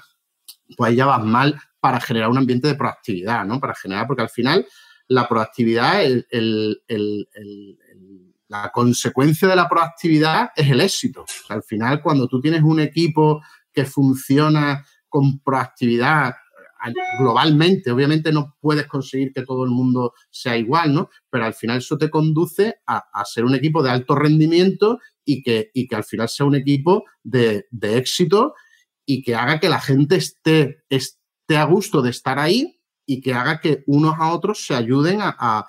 pues 0.76 0.94
ya 0.94 1.06
vas 1.06 1.24
mal 1.24 1.58
para 1.80 2.00
generar 2.00 2.28
un 2.28 2.38
ambiente 2.38 2.68
de 2.68 2.74
proactividad, 2.74 3.44
¿no? 3.44 3.60
Para 3.60 3.74
generar, 3.74 4.06
porque 4.06 4.22
al 4.22 4.28
final 4.28 4.66
la 5.08 5.28
proactividad, 5.28 6.04
la 8.48 8.70
consecuencia 8.72 9.48
de 9.48 9.56
la 9.56 9.68
proactividad 9.68 10.50
es 10.54 10.70
el 10.70 10.80
éxito. 10.80 11.24
al 11.48 11.62
final, 11.62 12.02
cuando 12.02 12.28
tú 12.28 12.40
tienes 12.40 12.62
un 12.62 12.80
equipo 12.80 13.42
que 13.72 13.84
funciona 13.84 14.84
con 15.08 15.40
proactividad 15.40 16.34
globalmente, 17.18 17.90
obviamente 17.90 18.32
no 18.32 18.56
puedes 18.60 18.86
conseguir 18.86 19.32
que 19.32 19.44
todo 19.44 19.64
el 19.64 19.70
mundo 19.70 20.12
sea 20.30 20.56
igual, 20.56 20.94
¿no? 20.94 21.10
Pero 21.28 21.44
al 21.44 21.54
final 21.54 21.78
eso 21.78 21.98
te 21.98 22.08
conduce 22.08 22.76
a, 22.86 23.24
ser 23.24 23.44
un 23.44 23.54
equipo 23.54 23.82
de 23.82 23.90
alto 23.90 24.14
rendimiento 24.14 25.00
y 25.24 25.42
que, 25.42 25.70
que 25.74 25.96
al 25.96 26.04
final 26.04 26.28
sea 26.28 26.46
un 26.46 26.54
equipo 26.54 27.04
de, 27.22 27.66
de 27.70 27.98
éxito 27.98 28.54
y 29.04 29.22
que 29.22 29.34
haga 29.34 29.58
que 29.58 29.68
la 29.68 29.80
gente 29.80 30.16
esté, 30.16 30.84
esté 30.88 31.56
a 31.56 31.64
gusto 31.64 32.00
de 32.00 32.10
estar 32.10 32.38
ahí 32.38 32.77
y 33.10 33.22
que 33.22 33.32
haga 33.32 33.58
que 33.58 33.84
unos 33.86 34.16
a 34.18 34.30
otros 34.32 34.66
se 34.66 34.74
ayuden 34.74 35.20
a, 35.22 35.66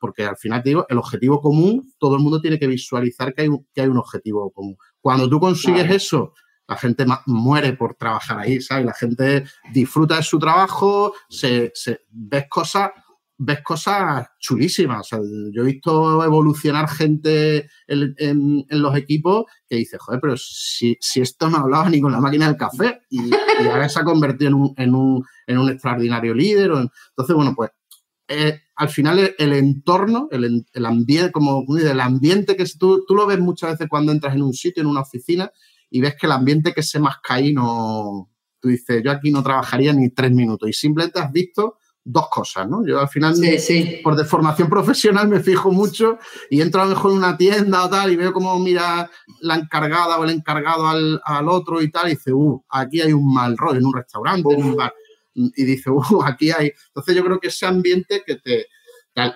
porque 0.00 0.24
al 0.24 0.36
final 0.36 0.64
te 0.64 0.70
digo, 0.70 0.84
el 0.88 0.98
objetivo 0.98 1.40
común, 1.40 1.94
todo 1.96 2.16
el 2.16 2.22
mundo 2.22 2.40
tiene 2.40 2.58
que 2.58 2.66
visualizar 2.66 3.32
que 3.32 3.42
hay 3.42 3.48
un, 3.48 3.64
que 3.72 3.82
hay 3.82 3.86
un 3.86 3.98
objetivo 3.98 4.50
común. 4.50 4.76
Cuando 5.00 5.28
tú 5.28 5.38
consigues 5.38 5.88
eso, 5.88 6.34
la 6.66 6.76
gente 6.76 7.06
muere 7.26 7.74
por 7.74 7.94
trabajar 7.94 8.40
ahí, 8.40 8.60
¿sabes? 8.60 8.84
La 8.84 8.94
gente 8.94 9.44
disfruta 9.72 10.16
de 10.16 10.24
su 10.24 10.40
trabajo, 10.40 11.14
se, 11.28 11.70
se 11.72 12.00
ves 12.10 12.46
cosas 12.50 12.90
ves 13.38 13.62
cosas 13.62 14.26
chulísimas. 14.38 15.10
yo 15.10 15.62
he 15.62 15.66
visto 15.66 16.24
evolucionar 16.24 16.88
gente 16.88 17.68
en, 17.86 18.64
los 18.68 18.96
equipos 18.96 19.44
que 19.68 19.76
dice, 19.76 19.98
joder, 19.98 20.20
pero 20.20 20.36
si, 20.36 20.96
esto 21.16 21.50
no 21.50 21.58
hablaba 21.58 21.88
ni 21.90 22.00
con 22.00 22.12
la 22.12 22.20
máquina 22.20 22.46
del 22.46 22.56
café 22.56 23.02
y, 23.10 23.30
ahora 23.68 23.88
se 23.88 24.00
ha 24.00 24.04
convertido 24.04 24.74
en 24.76 24.94
un, 24.94 25.70
extraordinario 25.70 26.34
líder. 26.34 26.70
entonces, 26.70 27.36
bueno, 27.36 27.54
pues 27.54 27.70
eh, 28.28 28.60
al 28.74 28.88
final 28.88 29.34
el, 29.38 29.52
entorno, 29.52 30.28
el, 30.32 30.64
ambiente, 30.86 31.32
como 31.32 31.64
el 31.76 32.00
ambiente 32.00 32.56
que 32.56 32.64
tú, 32.78 33.04
tú 33.06 33.14
lo 33.14 33.26
ves 33.26 33.38
muchas 33.38 33.72
veces 33.72 33.88
cuando 33.88 34.12
entras 34.12 34.34
en 34.34 34.42
un 34.42 34.52
sitio, 34.52 34.82
en 34.82 34.88
una 34.88 35.02
oficina, 35.02 35.50
y 35.90 36.00
ves 36.00 36.16
que 36.18 36.26
el 36.26 36.32
ambiente 36.32 36.72
que 36.72 36.82
se 36.82 36.98
más 36.98 37.16
cae 37.22 37.52
no... 37.52 38.30
Tú 38.58 38.68
dices, 38.68 39.02
yo 39.04 39.12
aquí 39.12 39.30
no 39.30 39.42
trabajaría 39.42 39.92
ni 39.92 40.08
tres 40.08 40.32
minutos 40.32 40.68
y 40.68 40.72
simplemente 40.72 41.20
has 41.20 41.30
visto 41.30 41.76
dos 42.08 42.28
cosas, 42.28 42.68
¿no? 42.68 42.86
Yo 42.86 43.00
al 43.00 43.08
final, 43.08 43.34
por 44.04 44.14
de 44.14 44.24
formación 44.24 44.70
profesional, 44.70 45.26
me 45.26 45.40
fijo 45.40 45.72
mucho 45.72 46.18
y 46.48 46.60
entro 46.60 46.80
a 46.80 46.84
lo 46.84 46.90
mejor 46.90 47.10
en 47.10 47.16
una 47.18 47.36
tienda 47.36 47.84
o 47.84 47.90
tal 47.90 48.12
y 48.12 48.16
veo 48.16 48.32
cómo 48.32 48.56
mira 48.60 49.10
la 49.40 49.56
encargada 49.56 50.16
o 50.16 50.24
el 50.24 50.30
encargado 50.30 50.86
al, 50.86 51.48
otro 51.48 51.82
y 51.82 51.90
tal 51.90 52.06
y 52.06 52.10
dice, 52.10 52.32
uh, 52.32 52.64
aquí 52.70 53.00
hay 53.00 53.12
un 53.12 53.34
mal 53.34 53.56
rol 53.56 53.76
en 53.76 53.84
un 53.84 53.92
restaurante, 53.92 54.54
en 54.54 54.64
un 54.64 54.76
bar. 54.76 54.94
Y 55.34 55.64
dice, 55.64 55.90
uh, 55.90 56.22
aquí 56.24 56.52
hay. 56.52 56.72
Entonces 56.88 57.16
yo 57.16 57.24
creo 57.24 57.40
que 57.40 57.48
ese 57.48 57.66
ambiente 57.66 58.22
que 58.24 58.36
te... 58.36 58.66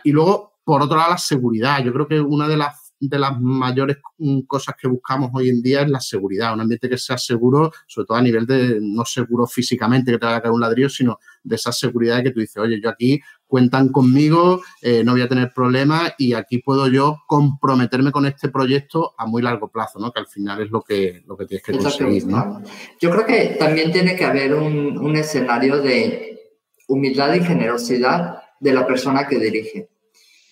Y 0.05 0.13
luego, 0.13 0.61
por 0.63 0.81
otro 0.81 0.97
lado, 0.97 1.11
la 1.11 1.19
seguridad. 1.19 1.83
Yo 1.83 1.93
creo 1.93 2.07
que 2.07 2.21
una 2.21 2.47
de 2.47 2.57
las 2.57 2.80
de 3.01 3.19
las 3.19 3.41
mayores 3.41 3.99
mm, 4.19 4.41
cosas 4.43 4.75
que 4.81 4.87
buscamos 4.87 5.31
hoy 5.33 5.49
en 5.49 5.63
día 5.63 5.83
es 5.83 5.91
la 5.91 6.01
seguridad, 6.01 6.53
un 6.53 6.61
ambiente 6.61 6.89
que 6.89 6.99
sea 6.99 7.17
seguro, 7.17 7.73
sobre 7.87 8.07
todo 8.07 8.19
a 8.19 8.23
nivel 8.23 8.47
de 8.47 8.79
no 8.81 9.05
seguro 9.05 9.47
físicamente 9.47 10.13
que 10.13 10.19
te 10.19 10.27
haga 10.27 10.43
caer 10.43 10.53
un 10.53 10.61
ladrillo, 10.61 10.91
sino 10.91 11.19
de 11.43 11.57
esa 11.57 11.73
seguridad 11.73 12.23
que 12.23 12.31
tú 12.31 12.41
dices, 12.41 12.59
oye, 12.59 12.81
yo 12.81 12.91
aquí 12.91 13.21
cuentan 13.47 13.89
conmigo, 13.89 14.63
eh, 14.83 15.03
no 15.03 15.13
voy 15.13 15.23
a 15.23 15.29
tener 15.29 15.53
problemas 15.53 16.13
y 16.19 16.35
aquí 16.35 16.59
puedo 16.59 16.87
yo 16.89 17.17
comprometerme 17.27 18.13
con 18.13 18.27
este 18.27 18.49
proyecto 18.49 19.15
a 19.19 19.27
muy 19.27 19.43
largo 19.43 19.69
plazo, 19.69 19.99
¿no? 19.99 20.13
Que 20.13 20.21
al 20.21 20.29
final 20.29 20.61
es 20.63 20.71
lo 20.71 20.83
que, 20.83 21.23
lo 21.27 21.37
que 21.37 21.47
tienes 21.47 21.65
que 21.65 21.73
conseguir, 21.73 22.27
¿no? 22.27 22.63
Yo 23.01 23.11
creo 23.11 23.27
que 23.27 23.57
también 23.59 23.91
tiene 23.91 24.15
que 24.15 24.25
haber 24.25 24.55
un, 24.55 24.99
un 24.99 25.17
escenario 25.17 25.81
de 25.81 26.39
humildad 26.87 27.35
y 27.35 27.41
generosidad 27.41 28.43
de 28.61 28.73
la 28.73 28.87
persona 28.87 29.27
que 29.27 29.39
dirige. 29.39 29.89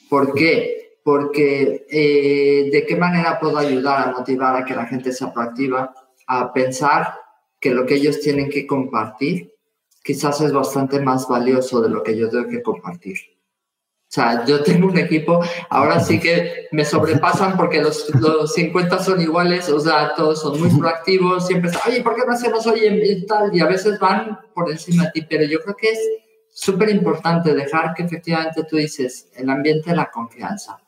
¿Por 0.08 0.32
qué? 0.34 0.88
Porque 1.04 1.87
eh, 1.90 2.70
de 2.70 2.87
qué 2.87 2.96
manera 2.96 3.38
puedo 3.40 3.58
ayudar 3.58 4.08
a 4.08 4.12
motivar 4.12 4.56
a 4.56 4.64
que 4.64 4.74
la 4.74 4.87
gente 4.87 5.12
sea 5.12 5.32
proactiva, 5.32 5.94
a 6.26 6.52
pensar 6.52 7.14
que 7.61 7.70
lo 7.70 7.87
que 7.87 7.94
ellos 7.94 8.20
tienen 8.20 8.50
que 8.50 8.66
compartir 8.66 9.54
quizás 10.02 10.40
es 10.40 10.52
bastante 10.52 11.00
más 11.00 11.28
valioso 11.28 11.80
de 11.80 11.90
lo 11.90 12.02
que 12.02 12.16
yo 12.16 12.30
tengo 12.30 12.48
que 12.48 12.62
compartir. 12.62 13.18
O 14.08 14.11
sea, 14.11 14.46
yo 14.46 14.62
tengo 14.62 14.88
un 14.88 14.96
equipo, 14.96 15.40
ahora 15.68 16.00
sí 16.00 16.18
que 16.18 16.68
me 16.72 16.82
sobrepasan 16.84 17.58
porque 17.58 17.82
los, 17.82 18.08
los 18.14 18.54
50 18.54 19.02
son 19.02 19.20
iguales, 19.20 19.68
o 19.68 19.78
sea, 19.78 20.14
todos 20.14 20.40
son 20.40 20.58
muy 20.58 20.70
proactivos, 20.78 21.46
siempre 21.46 21.70
están, 21.70 21.90
oye, 21.92 22.02
¿por 22.02 22.14
qué 22.14 22.22
no 22.26 22.32
hacemos 22.32 22.66
hoy 22.66 22.80
y 22.87 23.26
tal? 23.26 23.54
Y 23.54 23.61
a 23.61 23.66
veces 23.66 23.98
van 23.98 24.38
por 24.54 24.70
encima 24.70 25.04
de 25.04 25.11
ti, 25.11 25.26
pero 25.28 25.44
yo 25.44 25.61
creo 25.61 25.76
que 25.76 25.90
es 25.90 26.00
súper 26.48 26.88
importante 26.88 27.54
dejar 27.54 27.92
que 27.94 28.04
efectivamente 28.04 28.64
tú 28.64 28.76
dices, 28.76 29.28
el 29.34 29.50
ambiente 29.50 29.90
de 29.90 29.96
la 29.96 30.11
confianza 30.11 30.78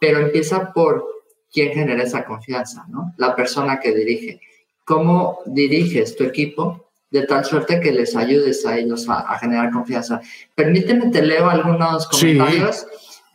pero 0.00 0.18
empieza 0.18 0.72
por 0.72 1.06
quién 1.52 1.72
genera 1.72 2.02
esa 2.02 2.24
confianza, 2.24 2.84
¿no? 2.88 3.14
La 3.18 3.36
persona 3.36 3.78
que 3.78 3.94
dirige. 3.94 4.40
¿Cómo 4.84 5.40
diriges 5.46 6.16
tu 6.16 6.24
equipo 6.24 6.90
de 7.10 7.26
tal 7.26 7.44
suerte 7.44 7.80
que 7.80 7.92
les 7.92 8.16
ayudes 8.16 8.64
a 8.66 8.78
ellos 8.78 9.06
a, 9.08 9.38
generar 9.38 9.70
confianza? 9.70 10.20
Permíteme, 10.54 11.10
te 11.10 11.22
leo 11.22 11.48
algunos 11.48 12.08
comentarios. 12.08 12.86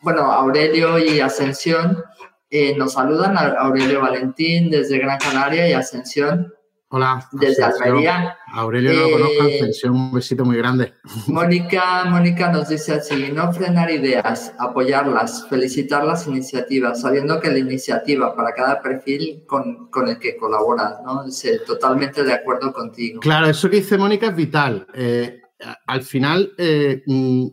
Bueno, 0.01 0.31
Aurelio 0.31 0.97
y 0.97 1.19
Ascensión 1.19 2.03
eh, 2.49 2.75
nos 2.75 2.93
saludan. 2.93 3.37
Aurelio 3.37 4.01
Valentín 4.01 4.69
desde 4.69 4.97
Gran 4.97 5.19
Canaria 5.19 5.69
y 5.69 5.73
Ascensión 5.73 6.54
Hola. 6.89 7.27
Desde 7.31 7.63
Almería. 7.63 8.37
Aurelio 8.47 8.93
no 8.93 9.09
lo 9.09 9.11
conozco, 9.17 9.45
eh, 9.45 9.89
un 9.89 10.13
besito 10.13 10.45
muy 10.45 10.57
grande. 10.57 10.93
Mónica, 11.27 12.05
Mónica 12.05 12.51
nos 12.51 12.69
dice 12.69 12.93
así, 12.93 13.31
no 13.33 13.51
frenar 13.51 13.89
ideas, 13.89 14.53
apoyarlas, 14.59 15.47
felicitar 15.49 16.05
las 16.05 16.27
iniciativas, 16.27 17.01
sabiendo 17.01 17.39
que 17.39 17.49
la 17.49 17.57
iniciativa 17.57 18.35
para 18.35 18.53
cada 18.53 18.81
perfil 18.81 19.43
con, 19.47 19.89
con 19.89 20.07
el 20.07 20.19
que 20.19 20.37
colaboras, 20.37 21.01
¿no? 21.03 21.25
totalmente 21.65 22.23
de 22.23 22.33
acuerdo 22.33 22.71
contigo. 22.71 23.19
Claro, 23.19 23.47
eso 23.47 23.69
que 23.69 23.77
dice 23.77 23.97
Mónica 23.97 24.27
es 24.27 24.35
vital. 24.35 24.85
Eh, 24.93 25.41
al 25.87 26.03
final, 26.03 26.53
eh, 26.57 27.01
mm, 27.05 27.47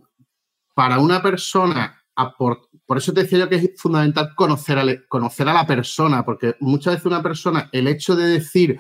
para 0.75 0.99
una 0.99 1.23
persona, 1.23 2.05
por, 2.37 2.69
por 2.85 2.99
eso 2.99 3.13
te 3.13 3.23
decía 3.23 3.39
yo 3.39 3.49
que 3.49 3.57
es 3.57 3.71
fundamental 3.77 4.35
conocer 4.35 4.79
a, 4.79 4.85
conocer 5.09 5.49
a 5.49 5.55
la 5.55 5.67
persona, 5.67 6.25
porque 6.25 6.57
muchas 6.61 6.95
veces 6.95 7.07
una 7.07 7.23
persona, 7.23 7.71
el 7.73 7.89
hecho 7.89 8.15
de 8.15 8.27
decir 8.27 8.79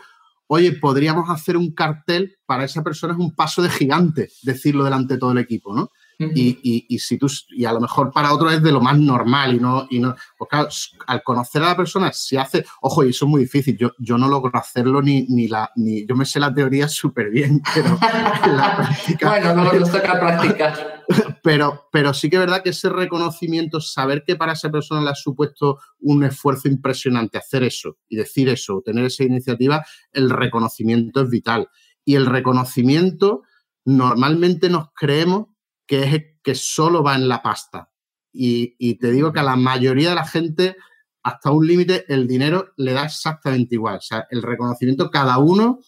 oye, 0.54 0.72
podríamos 0.72 1.30
hacer 1.30 1.56
un 1.56 1.72
cartel, 1.72 2.36
para 2.44 2.64
esa 2.64 2.82
persona 2.82 3.14
es 3.14 3.18
un 3.18 3.34
paso 3.34 3.62
de 3.62 3.70
gigante 3.70 4.28
decirlo 4.42 4.84
delante 4.84 5.14
de 5.14 5.20
todo 5.20 5.32
el 5.32 5.38
equipo, 5.38 5.74
¿no? 5.74 5.90
y, 6.18 6.98
si 6.98 7.16
tú, 7.16 7.26
y 7.48 7.64
a 7.64 7.72
lo 7.72 7.80
mejor 7.80 8.12
para 8.12 8.34
otro 8.34 8.50
es 8.50 8.62
de 8.62 8.70
lo 8.70 8.80
más 8.80 8.98
normal 8.98 9.54
y 9.54 9.58
no, 9.58 9.86
y 9.90 9.98
no 9.98 10.14
pues 10.36 10.50
claro, 10.50 10.68
al 11.06 11.22
conocer 11.22 11.62
a 11.62 11.68
la 11.68 11.76
persona 11.76 12.12
se 12.12 12.38
hace, 12.38 12.66
ojo, 12.82 13.02
y 13.02 13.10
eso 13.10 13.24
es 13.24 13.30
muy 13.30 13.40
difícil, 13.40 13.78
yo, 13.78 13.92
yo 13.98 14.18
no 14.18 14.28
logro 14.28 14.52
hacerlo 14.54 15.00
ni, 15.00 15.22
ni 15.28 15.48
la, 15.48 15.70
ni, 15.76 16.06
yo 16.06 16.14
me 16.14 16.26
sé 16.26 16.38
la 16.38 16.52
teoría 16.52 16.86
súper 16.86 17.30
bien, 17.30 17.62
pero 17.74 17.98
la 18.54 18.76
práctica... 18.76 19.28
bueno, 19.30 19.54
no 19.54 19.72
nos 19.72 19.90
toca 19.90 20.20
practicar. 20.20 21.04
Pero, 21.42 21.88
pero 21.90 22.14
sí 22.14 22.30
que 22.30 22.36
es 22.36 22.40
verdad 22.40 22.62
que 22.62 22.70
ese 22.70 22.88
reconocimiento, 22.88 23.80
saber 23.80 24.22
que 24.24 24.36
para 24.36 24.52
esa 24.52 24.70
persona 24.70 25.02
le 25.02 25.10
ha 25.10 25.14
supuesto 25.14 25.78
un 25.98 26.22
esfuerzo 26.22 26.68
impresionante 26.68 27.36
hacer 27.36 27.64
eso 27.64 27.98
y 28.08 28.16
decir 28.16 28.48
eso, 28.48 28.80
tener 28.84 29.04
esa 29.06 29.24
iniciativa, 29.24 29.84
el 30.12 30.30
reconocimiento 30.30 31.22
es 31.22 31.30
vital. 31.30 31.68
Y 32.04 32.14
el 32.14 32.26
reconocimiento, 32.26 33.42
normalmente 33.84 34.68
nos 34.68 34.88
creemos 34.94 35.48
que 35.86 36.04
es 36.04 36.24
que 36.42 36.54
solo 36.54 37.02
va 37.02 37.16
en 37.16 37.28
la 37.28 37.42
pasta. 37.42 37.90
Y, 38.32 38.94
te 38.98 39.10
digo 39.10 39.32
que 39.32 39.40
a 39.40 39.44
la 39.44 39.56
mayoría 39.56 40.10
de 40.10 40.14
la 40.14 40.26
gente, 40.26 40.76
hasta 41.22 41.50
un 41.50 41.66
límite, 41.66 42.04
el 42.08 42.26
dinero 42.26 42.72
le 42.76 42.92
da 42.92 43.04
exactamente 43.04 43.74
igual. 43.74 43.96
O 43.96 44.00
sea, 44.00 44.26
el 44.30 44.42
reconocimiento, 44.42 45.10
cada 45.10 45.38
uno, 45.38 45.80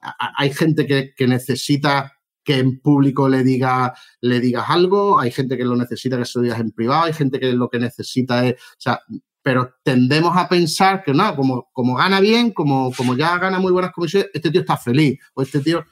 hay 0.00 0.52
gente 0.52 0.86
que, 0.86 1.26
necesita 1.26 2.17
que 2.48 2.56
en 2.56 2.80
público 2.80 3.28
le, 3.28 3.44
diga, 3.44 3.92
le 4.22 4.40
digas 4.40 4.64
algo, 4.70 5.20
hay 5.20 5.30
gente 5.30 5.58
que 5.58 5.66
lo 5.66 5.76
necesita 5.76 6.16
que 6.16 6.24
se 6.24 6.38
lo 6.38 6.44
digas 6.44 6.60
en 6.60 6.70
privado, 6.70 7.04
hay 7.04 7.12
gente 7.12 7.38
que 7.38 7.52
lo 7.52 7.68
que 7.68 7.78
necesita 7.78 8.46
es, 8.46 8.54
o 8.54 8.78
sea, 8.78 9.00
pero 9.42 9.74
tendemos 9.82 10.34
a 10.34 10.48
pensar 10.48 11.02
que 11.04 11.12
no, 11.12 11.36
como, 11.36 11.68
como 11.74 11.94
gana 11.94 12.20
bien, 12.20 12.52
como, 12.52 12.90
como 12.96 13.14
ya 13.14 13.36
gana 13.36 13.58
muy 13.58 13.70
buenas 13.70 13.92
comisiones, 13.92 14.30
este 14.32 14.50
tío 14.50 14.62
está 14.62 14.78
feliz, 14.78 15.18
o 15.34 15.42
este 15.42 15.60
tío, 15.60 15.84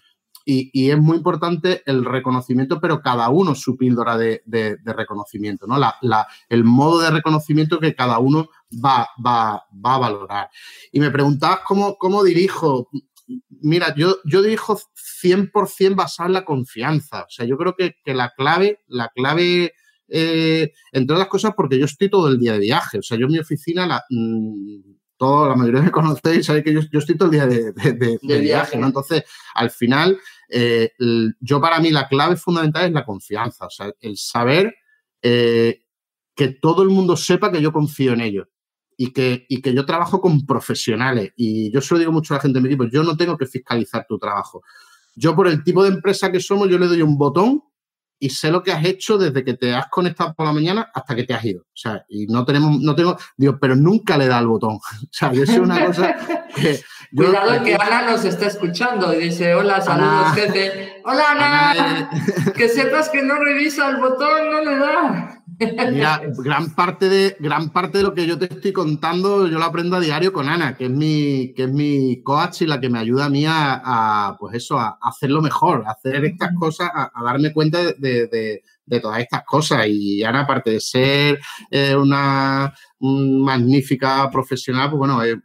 y, 0.47 0.90
es 0.90 0.99
muy 0.99 1.19
importante 1.19 1.83
el 1.85 2.07
reconocimiento, 2.07 2.81
pero 2.81 3.03
cada 3.03 3.29
uno 3.29 3.55
su 3.55 3.77
píldora 3.77 4.16
de, 4.16 4.40
reconocimiento, 4.83 5.66
¿no? 5.66 5.77
La, 5.79 6.27
el 6.49 6.64
modo 6.64 7.01
de 7.01 7.11
reconocimiento 7.11 7.81
que 7.81 7.95
cada 7.95 8.19
uno 8.19 8.49
va, 8.73 9.09
va, 9.23 9.66
va 9.85 9.95
a 9.95 9.99
valorar. 9.99 10.49
Y 10.90 11.01
me 11.01 11.11
preguntabas 11.11 11.61
cómo, 11.66 11.99
cómo 11.99 12.25
dirijo. 12.25 12.88
Mira, 13.49 13.95
yo, 13.97 14.19
yo 14.25 14.43
dirijo 14.43 14.79
100% 15.23 15.95
basado 15.95 16.29
en 16.29 16.35
la 16.35 16.45
confianza. 16.45 17.23
O 17.23 17.31
sea, 17.31 17.47
yo 17.47 17.57
creo 17.57 17.75
que, 17.75 17.95
la 18.15 18.33
clave, 18.37 18.83
la 18.87 19.11
clave 19.15 19.73
eh, 20.09 20.73
entre 20.93 21.15
otras 21.15 21.29
cosas, 21.29 21.53
porque 21.57 21.79
yo 21.79 21.87
estoy 21.87 22.09
todo 22.09 22.29
el 22.29 22.39
día 22.39 22.53
de 22.53 22.61
viaje. 22.61 22.99
O 22.99 23.03
sea, 23.03 23.19
yo 23.19 23.27
en 23.27 23.33
mi 23.33 23.39
oficina, 23.39 23.87
la, 23.87 24.05
mm, 24.09 24.81
toda 25.17 25.49
la 25.49 25.57
mayoría 25.57 25.83
me 25.83 25.91
conocéis, 25.91 26.47
sabéis 26.47 26.65
que 26.65 26.73
yo, 26.73 26.81
yo, 26.93 26.99
estoy 26.99 27.17
todo 27.17 27.31
el 27.31 27.33
día 27.33 27.47
de, 27.47 27.73
de 27.73 28.41
viaje, 28.41 28.77
¿no? 28.79 28.87
Entonces, 28.87 29.25
al 29.55 29.71
final, 29.71 30.19
eh, 30.49 30.93
yo 31.41 31.61
para 31.61 31.81
mí 31.81 31.91
la 31.91 32.09
clave 32.09 32.37
fundamental 32.37 32.87
es 32.87 32.93
la 32.93 33.05
confianza, 33.05 33.67
o 33.67 33.71
sea, 33.71 33.93
el 34.01 34.17
saber 34.17 34.75
eh, 35.23 35.83
que 36.35 36.49
todo 36.49 36.83
el 36.83 36.91
mundo 36.91 37.17
sepa 37.17 37.51
que 37.51 37.62
yo 37.62 37.73
confío 37.73 38.12
en 38.12 38.21
ellos 38.21 38.47
y 38.96 39.12
que, 39.12 39.46
y 39.48 39.61
que 39.61 39.74
yo 39.74 39.85
trabajo 39.85 40.20
con 40.20 40.46
profesionales. 40.46 41.32
Y 41.37 41.70
yo 41.70 41.80
se 41.80 41.94
lo 41.94 42.00
digo 42.00 42.12
mucho 42.12 42.35
a 42.35 42.38
la 42.38 42.42
gente 42.42 42.59
de 42.59 42.62
mi 42.62 42.68
equipo, 42.68 42.85
yo 42.85 43.02
no 43.02 43.16
tengo 43.16 43.37
que 43.37 43.46
fiscalizar 43.46 44.06
tu 44.09 44.18
trabajo. 44.18 44.62
Yo 45.14 45.35
por 45.35 45.48
el 45.48 45.62
tipo 45.62 45.82
de 45.82 45.90
empresa 45.90 46.30
que 46.30 46.40
somos, 46.40 46.68
yo 46.68 46.78
le 46.78 46.87
doy 46.87 47.02
un 47.02 47.16
botón 47.16 47.62
y 48.18 48.30
sé 48.30 48.50
lo 48.50 48.62
que 48.62 48.72
has 48.72 48.85
hecho 48.85 49.18
desde 49.18 49.44
que 49.44 49.54
te 49.54 49.74
has 49.74 49.88
conectado 49.88 50.35
por 50.35 50.46
la 50.46 50.52
mañana 50.52 50.90
hasta 50.94 51.14
que 51.14 51.24
te 51.24 51.35
has 51.35 51.44
ido. 51.44 51.62
O 51.62 51.76
sea, 51.76 52.04
y 52.09 52.26
no 52.26 52.44
tenemos, 52.44 52.80
no 52.80 52.94
tengo, 52.94 53.16
digo, 53.37 53.59
pero 53.61 53.76
nunca 53.76 54.16
le 54.16 54.26
da 54.26 54.38
el 54.38 54.46
botón. 54.46 54.78
O 55.02 55.09
sea, 55.11 55.32
yo 55.32 55.44
una 55.62 55.87
cosa 55.87 56.16
que. 56.54 56.80
Cuidado 57.14 57.62
que 57.62 57.74
Ana 57.74 58.11
nos 58.11 58.24
está 58.24 58.46
escuchando 58.46 59.14
y 59.14 59.24
dice, 59.24 59.54
hola, 59.54 59.80
saludos, 59.80 60.32
jefe. 60.35 61.02
Hola, 61.04 61.30
Ana. 61.30 62.11
que 62.54 62.68
sepas 62.68 63.09
que 63.11 63.22
no 63.22 63.37
revisa 63.37 63.88
el 63.90 63.96
botón, 63.98 64.50
no 64.50 64.61
le 64.64 64.76
da. 64.76 65.44
Mira, 65.59 66.21
gran 66.38 66.75
parte, 66.75 67.09
de, 67.09 67.37
gran 67.40 67.71
parte 67.71 67.99
de 67.99 68.05
lo 68.05 68.12
que 68.12 68.27
yo 68.27 68.38
te 68.38 68.45
estoy 68.45 68.73
contando, 68.73 69.47
yo 69.47 69.59
lo 69.59 69.64
aprendo 69.64 69.97
a 69.97 70.01
diario 70.01 70.33
con 70.33 70.49
Ana, 70.49 70.77
que 70.77 70.85
es 70.87 70.90
mi, 70.90 71.55
que 71.55 71.64
es 71.64 71.73
mi 71.73 72.23
coach 72.23 72.62
y 72.62 72.66
la 72.66 72.79
que 72.81 72.90
me 72.90 72.99
ayuda 72.99 73.27
a 73.27 73.31
mí 73.31 73.45
a, 73.49 74.37
pues 74.38 74.57
eso, 74.57 74.79
a, 74.79 74.99
hacerlo 75.01 75.40
mejor, 75.40 75.85
a 75.87 75.92
hacer 75.92 76.25
estas 76.27 76.51
cosas, 76.55 76.90
a, 76.92 77.11
darme 77.25 77.53
cuenta 77.53 77.79
de, 77.83 78.62
todas 79.01 79.21
estas 79.21 79.45
cosas. 79.45 79.87
Y 79.88 80.23
Ana, 80.23 80.40
aparte 80.40 80.73
de 80.73 80.81
ser 80.81 81.40
eh, 81.71 81.97
una, 81.97 82.73
magnífica 83.01 84.29
profesional, 84.31 84.90
pues 84.90 84.99
bueno, 84.99 85.23
es, 85.23 85.37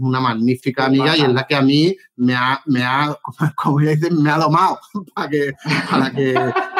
una 0.00 0.20
magnífica 0.20 0.86
amiga 0.86 1.16
y 1.16 1.20
es 1.22 1.32
la 1.32 1.46
que 1.46 1.54
a 1.54 1.62
mí 1.62 1.96
me 2.16 2.34
ha, 2.34 2.60
me 2.66 2.82
ha 2.82 3.16
como 3.56 3.78
dicen, 3.78 4.22
me 4.22 4.30
ha 4.30 4.38
domado 4.38 4.80
para 5.14 5.28
que, 5.28 5.52
para 5.90 6.10
que 6.10 6.34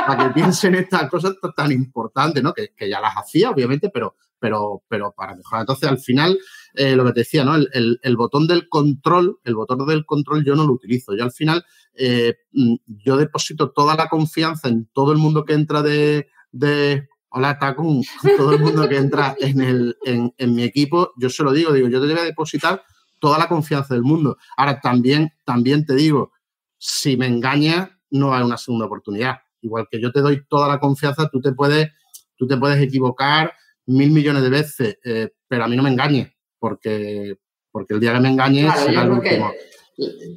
para 0.07 0.29
que 0.29 0.35
piensen 0.35 0.75
estas 0.75 1.09
cosas 1.11 1.35
tan 1.57 1.73
importantes, 1.73 2.43
¿no? 2.43 2.53
Que, 2.53 2.71
ya 2.89 3.01
las 3.01 3.15
hacía, 3.15 3.51
obviamente, 3.51 3.91
pero, 3.91 4.17
pero, 4.39 4.83
pero 4.89 5.13
para 5.13 5.35
mejorar. 5.35 5.63
Entonces, 5.63 5.89
al 5.89 5.99
final, 5.99 6.39
eh, 6.75 6.97
lo 6.97 7.05
que 7.05 7.13
te 7.13 7.21
decía, 7.21 7.45
¿no? 7.45 7.55
El, 7.57 8.17
botón 8.17 8.47
del 8.47 8.69
control, 8.69 9.39
el 9.45 9.55
botón 9.55 9.87
del 9.87 10.05
control 10.05 10.45
yo 10.45 10.55
no 10.55 10.67
lo 10.67 10.73
utilizo. 10.73 11.15
Yo 11.15 11.25
al 11.25 11.33
final, 11.33 11.65
eh, 11.95 12.37
mm, 12.53 12.75
yo 12.87 13.17
deposito 13.17 13.71
toda 13.71 13.95
la 13.95 14.09
confianza 14.09 14.69
en 14.69 14.87
todo 14.93 15.13
el 15.13 15.19
mundo 15.19 15.45
que 15.45 15.55
entra 15.55 15.83
de, 15.83 16.29
de 16.51 17.09
hola 17.29 17.59
Tacun, 17.59 18.05
todo 18.37 18.53
el 18.53 18.61
mundo 18.61 18.89
que 18.89 18.97
entra 18.97 19.35
en, 19.41 19.61
el, 19.61 19.97
en, 20.05 20.35
en, 20.37 20.55
mi 20.55 20.63
equipo, 20.63 21.13
yo 21.17 21.31
se 21.31 21.43
lo 21.43 21.53
digo, 21.53 21.73
digo, 21.73 21.89
yo 21.89 22.01
te 22.01 22.13
voy 22.13 22.19
a 22.19 22.25
depositar 22.25 22.83
toda 23.19 23.39
la 23.39 23.49
confianza 23.49 23.95
del 23.95 24.03
mundo. 24.03 24.37
Ahora, 24.57 24.81
también, 24.81 25.33
también 25.45 25.87
te 25.87 25.95
digo, 25.95 26.33
si 26.77 27.17
me 27.17 27.27
engañas, 27.27 27.91
no 28.11 28.35
hay 28.35 28.43
una 28.43 28.59
segunda 28.59 28.87
oportunidad. 28.87 29.39
Igual 29.63 29.87
que 29.91 30.01
yo 30.01 30.13
te 30.13 30.21
doy 30.21 30.45
toda 30.49 30.69
la 30.69 30.79
confianza, 30.79 31.29
tú 31.31 31.41
te 31.41 31.53
puedes, 31.53 31.89
tú 32.37 32.47
te 32.47 32.57
puedes 32.57 32.81
equivocar 32.83 33.53
mil 33.87 34.11
millones 34.11 34.43
de 34.43 34.51
veces, 34.51 34.99
eh, 35.05 35.31
pero 35.49 35.65
a 35.65 35.69
mí 35.69 35.77
no 35.77 35.83
me 35.83 35.91
engañes, 35.91 36.33
porque, 36.59 37.37
porque 37.71 37.95
el 37.95 38.01
día 38.01 38.13
que 38.13 38.21
me 38.21 38.31
engañes 38.31 38.73
será 38.79 39.03
el 39.03 39.11
último. 39.11 39.53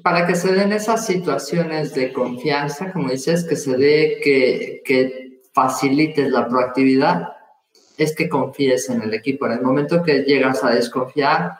para 0.03 0.25
que 0.27 0.35
se 0.35 0.53
den 0.53 0.71
esas 0.71 1.05
situaciones 1.05 1.93
de 1.93 2.13
confianza, 2.13 2.91
como 2.91 3.09
dices, 3.09 3.43
que 3.43 3.55
se 3.55 3.77
dé 3.77 4.19
que, 4.23 4.81
que 4.85 5.41
facilites 5.53 6.29
la 6.29 6.47
proactividad, 6.47 7.29
es 7.97 8.15
que 8.15 8.29
confíes 8.29 8.89
en 8.89 9.01
el 9.01 9.13
equipo. 9.13 9.45
En 9.45 9.53
el 9.53 9.61
momento 9.61 10.03
que 10.03 10.23
llegas 10.23 10.63
a 10.63 10.71
desconfiar, 10.71 11.53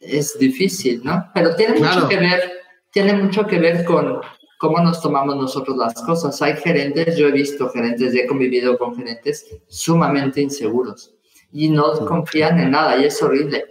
es 0.00 0.38
difícil, 0.38 1.02
¿no? 1.04 1.30
Pero 1.34 1.54
tiene 1.56 1.78
mucho 1.78 2.08
que 2.08 2.16
ver, 2.16 2.52
tiene 2.90 3.14
mucho 3.14 3.46
que 3.46 3.58
ver 3.58 3.84
con 3.84 4.20
cómo 4.58 4.80
nos 4.80 5.00
tomamos 5.00 5.36
nosotros 5.36 5.76
las 5.76 5.94
cosas. 5.94 6.42
Hay 6.42 6.56
gerentes, 6.56 7.16
yo 7.16 7.28
he 7.28 7.32
visto 7.32 7.70
gerentes, 7.70 8.14
he 8.14 8.26
convivido 8.26 8.76
con 8.76 8.94
gerentes 8.94 9.46
sumamente 9.68 10.40
inseguros 10.42 11.14
y 11.52 11.70
no 11.70 12.04
confían 12.06 12.58
en 12.58 12.72
nada 12.72 12.98
y 12.98 13.04
es 13.06 13.22
horrible. 13.22 13.64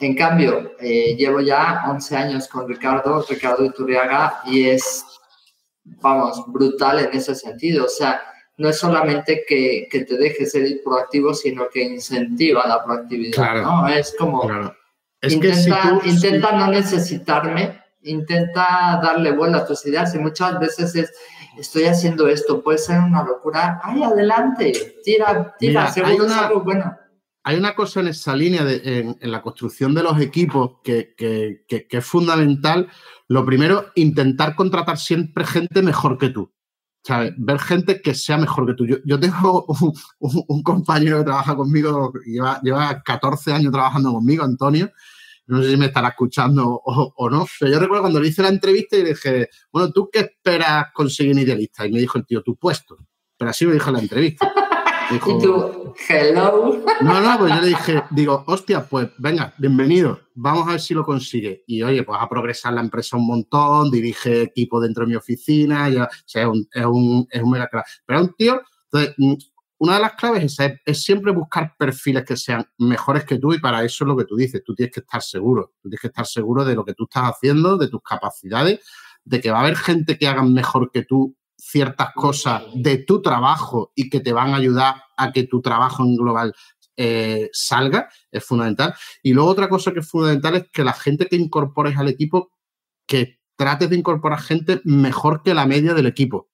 En 0.00 0.16
cambio, 0.16 0.72
eh, 0.80 1.14
llevo 1.16 1.40
ya 1.40 1.82
11 1.88 2.16
años 2.16 2.48
con 2.48 2.66
Ricardo, 2.66 3.22
Ricardo 3.28 3.66
Iturriaga, 3.66 4.40
y 4.46 4.64
es, 4.64 5.04
vamos, 5.84 6.42
brutal 6.46 7.00
en 7.00 7.12
ese 7.12 7.34
sentido. 7.34 7.84
O 7.84 7.88
sea, 7.88 8.22
no 8.56 8.70
es 8.70 8.78
solamente 8.78 9.44
que, 9.46 9.88
que 9.90 10.04
te 10.04 10.16
deje 10.16 10.46
ser 10.46 10.66
proactivo, 10.82 11.34
sino 11.34 11.68
que 11.68 11.82
incentiva 11.82 12.66
la 12.66 12.82
proactividad, 12.82 13.62
¿no? 13.62 13.88
Es 13.88 14.14
como, 14.18 14.50
intenta, 15.22 16.00
intenta 16.04 16.52
no 16.52 16.68
necesitarme, 16.68 17.80
intenta 18.02 19.00
darle 19.02 19.32
vuelo 19.32 19.58
a 19.58 19.66
tus 19.66 19.84
ideas 19.86 20.14
y 20.14 20.18
muchas 20.18 20.58
veces 20.58 20.94
es, 20.94 21.12
estoy 21.58 21.84
haciendo 21.84 22.28
esto, 22.28 22.62
puede 22.62 22.78
ser 22.78 23.00
una 23.00 23.22
locura, 23.24 23.80
ay, 23.82 24.02
adelante, 24.02 24.98
tira, 25.04 25.54
tira, 25.58 25.90
seguro 25.90 26.26
es 26.26 26.32
algo 26.32 26.62
bueno. 26.62 26.96
Hay 27.42 27.56
una 27.56 27.74
cosa 27.74 28.00
en 28.00 28.08
esa 28.08 28.36
línea 28.36 28.64
de, 28.64 29.16
en, 29.18 29.30
la 29.30 29.40
construcción 29.40 29.94
de 29.94 30.02
los 30.02 30.20
equipos 30.20 30.72
que, 30.84 31.14
que, 31.16 31.64
que, 31.66 31.86
es 31.88 32.04
fundamental. 32.04 32.88
Lo 33.28 33.46
primero, 33.46 33.86
intentar 33.94 34.54
contratar 34.54 34.98
siempre 34.98 35.46
gente 35.46 35.80
mejor 35.80 36.18
que 36.18 36.28
tú. 36.28 36.52
¿sabes? 37.02 37.32
Ver 37.38 37.58
gente 37.58 38.02
que 38.02 38.14
sea 38.14 38.36
mejor 38.36 38.66
que 38.66 38.74
tú. 38.74 38.86
Yo, 38.86 38.96
yo 39.04 39.18
tengo 39.18 39.64
un, 40.20 40.44
un, 40.48 40.62
compañero 40.62 41.18
que 41.18 41.24
trabaja 41.24 41.56
conmigo, 41.56 42.12
lleva, 42.26 42.60
lleva 42.62 43.02
14 43.02 43.52
años 43.52 43.72
trabajando 43.72 44.12
conmigo, 44.12 44.44
Antonio, 44.44 44.90
no 45.50 45.62
sé 45.62 45.70
si 45.70 45.76
me 45.76 45.86
estará 45.86 46.08
escuchando 46.08 46.80
o, 46.84 47.30
no, 47.30 47.46
pero 47.58 47.72
yo 47.72 47.80
recuerdo 47.80 48.02
cuando 48.02 48.20
le 48.20 48.28
hice 48.28 48.42
la 48.42 48.48
entrevista 48.48 48.96
y 48.96 49.02
le 49.02 49.08
dije, 49.10 49.48
bueno, 49.72 49.90
¿tú 49.90 50.08
qué 50.12 50.20
esperas 50.20 50.86
conseguir 50.94 51.34
un 51.34 51.40
idealista? 51.40 51.86
Y 51.86 51.92
me 51.92 51.98
dijo 51.98 52.18
el 52.18 52.26
tío, 52.26 52.42
tu 52.42 52.56
puesto. 52.56 52.96
Pero 53.36 53.50
así 53.50 53.66
me 53.66 53.74
dijo 53.74 53.88
en 53.88 53.94
la 53.94 54.00
entrevista. 54.00 54.52
y 55.10 55.18
tú, 55.18 55.94
hello. 56.08 56.84
No, 57.00 57.20
no, 57.20 57.38
pues 57.38 57.54
yo 57.54 57.60
le 57.62 57.68
dije, 57.68 58.02
digo, 58.10 58.44
hostia, 58.46 58.86
pues 58.86 59.08
venga, 59.16 59.54
bienvenido, 59.56 60.20
vamos 60.34 60.68
a 60.68 60.72
ver 60.72 60.80
si 60.80 60.92
lo 60.92 61.02
consigue. 61.02 61.64
Y 61.66 61.82
oye, 61.82 62.02
pues 62.02 62.18
a 62.20 62.28
progresar 62.28 62.74
la 62.74 62.82
empresa 62.82 63.16
un 63.16 63.26
montón, 63.26 63.90
dirige 63.90 64.42
equipo 64.42 64.80
dentro 64.80 65.04
de 65.04 65.10
mi 65.10 65.16
oficina, 65.16 65.88
ya, 65.88 66.04
o 66.04 66.08
sea, 66.26 66.42
es 66.42 66.48
un, 66.48 66.68
es 66.70 66.84
un, 66.84 67.26
es 67.30 67.42
un 67.42 67.50
mega. 67.50 67.70
Pero 68.04 68.20
es 68.20 68.26
un 68.26 68.34
tío, 68.34 68.60
entonces, 68.92 69.14
una 69.80 69.94
de 69.94 70.00
las 70.00 70.12
claves 70.12 70.58
es, 70.84 71.02
siempre 71.02 71.32
buscar 71.32 71.74
perfiles 71.78 72.24
que 72.24 72.36
sean 72.36 72.68
mejores 72.78 73.24
que 73.24 73.38
tú 73.38 73.54
y 73.54 73.58
para 73.58 73.82
eso 73.82 74.04
es 74.04 74.08
lo 74.08 74.16
que 74.16 74.26
tú 74.26 74.36
dices, 74.36 74.62
tú 74.62 74.74
tienes 74.74 74.92
que 74.92 75.00
estar 75.00 75.22
seguro, 75.22 75.72
tú 75.80 75.88
tienes 75.88 76.00
que 76.02 76.08
estar 76.08 76.26
seguro 76.26 76.66
de 76.66 76.74
lo 76.74 76.84
que 76.84 76.92
tú 76.92 77.04
estás 77.04 77.30
haciendo, 77.30 77.78
de 77.78 77.88
tus 77.88 78.02
capacidades, 78.02 78.80
de 79.24 79.40
que 79.40 79.50
va 79.50 79.58
a 79.58 79.60
haber 79.62 79.76
gente 79.76 80.18
que 80.18 80.28
haga 80.28 80.42
mejor 80.42 80.90
que 80.92 81.02
tú 81.02 81.34
ciertas 81.56 82.12
cosas 82.14 82.62
de 82.74 82.98
tu 82.98 83.22
trabajo 83.22 83.90
y 83.94 84.10
que 84.10 84.20
te 84.20 84.34
van 84.34 84.52
a 84.52 84.56
ayudar 84.56 84.96
a 85.16 85.32
que 85.32 85.44
tu 85.44 85.62
trabajo 85.62 86.04
en 86.04 86.14
global 86.14 86.54
eh, 86.98 87.48
salga, 87.54 88.10
es 88.30 88.44
fundamental. 88.44 88.94
Y 89.22 89.32
luego 89.32 89.48
otra 89.48 89.70
cosa 89.70 89.92
que 89.92 90.00
es 90.00 90.08
fundamental 90.08 90.56
es 90.56 90.68
que 90.70 90.84
la 90.84 90.92
gente 90.92 91.26
que 91.26 91.36
incorpores 91.36 91.96
al 91.96 92.08
equipo, 92.08 92.52
que 93.06 93.40
trates 93.56 93.88
de 93.88 93.96
incorporar 93.96 94.40
gente 94.40 94.82
mejor 94.84 95.42
que 95.42 95.54
la 95.54 95.64
media 95.64 95.94
del 95.94 96.06
equipo. 96.06 96.50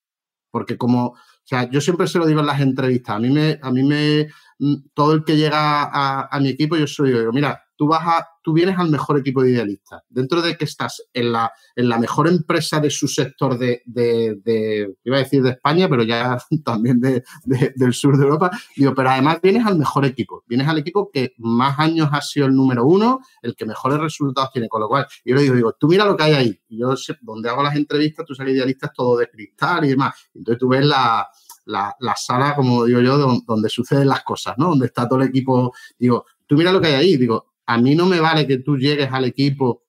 Porque 0.52 0.78
como 0.78 1.16
o 1.46 1.48
sea, 1.48 1.70
yo 1.70 1.80
siempre 1.80 2.08
se 2.08 2.18
lo 2.18 2.26
digo 2.26 2.40
en 2.40 2.46
las 2.46 2.60
entrevistas. 2.60 3.14
A 3.14 3.18
mí 3.20 3.30
me, 3.30 3.56
a 3.62 3.70
mí 3.70 3.84
me, 3.84 4.26
mm, 4.58 4.88
todo 4.92 5.12
el 5.12 5.22
que 5.22 5.36
llega 5.36 5.84
a, 6.24 6.40
mi 6.40 6.48
equipo, 6.48 6.76
yo 6.76 6.88
soy 6.88 7.12
digo, 7.12 7.32
mira, 7.32 7.65
tú 7.76 7.86
vas 7.86 8.02
a, 8.06 8.26
tú 8.42 8.52
vienes 8.52 8.78
al 8.78 8.90
mejor 8.90 9.18
equipo 9.18 9.42
de 9.42 9.50
idealistas. 9.50 10.02
Dentro 10.08 10.42
de 10.42 10.56
que 10.56 10.64
estás 10.64 11.02
en 11.12 11.32
la, 11.32 11.52
en 11.74 11.88
la 11.88 11.98
mejor 11.98 12.28
empresa 12.28 12.80
de 12.80 12.90
su 12.90 13.08
sector 13.08 13.58
de, 13.58 13.82
de, 13.84 14.96
iba 15.04 15.16
a 15.16 15.20
decir 15.20 15.42
de 15.42 15.50
España, 15.50 15.88
pero 15.88 16.02
ya 16.02 16.38
también 16.64 17.00
de, 17.00 17.22
del 17.44 17.94
sur 17.94 18.16
de 18.16 18.24
Europa, 18.24 18.50
digo, 18.76 18.94
pero 18.94 19.10
además 19.10 19.40
vienes 19.42 19.66
al 19.66 19.76
mejor 19.76 20.04
equipo. 20.04 20.44
Vienes 20.46 20.68
al 20.68 20.78
equipo 20.78 21.10
que 21.12 21.34
más 21.38 21.78
años 21.78 22.08
ha 22.12 22.20
sido 22.20 22.46
el 22.46 22.54
número 22.54 22.84
uno, 22.86 23.20
el 23.42 23.54
que 23.54 23.66
mejores 23.66 23.98
resultados 23.98 24.50
tiene. 24.52 24.68
Con 24.68 24.80
lo 24.80 24.88
cual, 24.88 25.06
yo 25.24 25.34
le 25.34 25.42
digo, 25.42 25.54
digo, 25.54 25.72
tú 25.72 25.88
mira 25.88 26.04
lo 26.04 26.16
que 26.16 26.24
hay 26.24 26.32
ahí. 26.32 26.60
Yo, 26.68 26.94
donde 27.20 27.48
hago 27.48 27.62
las 27.62 27.76
entrevistas, 27.76 28.24
tú 28.26 28.34
sales 28.34 28.54
idealistas 28.54 28.92
todo 28.94 29.18
de 29.18 29.28
cristal 29.28 29.84
y 29.84 29.88
demás. 29.88 30.14
Entonces 30.34 30.58
tú 30.58 30.68
ves 30.68 30.84
la, 30.84 31.26
la, 31.66 31.94
la, 32.00 32.16
sala, 32.16 32.54
como 32.54 32.84
digo 32.84 33.00
yo, 33.00 33.18
donde, 33.46 33.68
suceden 33.68 34.08
las 34.08 34.22
cosas, 34.22 34.56
¿no? 34.56 34.70
Donde 34.70 34.86
está 34.86 35.08
todo 35.08 35.20
el 35.20 35.28
equipo. 35.28 35.72
Digo, 35.98 36.24
tú 36.46 36.56
mira 36.56 36.72
lo 36.72 36.80
que 36.80 36.88
hay 36.88 36.94
ahí. 36.94 37.16
Digo, 37.16 37.55
a 37.66 37.78
mí 37.78 37.94
no 37.94 38.06
me 38.06 38.20
vale 38.20 38.46
que 38.46 38.58
tú 38.58 38.76
llegues 38.76 39.12
al 39.12 39.24
equipo 39.24 39.84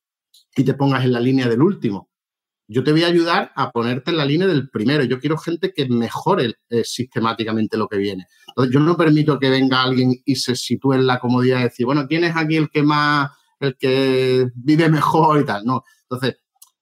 y 0.55 0.63
te 0.63 0.73
pongas 0.73 1.05
en 1.05 1.13
la 1.13 1.19
línea 1.19 1.47
del 1.47 1.61
último. 1.61 2.09
Yo 2.69 2.83
te 2.83 2.91
voy 2.91 3.03
a 3.03 3.07
ayudar 3.07 3.53
a 3.55 3.71
ponerte 3.71 4.11
en 4.11 4.17
la 4.17 4.25
línea 4.25 4.47
del 4.47 4.69
primero. 4.69 5.03
Yo 5.05 5.19
quiero 5.19 5.37
gente 5.37 5.71
que 5.73 5.87
mejore 5.87 6.55
eh, 6.69 6.83
sistemáticamente 6.83 7.77
lo 7.77 7.87
que 7.87 7.97
viene. 7.97 8.25
Entonces, 8.47 8.73
yo 8.73 8.81
no 8.81 8.97
permito 8.97 9.39
que 9.39 9.49
venga 9.49 9.83
alguien 9.83 10.13
y 10.25 10.35
se 10.35 10.55
sitúe 10.55 10.93
en 10.93 11.07
la 11.07 11.19
comodidad 11.19 11.59
de 11.59 11.63
decir, 11.65 11.85
bueno, 11.85 12.07
¿quién 12.07 12.25
es 12.25 12.35
aquí 12.35 12.57
el 12.57 12.69
que 12.69 12.83
más, 12.83 13.31
el 13.61 13.77
que 13.77 14.47
vive 14.53 14.89
mejor 14.89 15.41
y 15.41 15.45
tal? 15.45 15.63
No. 15.63 15.83
Entonces, 16.09 16.39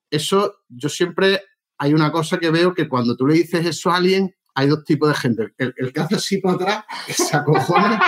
eso 0.10 0.56
yo 0.70 0.90
siempre 0.90 1.42
hay 1.78 1.94
una 1.94 2.12
cosa 2.12 2.40
que 2.40 2.50
veo 2.50 2.74
que 2.74 2.90
cuando 2.90 3.16
tú 3.16 3.28
le 3.28 3.36
dices 3.36 3.66
eso 3.66 3.92
a 3.92 3.98
alguien, 3.98 4.34
hay 4.56 4.68
dos 4.68 4.84
tipos 4.86 5.10
de 5.10 5.15
gente. 5.15 5.54
El, 5.58 5.94
que 5.94 6.00
hace 6.00 6.15
así 6.15 6.38
para 6.39 6.56
atrás, 6.56 6.86
que 7.06 7.13
se 7.13 7.36
acojona, 7.36 8.02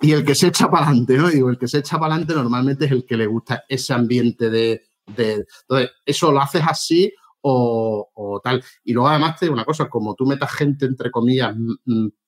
y, 0.00 0.12
el 0.12 0.24
que 0.24 0.34
se 0.34 0.48
echa 0.48 0.68
para 0.68 0.86
adelante, 0.86 1.16
¿no? 1.16 1.28
Digo, 1.28 1.48
el 1.50 1.58
que 1.58 1.68
se 1.68 1.78
echa 1.78 1.98
para 1.98 2.14
adelante 2.14 2.34
normalmente 2.34 2.86
es 2.86 2.90
el 2.90 3.06
que 3.06 3.16
le 3.16 3.26
gusta 3.26 3.64
ese 3.68 3.94
ambiente 3.94 4.50
de, 4.50 4.82
Entonces, 5.06 5.90
eso 6.04 6.32
lo 6.32 6.40
haces 6.40 6.62
así 6.66 7.12
o, 7.40 8.40
tal. 8.42 8.62
Y 8.84 8.92
luego 8.92 9.08
además 9.08 9.38
te 9.38 9.46
digo 9.46 9.54
una 9.54 9.64
cosa, 9.64 9.88
como 9.88 10.16
tú 10.16 10.26
metas 10.26 10.52
gente, 10.52 10.84
entre 10.84 11.12
comillas, 11.12 11.54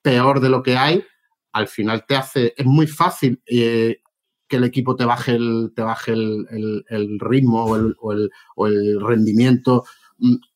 peor 0.00 0.40
de 0.40 0.48
lo 0.48 0.62
que 0.62 0.76
hay, 0.76 1.04
al 1.52 1.66
final 1.66 2.04
te 2.06 2.14
hace, 2.14 2.54
es 2.56 2.64
muy 2.64 2.86
fácil 2.86 3.42
eh, 3.46 4.00
que 4.46 4.56
el 4.56 4.64
equipo 4.64 4.94
te 4.94 5.04
baje 5.04 5.32
el, 5.32 5.72
te 5.74 5.82
baje 5.82 6.12
el, 6.12 7.18
ritmo 7.18 7.64
o 7.64 7.76
el, 7.76 8.30
o 8.54 8.66
el 8.68 9.00
rendimiento 9.00 9.84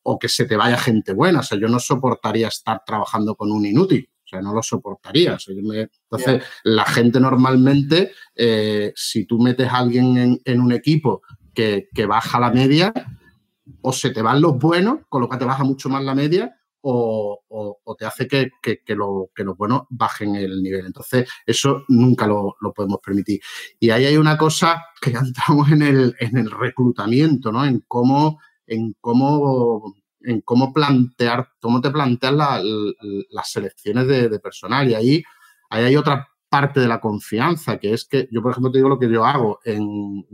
o 0.03 0.19
que 0.19 0.29
se 0.29 0.45
te 0.45 0.55
vaya 0.55 0.77
gente 0.77 1.13
buena. 1.13 1.39
O 1.39 1.43
sea, 1.43 1.57
yo 1.57 1.67
no 1.67 1.79
soportaría 1.79 2.47
estar 2.47 2.83
trabajando 2.85 3.35
con 3.35 3.51
un 3.51 3.65
inútil. 3.65 4.09
O 4.25 4.27
sea, 4.27 4.41
no 4.41 4.53
lo 4.53 4.63
soportaría. 4.63 5.37
Entonces, 5.47 6.43
la 6.63 6.85
gente 6.85 7.19
normalmente, 7.19 8.11
eh, 8.35 8.91
si 8.95 9.25
tú 9.25 9.39
metes 9.39 9.67
a 9.67 9.77
alguien 9.77 10.41
en, 10.43 10.61
un 10.61 10.71
equipo 10.71 11.21
que, 11.53 11.87
baja 12.07 12.39
la 12.39 12.51
media, 12.51 12.91
o 13.81 13.93
se 13.93 14.09
te 14.09 14.23
van 14.23 14.41
los 14.41 14.57
buenos, 14.57 15.01
con 15.09 15.21
lo 15.21 15.29
que 15.29 15.37
te 15.37 15.45
baja 15.45 15.63
mucho 15.63 15.89
más 15.89 16.03
la 16.03 16.15
media, 16.15 16.55
o, 16.81 17.79
te 17.97 18.05
hace 18.05 18.27
que, 18.27 18.49
lo, 18.95 19.29
que, 19.33 19.43
los 19.43 19.55
buenos 19.55 19.83
bajen 19.89 20.35
el 20.35 20.61
nivel. 20.61 20.87
Entonces, 20.87 21.29
eso 21.45 21.83
nunca 21.87 22.25
lo, 22.25 22.55
podemos 22.75 22.99
permitir. 23.05 23.41
Y 23.79 23.91
ahí 23.91 24.05
hay 24.05 24.17
una 24.17 24.37
cosa 24.37 24.83
que 24.99 25.11
ya 25.11 25.19
entramos 25.19 25.71
en 25.71 25.83
el, 25.83 26.15
en 26.19 26.37
el 26.37 26.49
reclutamiento, 26.49 27.51
¿no? 27.51 27.63
En 27.63 27.83
cómo 27.87 28.39
en 28.67 28.95
cómo, 28.99 29.95
en 30.21 30.41
cómo 30.41 30.73
plantear, 30.73 31.49
cómo 31.59 31.81
te 31.81 31.91
planteas 31.91 32.33
las 32.33 33.51
selecciones 33.51 34.07
de, 34.07 34.39
personal. 34.39 34.89
Y 34.89 34.93
ahí, 34.93 35.23
hay 35.69 35.95
otra 35.95 36.27
parte 36.49 36.79
de 36.79 36.87
la 36.87 37.01
confianza, 37.01 37.77
que 37.77 37.93
es 37.93 38.05
que 38.05 38.27
yo, 38.31 38.41
por 38.41 38.51
ejemplo, 38.51 38.71
te 38.71 38.77
digo 38.77 38.89
lo 38.89 38.99
que 38.99 39.09
yo 39.09 39.25
hago 39.25 39.59
en, 39.63 40.25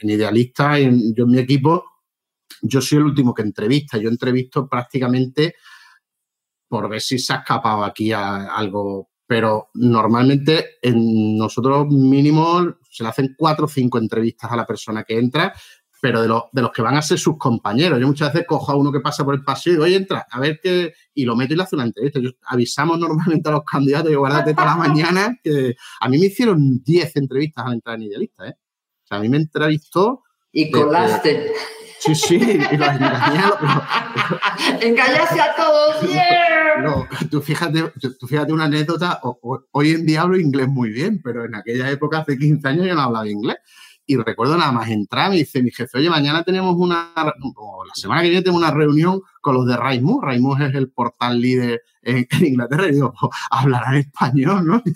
en 0.00 0.10
Idealista, 0.10 0.78
en, 0.78 1.14
yo 1.14 1.24
en 1.24 1.30
mi 1.30 1.38
equipo, 1.38 1.84
yo 2.62 2.80
soy 2.80 2.98
el 2.98 3.04
último 3.04 3.34
que 3.34 3.42
entrevista. 3.42 3.98
Yo 3.98 4.08
entrevisto 4.08 4.68
prácticamente 4.68 5.54
por 6.68 6.88
ver 6.88 7.00
si 7.00 7.18
se 7.18 7.32
ha 7.32 7.36
escapado 7.36 7.84
aquí 7.84 8.12
algo 8.12 9.08
pero 9.26 9.70
normalmente 9.74 10.76
en 10.82 11.36
nosotros 11.36 11.88
mínimo 11.88 12.76
se 12.90 13.02
le 13.02 13.08
hacen 13.08 13.34
cuatro 13.36 13.64
o 13.64 13.68
cinco 13.68 13.98
entrevistas 13.98 14.52
a 14.52 14.56
la 14.56 14.66
persona 14.66 15.02
que 15.04 15.18
entra, 15.18 15.54
pero 16.04 16.20
de, 16.20 16.28
los, 16.28 16.42
de 16.52 16.60
los 16.60 16.70
que 16.70 16.82
van 16.82 16.98
a 16.98 17.00
ser 17.00 17.18
sus 17.18 17.38
compañeros. 17.38 17.98
Yo 17.98 18.06
muchas 18.06 18.30
veces 18.30 18.46
cojo 18.46 18.70
a 18.70 18.76
uno 18.76 18.92
que 18.92 19.00
pasa 19.00 19.24
por 19.24 19.34
el 19.34 19.42
pasillo 19.42 19.70
y 19.70 19.76
digo, 19.76 19.84
oye, 19.84 19.96
entra, 19.96 20.26
a 20.30 20.38
ver 20.38 20.60
qué, 20.62 20.92
y 21.14 21.24
lo 21.24 21.34
meto 21.34 21.54
y 21.54 21.56
le 21.56 21.62
hace 21.62 21.76
una 21.76 21.86
entrevista. 21.86 22.20
Yo, 22.20 22.28
avisamos 22.46 22.98
normalmente 22.98 23.48
a 23.48 23.52
los 23.52 23.64
candidatos, 23.64 24.12
y 24.12 24.14
guardate 24.14 24.52
toda 24.52 24.66
la 24.66 24.76
mañana, 24.76 25.34
que 25.42 25.74
a 26.00 26.08
mí 26.10 26.18
me 26.18 26.26
hicieron 26.26 26.82
10 26.84 27.16
entrevistas 27.16 27.64
al 27.64 27.72
entrar 27.72 27.96
en 27.96 28.02
Idealista, 28.02 28.46
¿eh? 28.46 28.52
O 28.52 29.06
sea, 29.06 29.16
a 29.16 29.20
mí 29.22 29.30
me 29.30 29.38
entrevistó... 29.38 30.24
Y 30.52 30.70
colaste. 30.70 31.52
Sí, 32.00 32.14
sí, 32.14 32.34
y 32.36 32.76
los 32.76 32.88
engañé. 32.88 33.40
Engañaste 34.82 35.40
a 35.40 35.56
todos, 35.56 36.02
yeah. 36.12 36.82
No, 36.82 37.08
tú 37.30 37.40
fíjate, 37.40 37.92
tú 38.20 38.26
fíjate 38.26 38.52
una 38.52 38.64
anécdota, 38.64 39.22
hoy 39.22 39.92
en 39.92 40.04
día 40.04 40.20
hablo 40.20 40.38
inglés 40.38 40.68
muy 40.68 40.90
bien, 40.90 41.22
pero 41.24 41.46
en 41.46 41.54
aquella 41.54 41.90
época, 41.90 42.18
hace 42.18 42.36
15 42.36 42.68
años, 42.68 42.86
yo 42.88 42.94
no 42.94 43.00
hablaba 43.00 43.26
inglés. 43.26 43.56
Y 44.06 44.16
recuerdo 44.16 44.56
nada 44.56 44.70
más 44.70 44.90
entrar, 44.90 45.30
me 45.30 45.36
dice 45.36 45.62
mi 45.62 45.70
jefe, 45.70 45.98
oye, 45.98 46.10
mañana 46.10 46.42
tenemos 46.42 46.74
una, 46.76 47.12
o 47.56 47.84
la 47.84 47.94
semana 47.94 48.22
que 48.22 48.28
viene 48.28 48.42
tenemos 48.42 48.62
una 48.62 48.70
reunión 48.70 49.22
con 49.40 49.54
los 49.54 49.66
de 49.66 49.76
Raimus. 49.76 50.22
Raimus 50.22 50.60
es 50.60 50.74
el 50.74 50.90
portal 50.90 51.40
líder 51.40 51.82
en, 52.02 52.26
Inglaterra. 52.46 52.88
Y 52.88 52.92
digo, 52.92 53.14
pues, 53.18 53.32
hablarán 53.50 53.96
español, 53.96 54.66
¿no? 54.66 54.82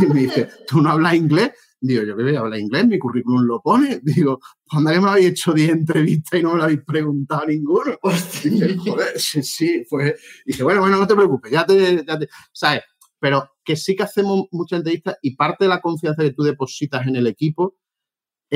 Y 0.00 0.06
me 0.06 0.22
dice, 0.22 0.48
¿tú 0.66 0.82
no 0.82 0.90
hablas 0.90 1.14
inglés? 1.14 1.52
Digo, 1.80 2.02
yo 2.02 2.16
que 2.16 2.24
voy 2.24 2.34
a 2.34 2.40
hablar 2.40 2.58
inglés, 2.58 2.86
mi 2.86 2.98
currículum 2.98 3.44
lo 3.44 3.60
pone. 3.60 4.00
Digo, 4.02 4.40
¿cuándo 4.68 4.90
que 4.90 5.00
me 5.00 5.08
habéis 5.08 5.26
hecho 5.28 5.52
10 5.52 5.70
entrevistas 5.70 6.40
y 6.40 6.42
no 6.42 6.52
me 6.52 6.56
lo 6.56 6.64
habéis 6.64 6.82
preguntado 6.84 7.42
a 7.42 7.46
ninguno? 7.46 7.98
Dije, 8.42 8.76
joder, 8.76 9.20
sí, 9.20 9.42
sí, 9.42 9.86
pues. 9.88 10.14
Dije, 10.44 10.64
bueno, 10.64 10.80
bueno, 10.80 10.96
no 10.96 11.06
te 11.06 11.14
preocupes, 11.14 11.52
ya 11.52 11.64
te, 11.64 12.04
ya 12.04 12.18
te. 12.18 12.28
¿Sabes? 12.52 12.82
Pero 13.20 13.50
que 13.62 13.76
sí 13.76 13.94
que 13.94 14.02
hacemos 14.02 14.46
muchas 14.50 14.78
entrevistas 14.78 15.16
y 15.22 15.36
parte 15.36 15.64
de 15.64 15.68
la 15.68 15.80
confianza 15.80 16.22
que 16.22 16.32
tú 16.32 16.42
depositas 16.42 17.06
en 17.06 17.16
el 17.16 17.26
equipo 17.26 17.76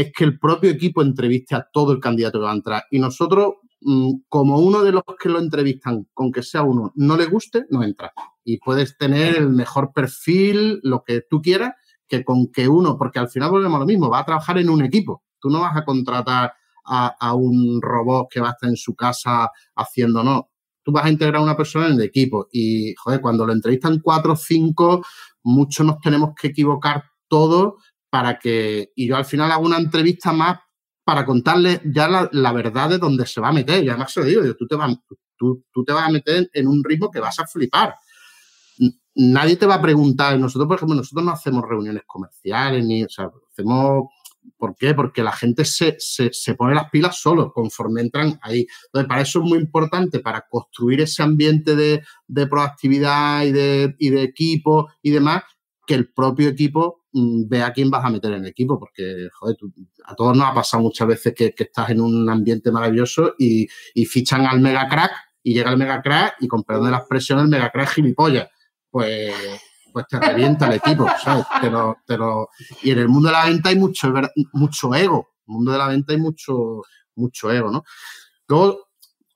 es 0.01 0.13
que 0.13 0.23
el 0.23 0.39
propio 0.39 0.71
equipo 0.71 1.03
entreviste 1.03 1.57
a 1.57 1.69
todo 1.73 1.91
el 1.91 1.99
candidato 1.99 2.39
que 2.39 2.45
va 2.45 2.53
a 2.53 2.55
entrar. 2.55 2.85
Y 2.89 3.01
nosotros, 3.01 3.55
mm, 3.81 4.13
como 4.29 4.61
uno 4.61 4.85
de 4.85 4.93
los 4.93 5.03
que 5.21 5.29
lo 5.29 5.41
entrevistan, 5.41 6.07
con 6.15 6.31
que 6.31 6.45
sea 6.45 6.63
uno, 6.63 6.93
no 6.95 7.17
le 7.17 7.27
guste, 7.27 7.65
no 7.71 7.83
entra. 7.83 8.13
Y 8.45 8.59
puedes 8.59 8.97
tener 8.97 9.35
el 9.37 9.51
mejor 9.51 9.93
perfil, 9.93 10.79
lo 10.85 11.03
que 11.05 11.23
tú 11.29 11.43
quieras, 11.43 11.73
que 12.07 12.25
con 12.25 12.47
que 12.53 12.69
uno, 12.69 12.97
porque 12.97 13.19
al 13.19 13.29
final 13.29 13.51
volvemos 13.51 13.77
a 13.77 13.81
lo 13.81 13.87
mismo, 13.87 14.09
va 14.09 14.21
a 14.21 14.25
trabajar 14.25 14.59
en 14.59 14.71
un 14.71 14.85
equipo. 14.85 15.25
Tú 15.41 15.51
no 15.51 15.61
vas 15.63 15.77
a 15.77 15.85
contratar 15.85 16.53
a, 16.85 17.35
un 17.35 17.83
robot 17.83 18.29
que 18.31 18.41
va 18.41 18.51
a 18.51 18.53
estar 18.53 18.71
en 18.71 18.77
su 18.77 18.95
casa 18.95 19.51
haciendo, 19.75 20.23
no. 20.23 20.49
Tú 20.85 20.93
vas 20.93 21.07
a 21.07 21.11
integrar 21.11 21.41
a 21.41 21.45
una 21.45 21.57
persona 21.57 21.89
en 21.89 21.95
el 21.95 22.03
equipo. 22.03 22.47
Y, 22.53 22.95
joder, 22.95 23.21
cuando 23.21 23.45
lo 23.45 23.53
entrevistan 23.53 23.99
cuatro 23.99 24.35
o 24.35 24.37
cinco, 24.37 25.05
muchos 25.43 25.85
nos 25.85 25.99
tenemos 25.99 26.31
que 26.41 26.49
equivocar 26.49 27.03
todos 27.29 27.75
para 28.11 28.38
que, 28.38 28.92
y 28.94 29.07
yo 29.07 29.16
al 29.16 29.25
final 29.25 29.51
hago 29.51 29.66
una 29.66 29.79
entrevista 29.79 30.33
más 30.33 30.59
para 31.05 31.25
contarle 31.25 31.81
ya 31.87 32.29
la, 32.31 32.53
verdad 32.53 32.90
de 32.90 32.99
dónde 32.99 33.25
se 33.27 33.40
va 33.40 33.49
a 33.49 33.53
meter. 33.53 33.83
Y 33.83 33.88
además 33.88 34.12
se 34.12 34.21
lo 34.21 34.27
digo, 34.27 34.55
tú 34.55 34.66
te, 34.66 34.77
vas, 34.77 34.94
tú, 35.38 35.64
te 35.87 35.92
vas 35.92 36.07
a 36.07 36.11
meter 36.11 36.51
en 36.53 36.68
un 36.68 36.85
ritmo 36.85 37.11
que 37.11 37.21
vas 37.21 37.38
a 37.38 37.47
flipar. 37.47 37.94
Nadie 39.14 39.57
te 39.57 39.66
va 39.66 39.77
a 39.77 39.83
preguntar, 39.83 40.38
nosotros, 40.38 40.68
por 40.68 40.77
ejemplo, 40.77 40.97
nosotros 40.97 41.25
no 41.25 41.33
hacemos 41.33 41.64
reuniones 41.66 42.03
comerciales, 42.07 42.85
ni, 42.85 43.05
o 43.05 43.09
sea, 43.09 43.31
hacemos, 43.51 44.11
¿por 44.57 44.77
qué? 44.77 44.94
Porque 44.94 45.23
la 45.23 45.33
gente 45.33 45.64
se, 45.64 45.97
se, 45.99 46.55
pone 46.55 46.75
las 46.75 46.90
pilas 46.90 47.18
solo, 47.18 47.53
conforme 47.53 48.03
entran 48.03 48.38
ahí. 48.42 48.66
Entonces, 48.87 49.09
para 49.09 49.23
eso 49.23 49.38
es 49.40 49.47
muy 49.47 49.59
importante, 49.59 50.21
para 50.21 50.47
construir 50.49 51.01
ese 51.01 51.23
ambiente 51.23 51.75
de, 51.75 52.03
de 52.27 52.47
proactividad 52.47 53.44
y 53.44 53.53
de, 53.53 53.97
y 53.99 54.11
de 54.11 54.23
equipo 54.23 54.88
y 55.01 55.11
demás, 55.11 55.42
que 55.87 55.94
el 55.94 56.12
propio 56.12 56.51
equipo 56.51 56.98
mm, 57.12 57.49
vea 57.49 57.66
a 57.66 57.73
quién 57.73 57.90
vas 57.90 58.05
a 58.05 58.11
meter 58.11 58.33
en 58.33 58.42
el 58.42 58.51
equipo, 58.51 58.79
porque 58.79 59.29
joder, 59.33 59.57
a 60.05 60.14
todos 60.14 60.37
nos 60.37 60.47
ha 60.47 60.55
pasado 60.55 60.83
muchas 60.83 61.09
veces 61.09 61.35
que, 61.35 61.55
estás 61.57 61.90
en 61.90 62.01
un 62.01 62.29
ambiente 62.29 62.71
maravilloso 62.71 63.35
y, 63.38 63.68
fichan 64.07 64.47
al 64.47 64.61
mega 64.61 64.88
crack 64.88 65.12
y 65.42 65.55
llega 65.55 65.71
el 65.71 65.79
mega 65.79 66.03
crack 66.03 66.37
y 66.40 66.49
con 66.49 66.64
perdón 66.64 66.87
de 66.87 66.90
la 66.92 66.99
expresión 66.99 67.38
el 67.40 67.49
mega 67.49 67.71
crack 67.71 67.90
gilipollas. 67.90 68.49
Pues, 68.90 69.35
pues 69.92 70.07
te 70.09 70.18
revienta 70.21 70.66
el 70.66 70.75
equipo, 70.75 71.07
¿sabes? 71.23 71.44
y 72.83 72.90
en 72.90 72.99
el 72.99 73.09
mundo 73.09 73.29
de 73.29 73.33
la 73.33 73.47
venta 73.47 73.68
hay 73.71 73.77
mucho, 73.77 74.12
mucho 74.53 74.94
ego. 74.94 75.29
En 75.47 75.53
el 75.53 75.55
mundo 75.55 75.73
de 75.73 75.79
la 75.79 75.88
venta 75.88 76.12
hay 76.12 76.18
mucho, 76.18 76.83
mucho 77.16 77.51
ego, 77.51 77.71
¿no? 77.71 77.85
Luego, 78.49 78.88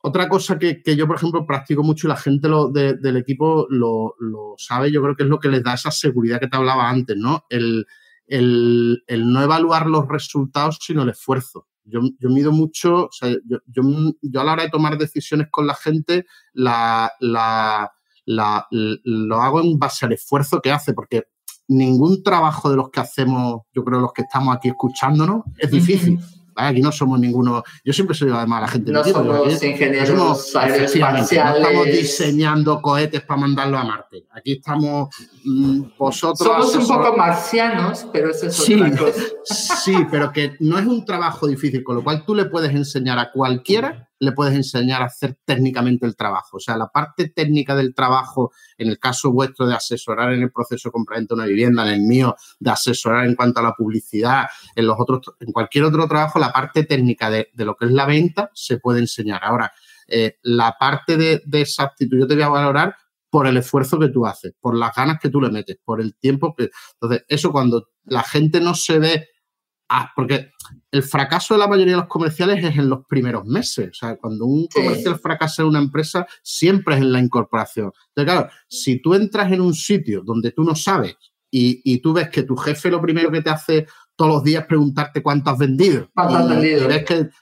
otra 0.05 0.29
cosa 0.29 0.59
que, 0.59 0.83
yo, 0.97 1.07
por 1.07 1.15
ejemplo, 1.15 1.47
practico 1.47 1.85
mucho 1.85 2.07
y 2.07 2.11
la 2.11 2.17
gente 2.17 2.49
del 2.75 3.17
equipo 3.17 3.69
lo, 3.71 4.17
sabe, 4.59 4.91
yo 4.91 5.01
creo 5.01 5.15
que 5.15 5.23
es 5.23 5.29
lo 5.29 5.39
que 5.39 5.49
les 5.49 5.63
da 5.63 5.75
esa 5.75 5.93
seguridad 5.93 6.41
que 6.41 6.49
te 6.49 6.57
hablaba 6.57 6.91
antes, 6.91 7.17
¿no? 7.17 7.45
El, 7.49 7.87
no 8.29 9.43
evaluar 9.43 9.87
los 9.87 10.09
resultados, 10.09 10.79
sino 10.81 11.05
el 11.05 11.11
esfuerzo. 11.11 11.69
Yo, 11.85 12.01
mido 12.23 12.51
mucho, 12.51 13.07
o 13.07 13.13
sea, 13.13 13.31
yo, 13.47 13.83
a 14.41 14.45
la 14.45 14.53
hora 14.53 14.65
de 14.65 14.71
tomar 14.71 14.99
decisiones 14.99 15.47
con 15.53 15.69
la 15.69 15.75
gente, 15.75 16.27
la, 16.53 17.13
lo 18.27 19.37
hago 19.37 19.61
en 19.61 19.79
base 19.79 20.07
al 20.07 20.15
esfuerzo 20.15 20.61
que 20.61 20.73
hace, 20.73 20.95
porque 20.95 21.29
ningún 21.69 22.25
trabajo 22.25 22.69
de 22.71 22.77
los 22.77 22.91
que 22.91 22.99
hacemos, 22.99 23.63
yo 23.73 23.85
creo 23.85 24.01
los 24.01 24.13
que 24.13 24.23
estamos 24.23 24.57
aquí 24.57 24.69
escuchándonos, 24.69 25.45
es 25.59 25.71
difícil. 25.71 26.19
Aquí 26.57 26.81
no 26.81 26.93
somos 26.93 27.19
ninguno. 27.19 27.63
Yo 27.85 27.93
siempre 27.93 28.15
soy 28.15 28.31
además 28.31 28.63
la 28.63 28.69
gente. 28.69 28.93
No 28.93 29.05
somos 29.05 29.63
ingenieros 29.63 30.17
no 30.17 30.35
estamos 30.35 31.87
diseñando 31.87 32.81
cohetes 32.81 33.23
para 33.23 33.41
mandarlo 33.41 33.79
a 33.79 33.85
Marte. 33.85 34.27
Aquí 34.31 34.53
estamos 34.53 35.15
mm, 35.45 35.83
vosotros. 35.99 36.47
Somos 36.47 36.75
un 36.77 36.87
poco 36.87 37.17
marcianos, 37.17 38.07
pero 38.13 38.31
eso 38.31 38.47
es 38.47 38.61
otra 38.61 38.97
cosa. 38.97 39.21
Sí, 39.45 39.97
pero 40.11 40.33
que 40.33 40.57
no 40.61 40.79
es 40.79 40.87
un 40.87 41.05
trabajo 41.05 41.47
difícil, 41.47 41.83
con 41.83 41.97
lo 41.97 42.05
cual 42.05 42.25
tú 42.25 42.35
le 42.35 42.47
puedes 42.47 42.73
enseñar 42.73 43.19
a 43.19 43.31
cualquiera 43.31 44.09
le 44.23 44.31
puedes 44.31 44.55
enseñar 44.55 45.03
a 45.03 45.07
hacer 45.07 45.37
técnicamente 45.45 46.07
el 46.07 46.15
trabajo. 46.15 46.59
O 46.59 46.61
sea, 46.61 46.77
la 46.77 46.87
parte 46.87 47.29
técnica 47.29 47.75
del 47.75 47.93
trabajo, 47.93 48.53
en 48.79 48.89
el 48.89 49.01
caso 49.01 49.33
vuestro 49.33 49.67
de 49.67 49.75
asesorar 49.75 50.33
en 50.33 50.43
el 50.43 50.53
proceso 50.53 50.89
de 50.89 50.93
compra 50.93 51.19
de 51.19 51.27
una 51.31 51.45
vivienda, 51.45 51.83
en 51.83 51.95
el 51.95 52.03
mío 52.03 52.37
de 52.61 52.71
asesorar 52.71 53.27
en 53.27 53.35
cuanto 53.35 53.59
a 53.59 53.65
la 53.65 53.73
publicidad, 53.73 54.47
en 54.77 54.87
los 54.87 54.95
otros, 54.97 55.23
en 55.41 55.51
cualquier 55.51 55.85
otro 55.85 56.07
trabajo, 56.07 56.39
la 56.39 56.53
parte 56.53 56.85
técnica 56.85 57.31
de, 57.31 57.49
lo 57.57 57.75
que 57.75 57.87
es 57.87 57.91
la 57.91 58.07
venta 58.07 58.49
se 58.55 58.79
puede 58.79 59.01
enseñar. 59.01 59.41
Ahora, 59.43 59.73
eh, 60.07 60.39
la 60.43 60.77
parte 60.79 61.17
de, 61.17 61.43
de 61.45 61.63
esa 61.63 61.83
actitud 61.83 62.21
yo 62.21 62.29
te 62.29 62.35
voy 62.35 62.45
a 62.45 62.49
valorar 62.49 62.95
por 63.29 63.49
el 63.49 63.57
esfuerzo 63.57 63.99
que 63.99 64.09
tú 64.09 64.25
haces, 64.25 64.55
por 64.61 64.77
las 64.77 64.95
ganas 64.95 65.19
que 65.21 65.31
tú 65.31 65.41
le 65.41 65.51
metes, 65.51 65.79
por 65.85 66.01
el 66.01 66.15
tiempo 66.15 66.55
que... 66.57 66.71
Entonces, 66.93 67.25
eso 67.27 67.51
cuando 67.51 67.89
la 68.05 68.23
gente 68.23 68.61
no 68.61 68.75
se 68.75 69.01
ve 69.01 69.29
Ah, 69.95 70.11
porque 70.17 70.53
el 70.91 71.03
fracaso 71.03 71.53
de 71.53 71.61
la 71.61 71.69
mayoría 71.69 71.93
de 71.93 72.01
los 72.01 72.09
comerciales 72.09 72.65
es 72.65 72.79
en 72.79 72.89
los 72.89 73.05
primeros 73.07 73.45
meses. 73.45 73.91
O 73.91 73.95
sea, 73.95 74.17
cuando 74.17 74.47
un 74.47 74.67
comercial 74.69 75.19
fracasa 75.19 75.61
en 75.61 75.69
una 75.69 75.81
empresa, 75.81 76.27
siempre 76.43 76.95
es 76.95 77.03
en 77.03 77.13
la 77.13 77.19
incorporación. 77.19 77.93
Entonces, 78.09 78.33
claro, 78.33 78.49
si 78.67 79.03
tú 79.03 79.13
entras 79.13 79.53
en 79.53 79.61
un 79.61 79.75
sitio 79.75 80.23
donde 80.25 80.53
tú 80.53 80.65
no 80.65 80.75
sabes 80.75 81.17
y, 81.51 82.01
tú 82.01 82.15
ves 82.15 82.31
que 82.31 82.45
tu 82.45 82.57
jefe 82.57 82.91
lo 82.91 83.03
primero 83.03 83.31
que 83.31 83.43
te 83.43 83.51
hace 83.51 83.87
todos 84.17 84.33
los 84.33 84.45
días 84.45 84.63
es 84.63 84.67
preguntarte 84.67 85.23
cuánto 85.23 85.51
has 85.51 85.59
vendido. 85.59 86.09
¿Cuánto 86.15 86.37
has 86.37 86.49
vendido? 86.49 86.89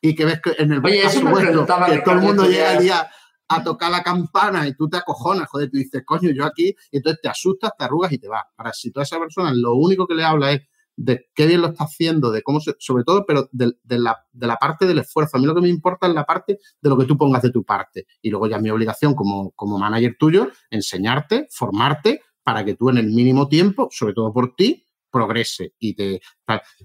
Y, 0.03 0.17
que, 0.17 0.25
ves 0.25 0.41
que 0.41 0.55
en 0.59 0.73
el 0.73 0.85
Oye, 0.85 1.03
caso 1.03 1.23
vuestro, 1.23 1.65
que 1.65 1.99
todo 2.01 2.15
el 2.17 2.21
mundo 2.21 2.47
llega 2.47 2.73
el 2.73 2.83
día 2.83 3.09
a 3.47 3.63
tocar 3.63 3.93
la 3.93 4.03
campana 4.03 4.67
y 4.67 4.75
tú 4.75 4.89
te 4.89 4.97
acojonas, 4.97 5.49
joder, 5.49 5.71
tú 5.71 5.77
dices, 5.79 6.03
coño, 6.05 6.31
yo 6.31 6.45
aquí, 6.45 6.75
y 6.91 6.97
entonces 6.97 7.21
te 7.23 7.29
asustas, 7.29 7.71
te 7.79 7.85
arrugas 7.85 8.11
y 8.11 8.19
te 8.19 8.27
vas. 8.27 8.43
Ahora, 8.57 8.73
si 8.73 8.91
tú 8.91 8.99
a 8.99 9.05
esa 9.05 9.21
persona 9.21 9.53
lo 9.55 9.77
único 9.77 10.09
que 10.09 10.15
le 10.15 10.25
habla 10.25 10.51
es 10.51 10.63
de 10.97 11.29
qué 11.35 11.47
bien 11.47 11.63
lo 11.63 11.69
está 11.69 11.85
haciendo, 11.85 12.31
de 12.31 12.43
cómo 12.43 12.61
se, 12.61 12.75
sobre 12.79 13.05
todo, 13.05 13.25
pero 13.27 13.49
de, 13.53 13.75
la, 13.89 14.57
parte 14.61 14.87
del 14.87 14.99
esfuerzo. 14.99 15.37
A 15.37 15.41
mí 15.41 15.47
lo 15.47 15.55
que 15.55 15.63
me 15.63 15.69
importa 15.69 16.07
es 16.07 16.15
la 16.15 16.25
parte 16.25 16.59
de 16.81 16.91
lo 16.91 16.99
que 16.99 17.07
tú 17.07 17.17
pongas 17.17 17.43
de 17.43 17.51
tu 17.51 17.65
parte. 17.65 18.07
Y 18.21 18.31
luego 18.31 18.47
ya 18.47 18.59
mi 18.59 18.71
obligación 18.71 19.15
como, 19.15 19.53
como 19.53 19.79
manager 19.79 20.17
tuyo, 20.19 20.51
enseñarte, 20.71 21.47
formarte 21.51 22.21
para 22.43 22.65
que 22.65 22.75
tú 22.75 22.91
en 22.91 22.99
el 22.99 23.07
mínimo 23.07 23.49
tiempo, 23.49 23.89
sobre 23.91 24.15
todo 24.15 24.33
por 24.33 24.55
ti, 24.55 24.85
progrese 25.11 25.75
y 25.79 25.95
te 25.95 26.21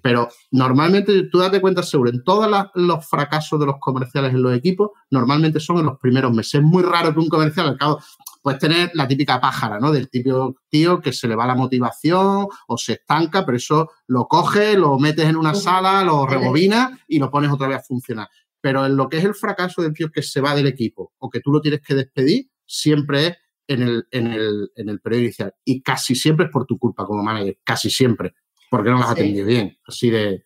pero 0.01 0.27
normalmente 0.51 1.23
tú 1.31 1.39
date 1.39 1.61
cuenta 1.61 1.83
seguro 1.83 2.09
en 2.09 2.23
todos 2.23 2.51
los 2.73 3.07
fracasos 3.07 3.59
de 3.59 3.65
los 3.65 3.75
comerciales 3.79 4.33
en 4.33 4.41
los 4.41 4.55
equipos 4.55 4.91
normalmente 5.11 5.59
son 5.59 5.77
en 5.77 5.85
los 5.85 5.99
primeros 5.99 6.33
meses 6.33 6.56
es 6.56 6.62
muy 6.63 6.83
raro 6.83 7.13
que 7.13 7.19
un 7.19 7.29
comercial 7.29 7.67
al 7.67 7.77
cabo 7.77 7.99
puedes 8.46 8.60
tener 8.60 8.91
la 8.93 9.08
típica 9.08 9.41
pájara 9.41 9.79
no 9.79 9.91
del 9.91 10.08
típico 10.08 10.58
tío 10.69 11.02
que 11.02 11.12
se 11.12 11.27
le 11.27 11.35
va 11.35 11.48
la 11.48 11.56
motivación 11.56 12.46
o 12.67 12.77
se 12.77 12.93
estanca 12.93 13.43
pero 13.43 13.58
eso 13.58 13.89
lo 14.06 14.27
coge 14.27 14.77
lo 14.77 15.00
metes 15.00 15.25
en 15.25 15.35
una 15.35 15.56
sala 15.56 16.04
lo 16.04 16.27
rebobinas 16.27 16.91
y 17.08 17.17
lo 17.17 17.31
pones 17.31 17.52
otra 17.52 17.67
vez 17.67 17.77
a 17.77 17.83
funcionar 17.83 18.27
pero 18.62 18.85
en 18.85 18.96
lo 18.96 19.10
que 19.10 19.17
es 19.17 19.25
el 19.25 19.33
fracaso 19.33 19.81
del 19.81 19.93
tío 19.93 20.12
que 20.12 20.21
se 20.21 20.41
va 20.41 20.54
del 20.54 20.67
equipo 20.67 21.13
o 21.17 21.29
que 21.29 21.39
tú 21.39 21.52
lo 21.52 21.60
tienes 21.60 21.81
que 21.81 21.96
despedir 21.96 22.52
siempre 22.67 23.27
es 23.27 23.37
en 23.67 23.81
el, 23.81 24.08
en 24.12 24.27
el, 24.27 24.71
en 24.75 24.89
el 24.89 25.00
periodo 25.00 25.23
inicial. 25.23 25.54
Y 25.63 25.81
casi 25.81 26.15
siempre 26.15 26.46
es 26.46 26.52
por 26.52 26.65
tu 26.65 26.77
culpa 26.77 27.06
como 27.06 27.23
manager, 27.23 27.58
casi 27.63 27.89
siempre, 27.89 28.35
porque 28.69 28.89
no 28.89 28.98
las 28.98 29.08
has 29.08 29.12
atendido 29.13 29.46
bien. 29.46 29.77
Así 29.85 30.10
de. 30.10 30.44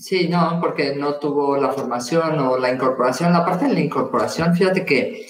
Sí, 0.00 0.28
no, 0.28 0.58
porque 0.62 0.94
no 0.96 1.16
tuvo 1.16 1.58
la 1.58 1.72
formación 1.72 2.38
o 2.38 2.56
la 2.56 2.72
incorporación. 2.72 3.34
La 3.34 3.44
parte 3.44 3.66
de 3.66 3.74
la 3.74 3.80
incorporación, 3.80 4.56
fíjate 4.56 4.86
que 4.86 5.26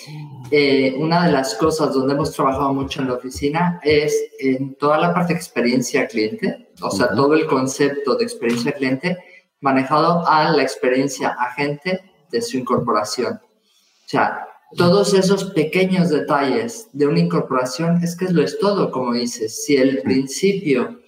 eh, 0.52 0.94
una 0.96 1.26
de 1.26 1.32
las 1.32 1.56
cosas 1.56 1.92
donde 1.92 2.14
hemos 2.14 2.30
trabajado 2.30 2.72
mucho 2.72 3.00
en 3.02 3.08
la 3.08 3.14
oficina 3.14 3.80
es 3.82 4.16
en 4.38 4.76
toda 4.76 4.98
la 4.98 5.12
parte 5.12 5.32
de 5.32 5.40
experiencia 5.40 6.06
cliente, 6.06 6.68
o 6.82 6.90
sea, 6.92 7.08
todo 7.08 7.34
el 7.34 7.46
concepto 7.46 8.14
de 8.14 8.22
experiencia 8.22 8.70
cliente 8.70 9.18
manejado 9.58 10.24
a 10.24 10.50
la 10.50 10.62
experiencia 10.62 11.30
agente 11.30 12.00
de 12.30 12.40
su 12.40 12.56
incorporación. 12.56 13.40
O 13.42 14.08
sea, 14.08 14.46
todos 14.76 15.14
esos 15.14 15.46
pequeños 15.46 16.10
detalles 16.10 16.88
de 16.92 17.08
una 17.08 17.18
incorporación 17.18 18.04
es 18.04 18.16
que 18.16 18.26
lo 18.26 18.40
es 18.40 18.56
todo, 18.60 18.92
como 18.92 19.14
dices. 19.14 19.64
Si 19.64 19.76
el 19.76 20.02
principio 20.02 21.00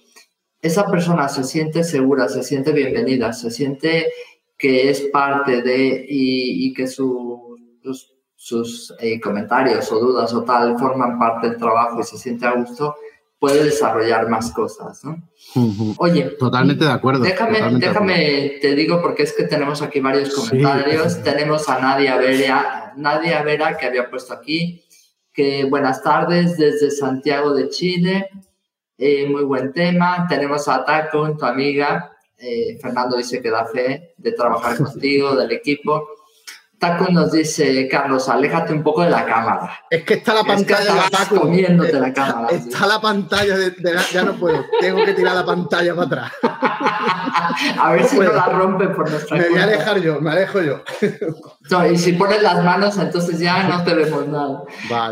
esa 0.63 0.89
persona 0.89 1.27
se 1.27 1.43
siente 1.43 1.83
segura, 1.83 2.29
se 2.29 2.41
siente 2.41 2.71
bienvenida, 2.71 3.33
se 3.33 3.51
siente 3.51 4.07
que 4.57 4.89
es 4.89 5.01
parte 5.01 5.61
de 5.61 6.05
y, 6.07 6.73
que 6.73 6.87
sus, 6.87 8.95
eh, 8.99 9.19
comentarios 9.19 9.91
o 9.91 9.99
dudas 9.99 10.33
o 10.33 10.43
tal 10.43 10.79
forman 10.79 11.19
parte 11.19 11.49
del 11.49 11.57
trabajo 11.57 11.99
y 11.99 12.03
se 12.03 12.17
siente 12.17 12.45
a 12.45 12.53
gusto, 12.53 12.95
puede 13.37 13.65
desarrollar 13.65 14.29
más 14.29 14.51
cosas, 14.51 15.03
¿no? 15.03 15.21
Oye, 15.97 16.23
totalmente 16.39 16.85
de 16.85 16.91
acuerdo. 16.91 17.23
Déjame, 17.23 17.59
déjame 17.77 18.59
te 18.61 18.73
digo 18.73 19.01
porque 19.01 19.23
es 19.23 19.33
que 19.33 19.43
tenemos 19.43 19.81
aquí 19.81 19.99
varios 19.99 20.33
comentarios. 20.33 21.21
Tenemos 21.23 21.67
a 21.67 21.79
Nadia 21.79 22.15
Vera, 22.15 22.93
Nadia 22.95 23.43
Vera 23.43 23.75
que 23.75 23.85
había 23.85 24.09
puesto 24.09 24.33
aquí 24.33 24.81
que 25.33 25.65
buenas 25.65 26.03
tardes 26.03 26.57
desde 26.57 26.91
Santiago 26.91 27.53
de 27.53 27.69
Chile. 27.69 28.29
Eh, 29.05 29.27
muy 29.27 29.43
buen 29.43 29.73
tema. 29.73 30.25
Tenemos 30.29 30.65
a 30.69 30.85
Taco, 30.85 31.35
tu 31.35 31.43
amiga. 31.43 32.09
Eh, 32.37 32.77
Fernando 32.81 33.17
dice 33.17 33.41
que 33.41 33.49
da 33.49 33.65
fe 33.65 34.13
de 34.15 34.31
trabajar 34.31 34.77
contigo, 34.81 35.35
del 35.35 35.51
equipo. 35.51 36.07
Taco 36.83 37.09
nos 37.09 37.31
dice, 37.31 37.87
Carlos, 37.87 38.27
aléjate 38.27 38.73
un 38.73 38.83
poco 38.83 39.03
de 39.03 39.09
la 39.09 39.23
cámara. 39.23 39.79
Es 39.89 40.03
que 40.03 40.15
está 40.15 40.33
la 40.33 40.43
pantalla 40.43 40.93
de 40.93 41.09
Taco. 41.09 41.39
comiéndote 41.39 41.93
la 41.93 42.11
cámara. 42.11 42.49
Está 42.49 42.87
la 42.87 42.99
pantalla 42.99 43.55
de, 43.57 43.73
ya 44.11 44.23
no 44.23 44.33
puedo. 44.33 44.65
Tengo 44.81 45.05
que 45.05 45.13
tirar 45.13 45.33
la 45.33 45.45
pantalla 45.45 45.95
para 45.95 46.07
atrás. 46.07 46.31
a 47.79 47.93
ver 47.93 48.03
si 48.03 48.19
no 48.19 48.33
la 48.33 48.47
rompe 48.47 48.89
por 48.89 49.09
nuestra 49.09 49.37
Me 49.37 49.47
voy 49.47 49.59
a 49.59 49.63
alejar 49.63 50.01
yo, 50.01 50.19
me 50.19 50.31
alejo 50.31 50.61
yo. 50.61 50.83
y 51.89 51.97
si 51.97 52.13
pones 52.13 52.43
las 52.43 52.61
manos, 52.65 52.97
entonces 52.97 53.39
ya 53.39 53.63
no 53.63 53.81
te 53.85 53.93
vemos 53.93 54.27
nada. 54.27 54.63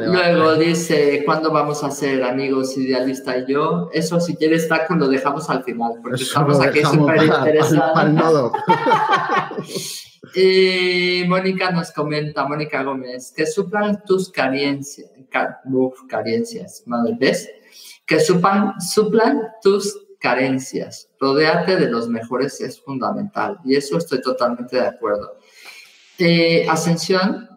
Luego 0.08 0.56
dice, 0.56 1.24
¿cuándo 1.26 1.52
vamos 1.52 1.86
a 1.86 1.92
ser 1.92 2.22
amigos 2.26 2.76
idealista 2.76 3.38
y 3.38 3.46
yo? 3.48 3.90
Eso 3.94 4.20
si 4.20 4.36
quieres, 4.36 4.68
Taco, 4.68 4.96
lo 4.96 5.08
dejamos 5.08 5.50
al 5.50 5.64
final, 5.64 5.94
porque 6.04 6.22
estamos 6.22 6.60
aquí 6.60 6.82
súper 6.84 7.24
interesados. 7.24 8.52
Mónica 11.28 11.72
nos 11.72 11.92
comenta, 11.92 12.48
Mónica 12.48 12.84
Gómez, 12.84 13.34
que 13.36 13.46
suplan 13.46 14.04
tus 14.06 14.30
carencias, 14.32 15.10
carencias, 16.08 16.84
madre, 16.86 17.16
¿ves? 17.20 17.50
Que 18.06 18.20
suplan, 18.20 18.80
suplan 18.82 19.42
tus 19.62 20.08
carencias. 20.20 21.10
Rodearte 21.20 21.78
de 21.78 21.90
los 21.90 22.08
mejores 22.08 22.62
es 22.62 22.82
fundamental 22.82 23.60
y 23.66 23.76
eso 23.76 23.98
estoy 23.98 24.22
totalmente 24.22 24.78
de 24.78 24.88
acuerdo. 24.88 25.38
Ascensión 26.70 27.50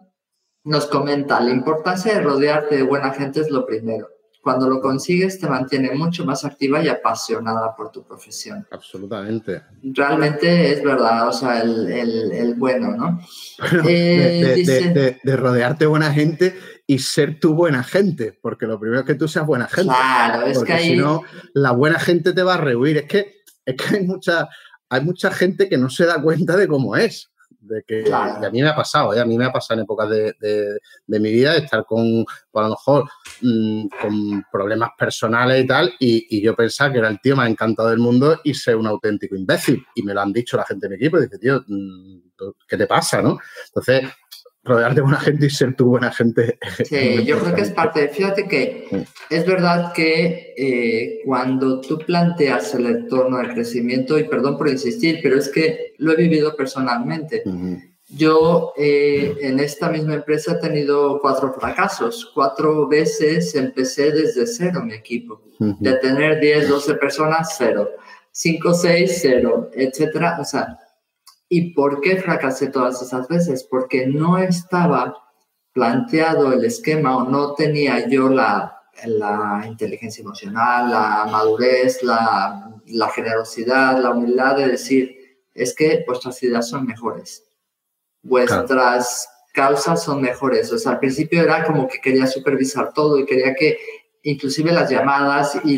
nos 0.63 0.87
comenta, 0.87 1.39
la 1.39 1.51
importancia 1.51 2.15
de 2.15 2.21
rodearte 2.21 2.77
de 2.77 2.83
buena 2.83 3.11
gente 3.11 3.41
es 3.41 3.51
lo 3.51 3.65
primero. 3.65 4.14
Cuando 4.45 4.69
lo 4.69 4.79
consigues 4.79 5.39
te 5.39 5.47
mantiene 5.47 5.89
mucho 5.95 6.23
más 6.23 6.45
activa 6.45 6.79
y 6.79 6.87
apasionada 6.87 7.75
por 7.75 7.91
tu 7.91 8.03
profesión. 8.03 8.63
Absolutamente. 8.69 9.63
Realmente 9.81 10.71
es 10.71 10.83
verdad, 10.83 11.27
o 11.27 11.33
sea, 11.33 11.63
el, 11.63 11.91
el, 11.91 12.53
bueno, 12.53 12.91
¿no? 12.91 13.19
Eh, 13.89 15.19
de, 15.23 15.35
rodearte 15.35 15.85
de 15.85 15.89
buena 15.89 16.13
gente 16.13 16.55
y 16.85 16.99
ser 16.99 17.39
tú 17.39 17.55
buena 17.55 17.83
gente, 17.83 18.37
porque 18.39 18.67
lo 18.67 18.79
primero 18.79 18.99
es 18.99 19.07
que 19.07 19.15
tú 19.15 19.27
seas 19.27 19.47
buena 19.47 19.65
gente. 19.67 19.91
Claro, 19.91 20.45
es 20.45 20.63
que 20.63 20.73
ahí... 20.73 20.89
si 20.91 20.97
no, 20.97 21.23
la 21.55 21.71
buena 21.71 21.99
gente 21.99 22.31
te 22.31 22.43
va 22.43 22.53
a 22.53 22.57
rehuir. 22.57 22.97
Es 22.97 23.05
que, 23.05 23.37
es 23.65 23.75
que 23.75 23.95
hay, 23.95 24.05
mucha, 24.05 24.47
hay 24.89 25.01
mucha 25.01 25.31
gente 25.31 25.67
que 25.67 25.79
no 25.79 25.89
se 25.89 26.05
da 26.05 26.21
cuenta 26.21 26.55
de 26.55 26.67
cómo 26.67 26.95
es 26.95 27.31
de 27.67 27.83
que 27.83 28.13
a 28.13 28.49
mí 28.51 28.61
me 28.61 28.69
ha 28.69 28.75
pasado, 28.75 29.13
¿eh? 29.13 29.19
a 29.19 29.25
mí 29.25 29.37
me 29.37 29.45
ha 29.45 29.51
pasado 29.51 29.79
en 29.79 29.83
épocas 29.83 30.09
de, 30.09 30.35
de, 31.07 31.19
mi 31.19 31.31
vida 31.31 31.53
de 31.53 31.59
estar 31.59 31.85
con, 31.85 32.25
pues, 32.51 32.65
a 32.65 32.67
lo 32.67 32.69
mejor, 32.69 33.09
mm, 33.41 33.87
con 34.01 34.45
problemas 34.51 34.91
personales 34.97 35.63
y 35.63 35.67
tal, 35.67 35.93
y, 35.99 36.41
yo 36.41 36.55
pensaba 36.55 36.91
que 36.91 36.99
era 36.99 37.07
el 37.07 37.19
tío 37.19 37.35
más 37.35 37.49
encantado 37.49 37.89
del 37.89 37.99
mundo 37.99 38.39
y 38.43 38.53
ser 38.53 38.75
un 38.75 38.87
auténtico 38.87 39.35
imbécil. 39.35 39.83
Y 39.95 40.03
me 40.03 40.13
lo 40.13 40.21
han 40.21 40.31
dicho 40.31 40.57
la 40.57 40.65
gente 40.65 40.87
de 40.87 40.89
mi 40.91 40.95
equipo, 40.95 41.17
y 41.17 41.23
dice, 41.23 41.39
tío, 41.39 41.63
mm, 41.67 42.19
¿qué 42.67 42.77
te 42.77 42.87
pasa, 42.87 43.21
no? 43.21 43.39
Entonces, 43.67 44.03
rodearte 44.65 44.95
de 44.95 45.01
buena 45.01 45.19
gente 45.19 45.45
y 45.45 45.49
ser 45.49 45.75
tu 45.75 45.85
buena 45.85 46.11
gente. 46.11 46.57
Sí, 46.83 47.23
yo 47.25 47.39
creo 47.39 47.55
que 47.55 47.61
es 47.61 47.71
parte. 47.71 48.09
Fíjate 48.09 48.47
que 48.47 49.05
es 49.29 49.45
verdad 49.45 49.93
que 49.93 50.53
eh, 50.57 51.21
cuando 51.23 51.79
tú 51.79 51.99
planteas 51.99 52.73
el 52.73 52.87
entorno 52.87 53.37
de 53.37 53.53
crecimiento, 53.53 54.17
y 54.17 54.23
perdón 54.23 54.57
por 54.57 54.67
insistir, 54.67 55.19
pero 55.21 55.37
es 55.37 55.49
que 55.49 55.93
lo 55.99 56.13
he 56.13 56.15
vivido 56.15 56.55
personalmente. 56.55 57.43
Yo 58.09 58.73
eh, 58.77 59.35
en 59.41 59.59
esta 59.59 59.89
misma 59.89 60.15
empresa 60.15 60.53
he 60.53 60.59
tenido 60.59 61.19
cuatro 61.21 61.53
fracasos. 61.53 62.31
Cuatro 62.33 62.87
veces 62.87 63.53
empecé 63.55 64.11
desde 64.11 64.47
cero 64.47 64.81
mi 64.83 64.93
equipo. 64.93 65.41
De 65.59 65.93
tener 65.97 66.39
10, 66.39 66.69
12 66.69 66.95
personas, 66.95 67.55
cero. 67.57 67.89
5, 68.31 68.73
6, 68.73 69.19
cero, 69.21 69.71
etcétera. 69.73 70.37
O 70.41 70.43
sea, 70.43 70.77
¿Y 71.47 71.73
por 71.73 72.01
qué 72.01 72.17
fracasé 72.17 72.67
todas 72.67 73.01
esas 73.01 73.27
veces? 73.27 73.63
Porque 73.63 74.07
no 74.07 74.37
estaba 74.37 75.15
planteado 75.73 76.53
el 76.53 76.65
esquema 76.65 77.17
o 77.17 77.29
no 77.29 77.53
tenía 77.53 78.07
yo 78.07 78.29
la, 78.29 78.75
la 79.05 79.63
inteligencia 79.67 80.21
emocional, 80.21 80.89
la 80.89 81.27
madurez, 81.31 82.01
la, 82.03 82.71
generosidad, 83.13 84.01
la 84.01 84.11
humildad 84.11 84.57
de 84.57 84.69
decir, 84.69 85.15
es 85.53 85.75
que 85.75 86.03
vuestras 86.07 86.41
ideas 86.43 86.69
son 86.69 86.85
mejores, 86.85 87.45
vuestras 88.21 89.27
causas 89.53 90.03
son 90.03 90.21
mejores. 90.21 90.71
O 90.71 90.77
sea, 90.77 90.93
al 90.93 90.99
principio 90.99 91.41
era 91.41 91.63
como 91.65 91.87
que 91.87 91.99
quería 91.99 92.27
supervisar 92.27 92.93
todo 92.93 93.19
y 93.19 93.25
quería 93.25 93.53
que 93.53 93.77
inclusive 94.23 94.71
las 94.71 94.89
llamadas 94.89 95.59
y 95.63 95.77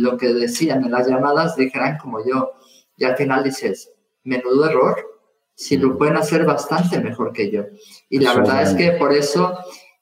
lo 0.00 0.16
que 0.16 0.32
decían 0.32 0.84
en 0.84 0.90
las 0.90 1.06
llamadas 1.06 1.56
dijeran 1.56 1.98
como 1.98 2.24
yo. 2.24 2.52
Y 2.96 3.04
al 3.04 3.16
final 3.16 3.44
dices, 3.44 3.90
menudo 4.24 4.68
error 4.68 5.18
si 5.54 5.76
lo 5.76 5.98
pueden 5.98 6.16
hacer 6.16 6.44
bastante 6.44 7.00
mejor 7.00 7.32
que 7.32 7.50
yo. 7.50 7.64
Y 8.08 8.20
la 8.20 8.34
verdad 8.34 8.62
es 8.62 8.74
que 8.74 8.92
por 8.92 9.12
eso, 9.12 9.58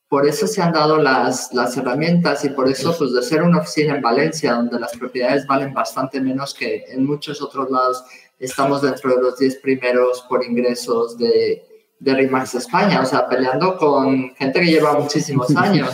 por 0.06 0.26
eso 0.26 0.46
se 0.46 0.60
han 0.60 0.72
dado 0.72 0.98
las, 0.98 1.52
las 1.54 1.74
herramientas 1.78 2.44
y 2.44 2.50
por 2.50 2.68
eso, 2.68 2.94
pues 2.96 3.14
de 3.14 3.22
ser 3.22 3.42
una 3.42 3.60
oficina 3.60 3.96
en 3.96 4.02
Valencia, 4.02 4.52
donde 4.52 4.78
las 4.78 4.94
propiedades 4.94 5.46
valen 5.46 5.72
bastante 5.72 6.20
menos 6.20 6.52
que 6.52 6.84
en 6.88 7.06
muchos 7.06 7.40
otros 7.40 7.70
lados, 7.70 8.04
estamos 8.38 8.82
dentro 8.82 9.16
de 9.16 9.22
los 9.22 9.38
10 9.38 9.56
primeros 9.56 10.26
por 10.28 10.44
ingresos 10.44 11.16
de, 11.16 11.62
de 11.98 12.14
RIMAX 12.14 12.56
España, 12.56 13.00
o 13.00 13.06
sea, 13.06 13.26
peleando 13.26 13.78
con 13.78 14.34
gente 14.34 14.60
que 14.60 14.66
lleva 14.66 14.98
muchísimos 14.98 15.50
años. 15.56 15.90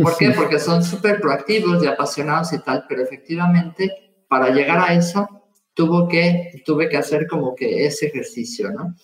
¿Por 0.00 0.16
qué? 0.16 0.30
Porque 0.30 0.60
son 0.60 0.84
súper 0.84 1.20
proactivos 1.20 1.82
y 1.82 1.88
apasionados 1.88 2.52
y 2.52 2.60
tal, 2.60 2.84
pero 2.88 3.02
efectivamente, 3.02 3.90
para 4.28 4.50
llegar 4.50 4.78
a 4.78 4.94
eso, 4.94 5.26
tuvo 5.74 6.08
que, 6.08 6.62
tuve 6.64 6.88
que 6.88 6.96
hacer 6.96 7.26
como 7.26 7.54
que 7.54 7.86
ese 7.86 8.06
ejercicio, 8.06 8.70
¿no? 8.70 8.94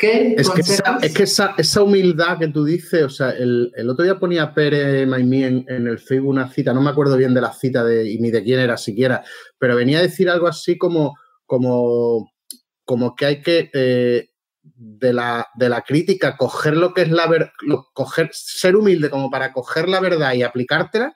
es, 0.00 0.50
que 0.50 0.60
esa, 0.60 0.98
es 1.02 1.14
que 1.14 1.22
esa, 1.24 1.82
humildad 1.82 2.38
que 2.38 2.48
tú 2.48 2.64
dices, 2.64 3.02
o 3.02 3.08
sea, 3.08 3.30
el, 3.30 3.72
otro 3.88 4.04
día 4.04 4.18
ponía 4.18 4.52
Pere 4.54 5.06
Maimí 5.06 5.44
en, 5.44 5.64
en, 5.68 5.86
el 5.86 5.98
Facebook 5.98 6.30
una 6.30 6.50
cita, 6.50 6.72
no 6.72 6.82
me 6.82 6.90
acuerdo 6.90 7.16
bien 7.16 7.34
de 7.34 7.40
la 7.40 7.52
cita 7.52 7.84
de, 7.84 8.04
ni 8.20 8.30
de 8.30 8.42
quién 8.42 8.60
era 8.60 8.76
siquiera, 8.76 9.24
pero 9.58 9.76
venía 9.76 9.98
a 9.98 10.02
decir 10.02 10.28
algo 10.28 10.46
así 10.46 10.76
como, 10.78 11.16
como, 11.46 12.32
como 12.84 13.14
que 13.14 13.26
hay 13.26 13.42
que... 13.42 13.70
Eh, 13.72 14.26
de 14.62 15.12
la, 15.12 15.46
de 15.56 15.68
la, 15.68 15.82
crítica, 15.82 16.36
coger 16.36 16.76
lo 16.76 16.94
que 16.94 17.02
es 17.02 17.10
la 17.10 17.26
verdad, 17.26 17.50
coger, 17.92 18.30
ser 18.32 18.76
humilde 18.76 19.10
como 19.10 19.30
para 19.30 19.52
coger 19.52 19.88
la 19.88 20.00
verdad 20.00 20.32
y 20.34 20.42
aplicártela, 20.42 21.14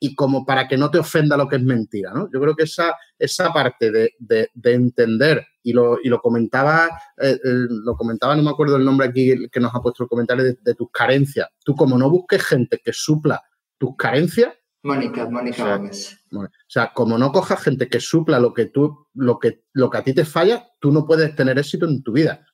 y 0.00 0.14
como 0.14 0.46
para 0.46 0.68
que 0.68 0.76
no 0.76 0.90
te 0.90 0.98
ofenda 0.98 1.36
lo 1.36 1.48
que 1.48 1.56
es 1.56 1.62
mentira, 1.62 2.12
¿no? 2.12 2.28
Yo 2.32 2.40
creo 2.40 2.54
que 2.54 2.64
esa, 2.64 2.94
esa 3.18 3.52
parte 3.52 3.90
de, 3.90 4.50
entender, 4.64 5.44
y 5.62 5.72
lo, 5.72 5.98
y 6.02 6.08
lo 6.08 6.20
comentaba, 6.20 6.88
eh, 7.16 7.38
lo 7.42 7.96
comentaba, 7.96 8.36
no 8.36 8.42
me 8.42 8.50
acuerdo 8.50 8.76
el 8.76 8.84
nombre 8.84 9.08
aquí 9.08 9.48
que 9.50 9.60
nos 9.60 9.74
ha 9.74 9.80
puesto 9.80 10.04
el 10.04 10.08
comentario 10.08 10.44
de, 10.44 10.74
tus 10.74 10.90
carencias. 10.92 11.48
Tú 11.64 11.74
como 11.74 11.98
no 11.98 12.08
busques 12.10 12.42
gente 12.44 12.80
que 12.84 12.92
supla 12.92 13.42
tus 13.76 13.96
carencias. 13.96 14.54
Mónica, 14.84 15.28
Mónica 15.28 15.76
Gómez. 15.76 16.16
O 16.32 16.46
sea, 16.68 16.92
como 16.92 17.18
no 17.18 17.32
cojas 17.32 17.62
gente 17.62 17.88
que 17.88 18.00
supla 18.00 18.38
lo 18.38 18.54
que 18.54 18.66
tú, 18.66 19.08
lo 19.14 19.38
que, 19.38 19.64
lo 19.72 19.90
que 19.90 19.98
a 19.98 20.04
ti 20.04 20.14
te 20.14 20.24
falla, 20.24 20.68
tú 20.78 20.92
no 20.92 21.04
puedes 21.04 21.34
tener 21.34 21.58
éxito 21.58 21.86
en 21.86 22.02
tu 22.02 22.12
vida. 22.12 22.46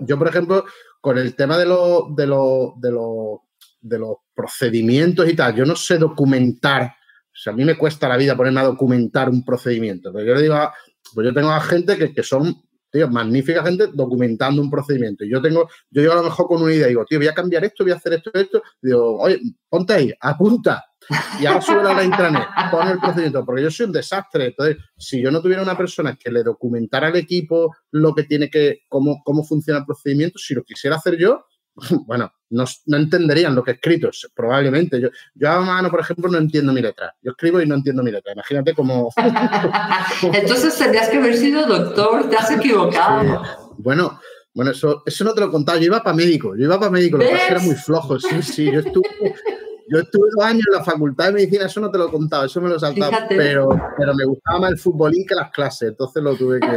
yo, 0.00 0.18
por 0.18 0.28
ejemplo, 0.28 0.64
con 1.00 1.18
el 1.18 1.36
tema 1.36 1.56
de 1.56 1.66
los 1.66 2.16
de 2.16 2.26
lo, 2.26 2.74
de 2.78 2.90
lo, 2.90 3.45
de 3.86 3.98
los 3.98 4.16
procedimientos 4.34 5.28
y 5.28 5.34
tal. 5.34 5.54
Yo 5.54 5.64
no 5.64 5.76
sé 5.76 5.98
documentar. 5.98 6.82
O 6.84 7.38
sea, 7.38 7.52
a 7.52 7.56
mí 7.56 7.64
me 7.64 7.76
cuesta 7.76 8.08
la 8.08 8.16
vida 8.16 8.36
ponerme 8.36 8.60
a 8.60 8.64
documentar 8.64 9.28
un 9.28 9.44
procedimiento. 9.44 10.12
Pero 10.12 10.26
yo 10.26 10.34
le 10.34 10.42
digo, 10.42 10.56
pues 11.14 11.26
yo 11.26 11.34
tengo 11.34 11.50
a 11.50 11.60
gente 11.60 11.96
que, 11.96 12.12
que 12.12 12.22
son 12.22 12.62
tío, 12.90 13.08
magnífica 13.08 13.62
gente 13.62 13.88
documentando 13.92 14.62
un 14.62 14.70
procedimiento. 14.70 15.24
Y 15.24 15.30
yo 15.30 15.40
tengo, 15.40 15.68
yo 15.90 16.02
llego 16.02 16.12
a 16.12 16.16
lo 16.16 16.22
mejor 16.22 16.46
con 16.46 16.62
una 16.62 16.72
idea, 16.72 16.86
digo, 16.86 17.04
tío, 17.04 17.18
voy 17.18 17.28
a 17.28 17.34
cambiar 17.34 17.64
esto, 17.64 17.84
voy 17.84 17.92
a 17.92 17.96
hacer 17.96 18.14
esto, 18.14 18.30
esto. 18.34 18.62
digo, 18.80 19.18
oye, 19.20 19.40
ponte 19.68 19.92
ahí, 19.92 20.12
apunta. 20.20 20.84
Y 21.40 21.46
ahora 21.46 21.60
sube 21.60 21.88
a 21.88 21.94
la 21.94 22.04
intranet, 22.04 22.48
pon 22.70 22.88
el 22.88 22.98
procedimiento, 22.98 23.44
porque 23.44 23.62
yo 23.62 23.70
soy 23.70 23.86
un 23.86 23.92
desastre. 23.92 24.46
Entonces, 24.46 24.76
si 24.96 25.22
yo 25.22 25.30
no 25.30 25.40
tuviera 25.40 25.62
una 25.62 25.76
persona 25.76 26.16
que 26.16 26.30
le 26.30 26.42
documentara 26.42 27.08
al 27.08 27.16
equipo 27.16 27.76
lo 27.92 28.14
que 28.14 28.24
tiene 28.24 28.50
que, 28.50 28.80
cómo, 28.88 29.22
cómo 29.24 29.44
funciona 29.44 29.80
el 29.80 29.86
procedimiento, 29.86 30.38
si 30.38 30.54
lo 30.54 30.64
quisiera 30.64 30.96
hacer 30.96 31.16
yo, 31.16 31.44
bueno, 32.06 32.32
no, 32.50 32.64
entenderían 32.86 33.54
lo 33.54 33.62
que 33.62 33.72
he 33.72 33.74
escrito, 33.74 34.10
probablemente. 34.34 35.00
Yo, 35.00 35.08
yo 35.34 35.50
a 35.50 35.60
mano, 35.60 35.90
por 35.90 36.00
ejemplo, 36.00 36.30
no 36.30 36.38
entiendo 36.38 36.72
mi 36.72 36.80
letra. 36.80 37.14
Yo 37.22 37.32
escribo 37.32 37.60
y 37.60 37.66
no 37.66 37.74
entiendo 37.74 38.02
mi 38.02 38.10
letra. 38.10 38.32
Imagínate 38.32 38.74
cómo... 38.74 39.12
Entonces 40.32 40.76
tendrías 40.76 41.08
que 41.08 41.18
haber 41.18 41.36
sido 41.36 41.66
doctor, 41.66 42.28
te 42.28 42.36
has 42.36 42.50
equivocado. 42.50 43.42
Bueno, 43.78 44.18
bueno, 44.54 44.70
eso, 44.70 45.02
eso 45.04 45.24
no 45.24 45.34
te 45.34 45.40
lo 45.40 45.48
he 45.48 45.50
contado. 45.50 45.78
Yo 45.78 45.86
iba 45.86 46.02
para 46.02 46.16
médico, 46.16 46.56
yo 46.56 46.64
iba 46.64 46.78
para 46.78 46.90
médico, 46.90 47.18
lo 47.18 47.24
que 47.24 47.34
era 47.34 47.60
muy 47.60 47.74
flojo. 47.74 48.18
Sí, 48.18 48.42
sí, 48.42 48.64
yo 48.72 48.80
estuve, 48.80 49.34
yo 49.88 49.98
estuve 49.98 50.28
dos 50.34 50.44
años 50.44 50.64
en 50.70 50.78
la 50.78 50.84
facultad 50.84 51.26
de 51.26 51.32
medicina, 51.32 51.66
eso 51.66 51.80
no 51.80 51.90
te 51.90 51.98
lo 51.98 52.08
he 52.08 52.10
contado, 52.10 52.46
eso 52.46 52.60
me 52.60 52.70
lo 52.70 52.76
he 52.76 52.80
saltado, 52.80 53.12
pero, 53.28 53.68
pero 53.98 54.14
me 54.14 54.24
gustaba 54.24 54.60
más 54.60 54.70
el 54.72 54.78
futbolín 54.78 55.26
que 55.26 55.34
las 55.34 55.50
clases, 55.50 55.90
entonces 55.90 56.22
lo 56.22 56.34
tuve 56.34 56.60
que... 56.60 56.68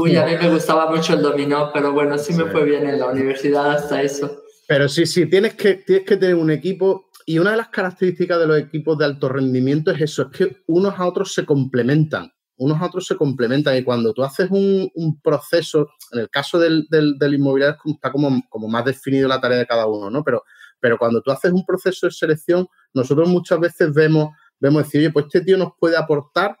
Uy, 0.00 0.16
a 0.16 0.26
mí 0.26 0.32
me 0.40 0.50
gustaba 0.52 0.90
mucho 0.90 1.14
el 1.14 1.22
dominó, 1.22 1.70
pero 1.72 1.92
bueno, 1.92 2.18
sí 2.18 2.32
me 2.34 2.44
fue 2.46 2.64
bien 2.64 2.88
en 2.88 2.98
la 2.98 3.06
universidad 3.06 3.72
hasta 3.72 4.02
eso. 4.02 4.42
Pero 4.66 4.88
sí, 4.88 5.06
sí, 5.06 5.26
tienes 5.26 5.54
que, 5.54 5.74
tienes 5.74 6.06
que 6.06 6.16
tener 6.16 6.34
un 6.34 6.50
equipo 6.50 7.10
y 7.26 7.38
una 7.38 7.52
de 7.52 7.56
las 7.56 7.68
características 7.68 8.38
de 8.38 8.46
los 8.46 8.58
equipos 8.58 8.98
de 8.98 9.06
alto 9.06 9.28
rendimiento 9.28 9.90
es 9.90 10.00
eso, 10.00 10.22
es 10.22 10.36
que 10.36 10.56
unos 10.66 10.98
a 10.98 11.06
otros 11.06 11.32
se 11.32 11.46
complementan, 11.46 12.30
unos 12.56 12.80
a 12.80 12.86
otros 12.86 13.06
se 13.06 13.16
complementan 13.16 13.76
y 13.76 13.82
cuando 13.82 14.12
tú 14.12 14.22
haces 14.22 14.48
un, 14.50 15.20
proceso, 15.22 15.88
en 16.12 16.20
el 16.20 16.30
caso 16.30 16.58
del, 16.58 16.86
del, 16.90 17.34
inmobiliario 17.34 17.76
está 17.86 18.12
como, 18.12 18.42
como 18.50 18.68
más 18.68 18.84
definido 18.84 19.26
la 19.26 19.40
tarea 19.40 19.58
de 19.58 19.66
cada 19.66 19.86
uno, 19.86 20.10
¿no? 20.10 20.22
Pero, 20.22 20.44
pero 20.80 20.98
cuando 20.98 21.22
tú 21.22 21.30
haces 21.30 21.50
un 21.52 21.64
proceso 21.64 22.06
de 22.06 22.12
selección, 22.12 22.66
nosotros 22.92 23.28
muchas 23.28 23.58
veces 23.58 23.92
vemos, 23.94 24.30
vemos 24.60 24.84
decir, 24.84 25.00
oye, 25.00 25.10
pues 25.10 25.26
este 25.26 25.40
tío 25.40 25.56
nos 25.56 25.72
puede 25.78 25.96
aportar 25.96 26.58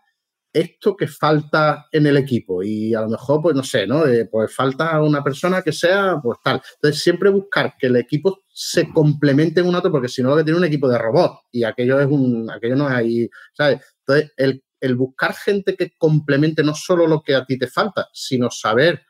esto 0.54 0.96
que 0.96 1.08
falta 1.08 1.86
en 1.90 2.06
el 2.06 2.16
equipo 2.16 2.62
y 2.62 2.94
a 2.94 3.00
lo 3.00 3.08
mejor, 3.08 3.42
pues 3.42 3.56
no 3.56 3.64
sé, 3.64 3.88
¿no? 3.88 4.04
pues 4.30 4.54
falta 4.54 5.02
una 5.02 5.22
persona 5.22 5.60
que 5.62 5.72
sea, 5.72 6.20
pues 6.22 6.38
tal. 6.44 6.62
Entonces, 6.76 7.02
siempre 7.02 7.28
buscar 7.28 7.74
que 7.76 7.88
el 7.88 7.96
equipo 7.96 8.44
se 8.48 8.88
complemente 8.92 9.60
en 9.60 9.66
un 9.66 9.74
otro, 9.74 9.90
porque 9.90 10.08
si 10.08 10.22
no, 10.22 10.30
lo 10.30 10.36
que 10.36 10.44
tiene 10.44 10.58
un 10.58 10.64
equipo 10.64 10.88
de 10.88 10.96
robots 10.96 11.40
y 11.50 11.64
aquello 11.64 12.00
es 12.00 12.06
un, 12.06 12.48
aquello 12.50 12.76
no 12.76 12.88
hay, 12.88 13.28
¿sabes? 13.52 13.80
Entonces, 14.06 14.32
el, 14.36 14.62
el 14.80 14.94
buscar 14.94 15.34
gente 15.34 15.74
que 15.74 15.92
complemente 15.98 16.62
no 16.62 16.74
solo 16.74 17.08
lo 17.08 17.22
que 17.22 17.34
a 17.34 17.44
ti 17.44 17.58
te 17.58 17.66
falta, 17.66 18.08
sino 18.12 18.48
saber 18.48 19.02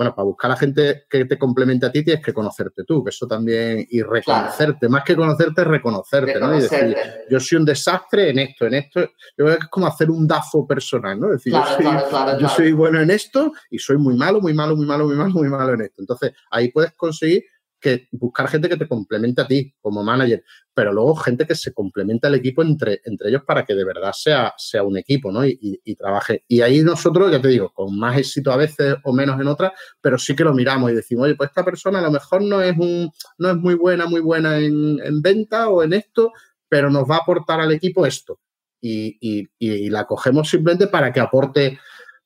bueno, 0.00 0.14
para 0.14 0.24
buscar 0.24 0.50
a 0.50 0.54
la 0.54 0.58
gente 0.58 1.04
que 1.10 1.26
te 1.26 1.38
complemente 1.38 1.84
a 1.84 1.92
ti 1.92 2.02
tienes 2.02 2.24
que 2.24 2.32
conocerte 2.32 2.84
tú, 2.84 3.04
que 3.04 3.10
eso 3.10 3.26
también, 3.26 3.86
y 3.90 4.00
reconocerte, 4.00 4.88
más 4.88 5.04
que 5.04 5.14
conocerte, 5.14 5.62
reconocerte, 5.62 6.40
¿no? 6.40 6.56
Y 6.56 6.62
decir, 6.62 6.96
yo 7.28 7.38
soy 7.38 7.58
un 7.58 7.66
desastre 7.66 8.30
en 8.30 8.38
esto, 8.38 8.64
en 8.64 8.72
esto, 8.72 9.00
yo 9.00 9.44
creo 9.44 9.58
que 9.58 9.64
es 9.64 9.68
como 9.68 9.86
hacer 9.86 10.10
un 10.10 10.26
DAFO 10.26 10.66
personal, 10.66 11.20
¿no? 11.20 11.26
Es 11.26 11.44
decir, 11.44 11.52
yo, 11.52 12.48
soy, 12.48 12.72
bueno 12.72 12.98
en 12.98 13.10
esto 13.10 13.52
y 13.68 13.78
soy 13.78 13.98
muy 13.98 14.16
malo, 14.16 14.40
muy 14.40 14.54
malo, 14.54 14.74
muy 14.74 14.86
malo, 14.86 15.04
muy 15.04 15.16
malo, 15.16 15.32
muy 15.34 15.48
malo 15.50 15.74
en 15.74 15.82
esto. 15.82 15.96
Entonces, 15.98 16.32
ahí 16.50 16.70
puedes 16.70 16.92
conseguir 16.92 17.44
que 17.80 18.08
buscar 18.12 18.48
gente 18.48 18.68
que 18.68 18.76
te 18.76 18.86
complemente 18.86 19.40
a 19.40 19.46
ti 19.46 19.74
como 19.80 20.04
manager, 20.04 20.44
pero 20.74 20.92
luego 20.92 21.14
gente 21.16 21.46
que 21.46 21.54
se 21.54 21.72
complemente 21.72 22.26
al 22.26 22.34
equipo 22.34 22.62
entre, 22.62 23.00
entre 23.04 23.30
ellos 23.30 23.42
para 23.46 23.64
que 23.64 23.74
de 23.74 23.84
verdad 23.84 24.12
sea, 24.12 24.54
sea 24.56 24.82
un 24.82 24.96
equipo, 24.96 25.32
¿no? 25.32 25.44
Y, 25.44 25.80
trabaje. 25.98 26.44
Y 26.48 26.60
ahí 26.60 26.82
nosotros, 26.82 27.30
ya 27.30 27.40
te 27.40 27.48
digo, 27.48 27.72
con 27.74 27.98
más 27.98 28.16
éxito 28.16 28.52
a 28.52 28.56
veces 28.56 28.96
o 29.04 29.12
menos 29.12 29.40
en 29.40 29.48
otras, 29.48 29.72
pero 30.00 30.18
sí 30.18 30.34
que 30.34 30.44
lo 30.44 30.54
miramos 30.54 30.90
y 30.90 30.94
decimos, 30.94 31.24
oye, 31.24 31.34
pues 31.34 31.50
esta 31.50 31.64
persona 31.64 31.98
a 31.98 32.02
lo 32.02 32.10
mejor 32.10 32.42
no 32.42 32.62
es, 32.62 32.76
un, 32.78 33.10
no 33.38 33.50
es 33.50 33.56
muy 33.56 33.74
buena, 33.74 34.06
muy 34.06 34.20
buena 34.20 34.58
en, 34.58 34.98
en 35.02 35.20
venta 35.20 35.68
o 35.68 35.82
en 35.82 35.92
esto, 35.92 36.32
pero 36.68 36.88
nos 36.88 37.10
va 37.10 37.16
a 37.16 37.18
aportar 37.18 37.60
al 37.60 37.72
equipo 37.72 38.06
esto. 38.06 38.40
Y, 38.80 39.48
y, 39.58 39.90
la 39.90 40.06
cogemos 40.06 40.48
simplemente 40.48 40.86
para 40.86 41.12
que 41.12 41.20
aporte, 41.20 41.78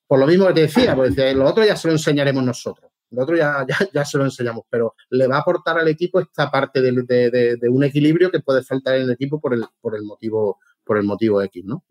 por 0.07 0.19
lo 0.19 0.27
mismo 0.27 0.47
que 0.47 0.53
te 0.53 0.61
decía, 0.61 0.95
porque 0.95 1.33
lo 1.33 1.45
otro 1.45 1.65
ya 1.65 1.75
se 1.75 1.87
lo 1.87 1.93
enseñaremos 1.93 2.43
nosotros. 2.43 2.91
Nosotros 3.11 3.39
ya, 3.39 3.65
ya, 3.93 4.05
se 4.05 4.17
lo 4.17 4.25
enseñamos, 4.25 4.63
pero 4.69 4.95
le 5.09 5.27
va 5.27 5.37
a 5.37 5.39
aportar 5.39 5.77
al 5.77 5.87
equipo 5.87 6.19
esta 6.19 6.49
parte 6.49 6.81
de, 6.81 7.69
un 7.69 7.83
equilibrio 7.83 8.31
que 8.31 8.39
puede 8.39 8.63
faltar 8.63 8.95
en 8.95 9.03
el 9.03 9.11
equipo 9.11 9.39
por 9.39 9.53
el, 9.53 9.65
por 9.81 9.95
el, 9.95 10.03
motivo, 10.03 10.59
por 10.83 10.97
el 10.97 11.03
motivo 11.03 11.41
X, 11.41 11.63
¿no? 11.65 11.83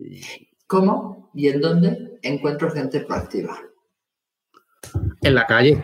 ¿Cómo 0.67 1.31
y 1.35 1.49
en 1.49 1.61
dónde 1.61 2.19
encuentro 2.23 2.71
gente 2.71 3.01
proactiva? 3.01 3.59
En 5.23 5.35
la 5.35 5.47
calle. 5.47 5.83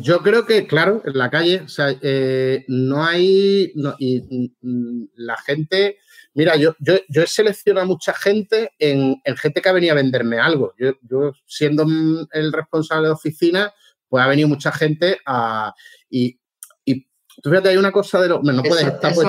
Yo 0.00 0.18
creo 0.20 0.44
que, 0.44 0.66
claro, 0.66 1.02
en 1.04 1.16
la 1.16 1.30
calle, 1.30 1.62
o 1.64 1.68
sea, 1.68 1.94
eh, 2.00 2.64
no 2.68 3.04
hay. 3.04 3.72
y, 3.98 4.52
mm, 4.60 5.04
la 5.16 5.36
gente 5.38 5.98
Mira, 6.36 6.54
yo, 6.56 6.76
yo, 6.80 6.96
yo 7.08 7.22
he 7.22 7.26
seleccionado 7.26 7.84
a 7.84 7.88
mucha 7.88 8.12
gente 8.12 8.70
en, 8.78 9.16
gente 9.38 9.62
que 9.62 9.68
ha 9.70 9.72
venido 9.72 9.92
a 9.92 9.96
venderme 9.96 10.38
algo. 10.38 10.74
Yo, 10.78 10.92
yo, 11.00 11.32
siendo 11.46 11.86
el 12.30 12.52
responsable 12.52 13.08
de 13.08 13.14
oficina, 13.14 13.72
pues 14.06 14.22
ha 14.22 14.28
venido 14.28 14.46
mucha 14.46 14.70
gente 14.70 15.18
a... 15.24 15.74
Y, 16.10 16.38
y 16.84 17.06
tú 17.42 17.48
fíjate, 17.48 17.70
hay 17.70 17.78
una 17.78 17.90
cosa 17.90 18.20
de 18.20 18.28
lo... 18.28 18.42
No 18.42 18.62
puedes 18.62 18.86
estar... 18.86 19.14
Pues, 19.14 19.26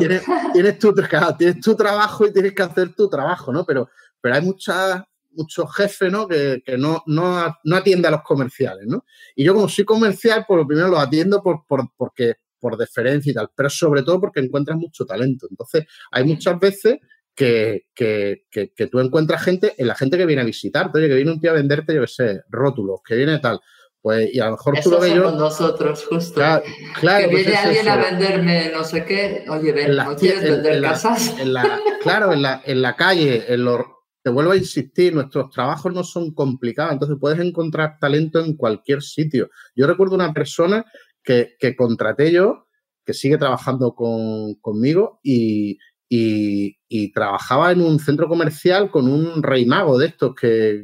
tienes, 0.00 0.24
tienes, 0.52 0.78
tu, 0.80 0.92
tienes 1.38 1.60
tu 1.60 1.76
trabajo 1.76 2.26
y 2.26 2.32
tienes 2.32 2.52
que 2.52 2.62
hacer 2.64 2.92
tu 2.92 3.08
trabajo, 3.08 3.52
¿no? 3.52 3.64
Pero, 3.64 3.88
pero 4.20 4.34
hay 4.34 4.42
muchas 4.42 5.00
muchos 5.30 5.72
jefes 5.76 6.10
¿no? 6.10 6.26
que, 6.26 6.60
que 6.66 6.76
no, 6.76 7.04
no, 7.06 7.56
no 7.62 7.76
atiende 7.76 8.08
a 8.08 8.10
los 8.10 8.22
comerciales. 8.22 8.84
¿no? 8.88 9.04
Y 9.36 9.44
yo 9.44 9.54
como 9.54 9.68
soy 9.68 9.84
comercial, 9.84 10.44
pues 10.48 10.58
lo 10.58 10.66
primero 10.66 10.88
lo 10.88 10.98
atiendo 10.98 11.40
por, 11.40 11.64
por, 11.68 11.88
porque 11.96 12.34
por 12.60 12.76
deferencia 12.76 13.30
y 13.30 13.34
tal, 13.34 13.48
pero 13.54 13.70
sobre 13.70 14.02
todo 14.02 14.20
porque 14.20 14.40
encuentras 14.40 14.76
mucho 14.76 15.04
talento. 15.04 15.46
Entonces, 15.50 15.86
hay 16.10 16.24
muchas 16.24 16.58
veces 16.58 16.98
que, 17.34 17.86
que, 17.94 18.42
que, 18.50 18.86
tú 18.88 18.98
encuentras 18.98 19.42
gente, 19.42 19.74
en 19.78 19.86
la 19.86 19.94
gente 19.94 20.18
que 20.18 20.26
viene 20.26 20.42
a 20.42 20.44
visitarte, 20.44 20.98
oye, 20.98 21.08
que 21.08 21.14
viene 21.14 21.30
un 21.30 21.40
tío 21.40 21.52
a 21.52 21.54
venderte, 21.54 21.94
yo 21.94 22.00
qué 22.00 22.08
sé, 22.08 22.40
rótulos, 22.48 23.00
que 23.06 23.14
viene 23.14 23.38
tal. 23.38 23.60
Pues, 24.00 24.32
y 24.32 24.40
a 24.40 24.46
lo 24.46 24.52
mejor 24.52 24.80
tú 24.82 24.90
lo 24.90 25.00
ves 25.00 25.14
yo. 25.14 25.30
nosotros, 25.30 26.04
justo. 26.04 26.34
Claro, 26.34 26.62
que 27.24 27.30
pues 27.30 27.46
viene 27.46 27.56
alguien 27.56 27.88
a 27.88 27.96
venderme 27.96 28.70
no 28.72 28.82
sé 28.82 29.04
qué, 29.04 29.44
oye, 29.48 29.72
ven, 29.72 29.96
¿no 29.96 30.16
quieres 30.16 30.42
vender 30.42 30.82
casas? 30.82 31.34
claro, 32.02 32.32
en 32.32 32.42
la, 32.42 32.62
en 32.64 32.82
la 32.82 32.96
calle, 32.96 33.44
en 33.52 33.64
los, 33.64 33.82
te 34.22 34.30
vuelvo 34.30 34.52
a 34.52 34.56
insistir, 34.56 35.14
nuestros 35.14 35.50
trabajos 35.50 35.92
no 35.92 36.04
son 36.04 36.32
complicados, 36.32 36.92
entonces 36.92 37.18
puedes 37.20 37.38
encontrar 37.38 37.98
talento 38.00 38.40
en 38.40 38.56
cualquier 38.56 39.02
sitio. 39.02 39.50
Yo 39.76 39.86
recuerdo 39.86 40.14
una 40.14 40.32
persona 40.32 40.84
que, 41.58 41.76
contraté 41.76 42.32
yo, 42.32 42.66
que 43.04 43.12
sigue 43.12 43.36
trabajando 43.36 43.94
conmigo 43.94 45.20
y, 45.22 45.78
trabajaba 47.12 47.72
en 47.72 47.82
un 47.82 47.98
centro 47.98 48.28
comercial 48.28 48.90
con 48.90 49.08
un 49.08 49.42
rey 49.42 49.66
mago 49.66 49.98
de 49.98 50.06
estos 50.06 50.34
que, 50.34 50.82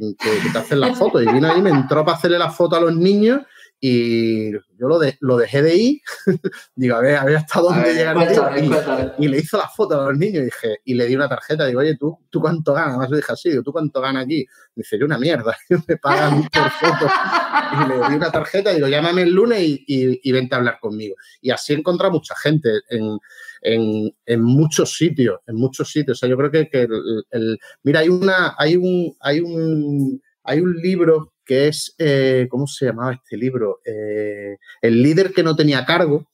te 0.53 0.59
hacen 0.59 0.81
las 0.81 0.99
fotos. 0.99 1.23
Y 1.23 1.33
vino 1.33 1.51
ahí, 1.51 1.63
me 1.63 1.71
entró 1.71 2.05
para 2.05 2.17
hacerle 2.19 2.39
la 2.39 2.51
foto 2.51 2.77
a 2.77 2.81
los 2.81 2.95
niños 2.95 3.41
y 3.81 4.51
yo 4.53 4.89
lo, 4.89 4.99
lo 5.20 5.37
dejé 5.37 5.62
de 5.62 5.77
ir, 5.77 6.01
digo, 6.75 6.97
a 6.97 7.01
ver, 7.01 7.16
a 7.16 7.25
ver 7.25 7.37
hasta 7.37 7.61
dónde 7.61 7.93
llegar. 7.93 8.16
Y, 9.18 9.29
le 9.29 9.39
hizo 9.39 9.59
la 9.59 9.68
foto 9.68 10.01
a 10.01 10.11
los 10.11 10.18
niños 10.18 10.43
y, 10.43 10.45
dije, 10.47 10.79
y 10.85 10.95
le 10.95 11.07
di 11.07 11.14
una 11.14 11.29
tarjeta, 11.29 11.66
digo, 11.66 11.81
oye, 11.81 11.97
¿tú, 11.97 12.18
tú 12.31 12.41
cuánto 12.41 12.72
ganas? 12.72 12.97
Más 12.97 13.11
le 13.11 13.18
dije 13.18 13.33
así, 13.33 13.51
digo, 13.51 13.62
¿tú 13.62 13.72
cuánto 13.72 14.01
ganas 14.01 14.25
aquí? 14.25 14.47
Dice, 14.75 14.99
yo 14.99 15.05
una 15.05 15.18
mierda, 15.18 15.55
me 15.89 15.97
pagan 15.99 16.49
por 16.53 16.70
fotos. 16.70 17.11
Y 17.72 17.89
le 17.89 18.09
di 18.09 18.14
una 18.16 18.33
tarjeta, 18.33 18.72
digo, 18.72 18.89
llámame 18.89 19.22
el 19.22 19.33
lunes 19.33 19.61
y, 19.61 19.85
y, 19.87 20.33
vente 20.33 20.55
a 20.55 20.59
hablar 20.59 20.79
conmigo. 20.81 21.16
Y 21.43 21.51
así 21.51 21.75
he 21.75 21.77
encontrado 21.77 22.14
mucha 22.14 22.35
gente 22.37 22.70
en, 22.89 23.18
en, 23.61 24.16
en, 24.25 24.43
muchos 24.43 24.97
sitios, 24.97 25.41
en 25.47 25.57
muchos 25.57 25.91
sitios. 25.91 26.16
O 26.16 26.20
sea, 26.20 26.29
yo 26.31 26.39
creo 26.39 26.51
que, 26.51 26.70
que 26.70 26.89
el, 27.31 27.59
mira, 27.83 28.01
hay 28.01 28.09
una, 28.09 28.55
hay 28.57 28.77
un, 28.77 29.14
hay 29.20 29.41
un, 29.41 30.22
hay 30.43 30.61
un 30.61 30.75
libro 30.75 31.34
que 31.45 31.69
es, 31.69 31.95
eh, 31.99 32.47
¿cómo 32.51 32.67
se 32.67 32.87
llamaba 32.87 33.15
este 33.15 33.37
libro? 33.37 33.81
Eh, 33.85 34.57
el 34.83 35.03
líder 35.03 35.33
que 35.33 35.43
no 35.43 35.55
tenía 35.55 35.85
cargo, 35.85 36.31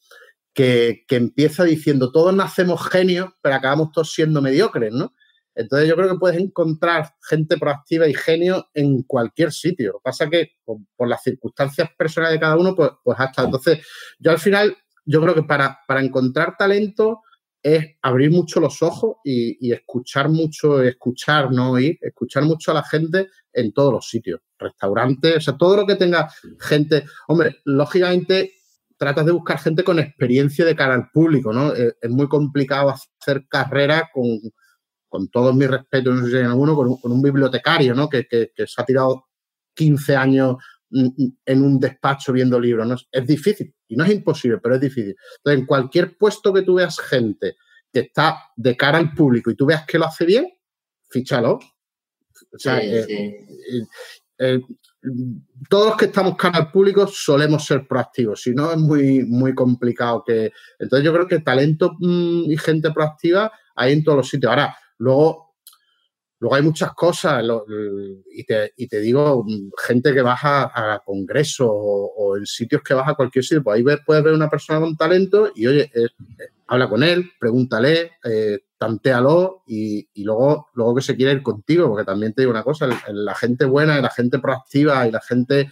que, 0.55 1.05
empieza 1.09 1.65
diciendo, 1.65 2.13
todos 2.13 2.35
nacemos 2.35 2.87
genios, 2.89 3.31
pero 3.41 3.55
acabamos 3.55 3.93
todos 3.93 4.13
siendo 4.13 4.43
mediocres, 4.43 4.93
¿no? 4.93 5.15
Entonces 5.55 5.89
yo 5.89 5.97
creo 5.97 6.11
que 6.11 6.19
puedes 6.19 6.41
encontrar 6.41 7.15
gente 7.29 7.59
proactiva 7.59 8.09
y 8.09 8.15
genio 8.15 8.69
en 8.75 9.03
cualquier 9.03 9.53
sitio. 9.53 9.93
Lo 9.93 9.99
que 9.99 10.05
pasa 10.05 10.31
que 10.31 10.53
por, 10.65 11.09
las 11.09 11.23
circunstancias 11.23 11.91
personales 11.99 12.35
de 12.35 12.41
cada 12.41 12.57
uno, 12.57 12.75
pues, 12.75 12.91
pues 13.03 13.19
hasta. 13.19 13.43
Entonces, 13.43 13.85
yo 14.19 14.31
al 14.31 14.39
final, 14.39 14.77
yo 15.05 15.21
creo 15.21 15.35
que 15.35 15.43
para, 15.43 15.81
para 15.87 16.03
encontrar 16.03 16.57
talento 16.57 17.23
es 17.63 17.97
abrir 18.03 18.31
mucho 18.31 18.61
los 18.61 18.83
ojos 18.83 19.17
y, 19.25 19.73
escuchar 19.73 20.29
mucho, 20.29 20.83
escuchar, 20.83 21.53
no 21.53 21.73
oír, 21.73 21.99
escuchar 22.01 22.45
mucho 22.45 22.71
a 22.71 22.75
la 22.75 22.83
gente 22.83 23.29
en 23.53 23.73
todos 23.73 23.93
los 23.93 24.09
sitios, 24.09 24.41
restaurantes, 24.59 25.45
todo 25.59 25.77
lo 25.77 25.87
que 25.87 25.97
tenga 25.97 26.31
gente. 26.59 27.05
Hombre, 27.29 27.61
lógicamente 27.65 28.53
tratas 28.97 29.27
de 29.27 29.33
buscar 29.33 29.59
gente 29.59 29.85
con 29.85 29.99
experiencia 29.99 30.65
de 30.65 30.77
cara 30.77 30.95
al 30.95 31.11
público, 31.11 31.53
¿no? 31.53 31.73
Es, 31.73 31.95
muy 32.11 32.29
complicado 32.29 32.91
hacer 32.91 33.47
carrera 33.49 34.11
con, 34.13 34.27
con 35.09 35.29
todos 35.29 35.55
mis 35.55 35.69
respetos, 35.69 36.15
no 36.15 36.25
sé 36.25 36.31
si 36.31 36.37
hay 36.37 36.45
alguno, 36.45 36.77
con 36.77 37.13
un, 37.13 37.23
bibliotecario, 37.23 37.95
¿no? 37.95 38.09
Que, 38.09 38.27
que, 38.27 38.67
se 38.67 38.81
ha 38.81 38.85
tirado 38.85 39.27
15 39.75 40.17
años 40.17 40.57
en 40.91 41.63
un 41.63 41.79
despacho 41.79 42.33
viendo 42.33 42.59
libros. 42.59 42.87
¿no? 42.87 42.97
Es 43.13 43.27
difícil 43.27 43.75
y 43.91 43.97
no 43.97 44.05
es 44.05 44.13
imposible, 44.13 44.59
pero 44.59 44.77
es 44.77 44.81
difícil. 44.81 45.17
Entonces, 45.39 45.61
en 45.61 45.67
cualquier 45.67 46.17
puesto 46.17 46.53
que 46.55 46.63
tú 46.63 46.75
veas 46.75 46.99
gente 46.99 47.57
que 47.93 48.01
está 48.01 48.39
de 48.57 48.77
cara 48.77 48.99
al 48.99 49.13
público 49.13 49.51
y 49.51 49.57
tú 49.57 49.67
veas 49.67 49.85
que 49.85 49.99
lo 49.99 50.07
hace 50.07 50.25
bien, 50.25 50.49
fíchalo. 51.11 51.59
O 52.53 52.59
sea, 52.59 52.81
eh, 52.81 53.05
eh, 53.09 53.87
eh, 54.39 54.61
todos 55.69 55.89
los 55.89 55.97
que 55.97 56.05
estamos 56.05 56.37
cara 56.37 56.59
al 56.59 56.71
público 56.71 57.07
solemos 57.09 57.67
ser 57.67 57.87
proactivos, 57.89 58.43
si 58.43 58.55
no 58.55 58.71
es 58.71 58.79
muy, 58.79 59.25
muy 59.25 59.55
complicado 59.55 60.23
que... 60.25 60.53
Entonces 60.79 61.05
yo 61.05 61.13
creo 61.13 61.27
que 61.27 61.41
talento 61.41 61.97
mm, 61.99 62.51
y 62.51 62.57
gente 62.59 62.93
proactiva 62.93 63.53
hay 63.75 63.93
en 63.93 64.05
todos 64.05 64.19
los 64.19 64.29
sitios. 64.29 64.51
Ahora, 64.51 64.77
luego 64.99 65.50
Luego 66.41 66.57
hay 66.57 66.63
muchas 66.63 66.95
cosas, 66.95 67.45
y, 68.33 68.45
te, 68.45 69.01
digo, 69.01 69.45
gente 69.77 70.15
que 70.15 70.23
baja 70.23 70.73
a, 70.75 71.01
congresos 71.05 71.69
o, 71.71 72.37
en 72.39 72.47
sitios 72.47 72.83
que 72.83 72.95
vas 72.95 73.07
a 73.09 73.15
cualquier 73.15 73.45
sitio, 73.45 73.63
pues 73.63 73.77
ahí 73.77 73.97
puedes 74.07 74.25
ver 74.25 74.33
una 74.33 74.49
persona 74.49 74.81
con 74.81 74.97
talento 74.97 75.53
y, 75.55 75.67
oye, 75.67 75.91
eh, 75.95 76.07
eh, 76.39 76.49
habla 76.67 76.89
con 76.89 77.03
él, 77.03 77.31
pregúntale, 77.39 78.13
eh, 78.25 78.61
tantealo 78.79 79.65
y, 79.67 80.09
luego, 80.25 80.71
luego 80.73 80.95
que 80.95 81.03
se 81.03 81.15
quiere 81.15 81.33
ir 81.33 81.43
contigo, 81.43 81.89
porque 81.89 82.07
también 82.07 82.33
te 82.33 82.41
digo 82.41 82.53
una 82.53 82.65
cosa, 82.65 82.89
la 83.13 83.35
gente 83.35 83.67
buena 83.67 83.99
y 83.99 84.03
la 84.03 84.11
gente 84.11 84.39
proactiva 84.39 85.07
y 85.07 85.11
la 85.11 85.21
gente 85.21 85.71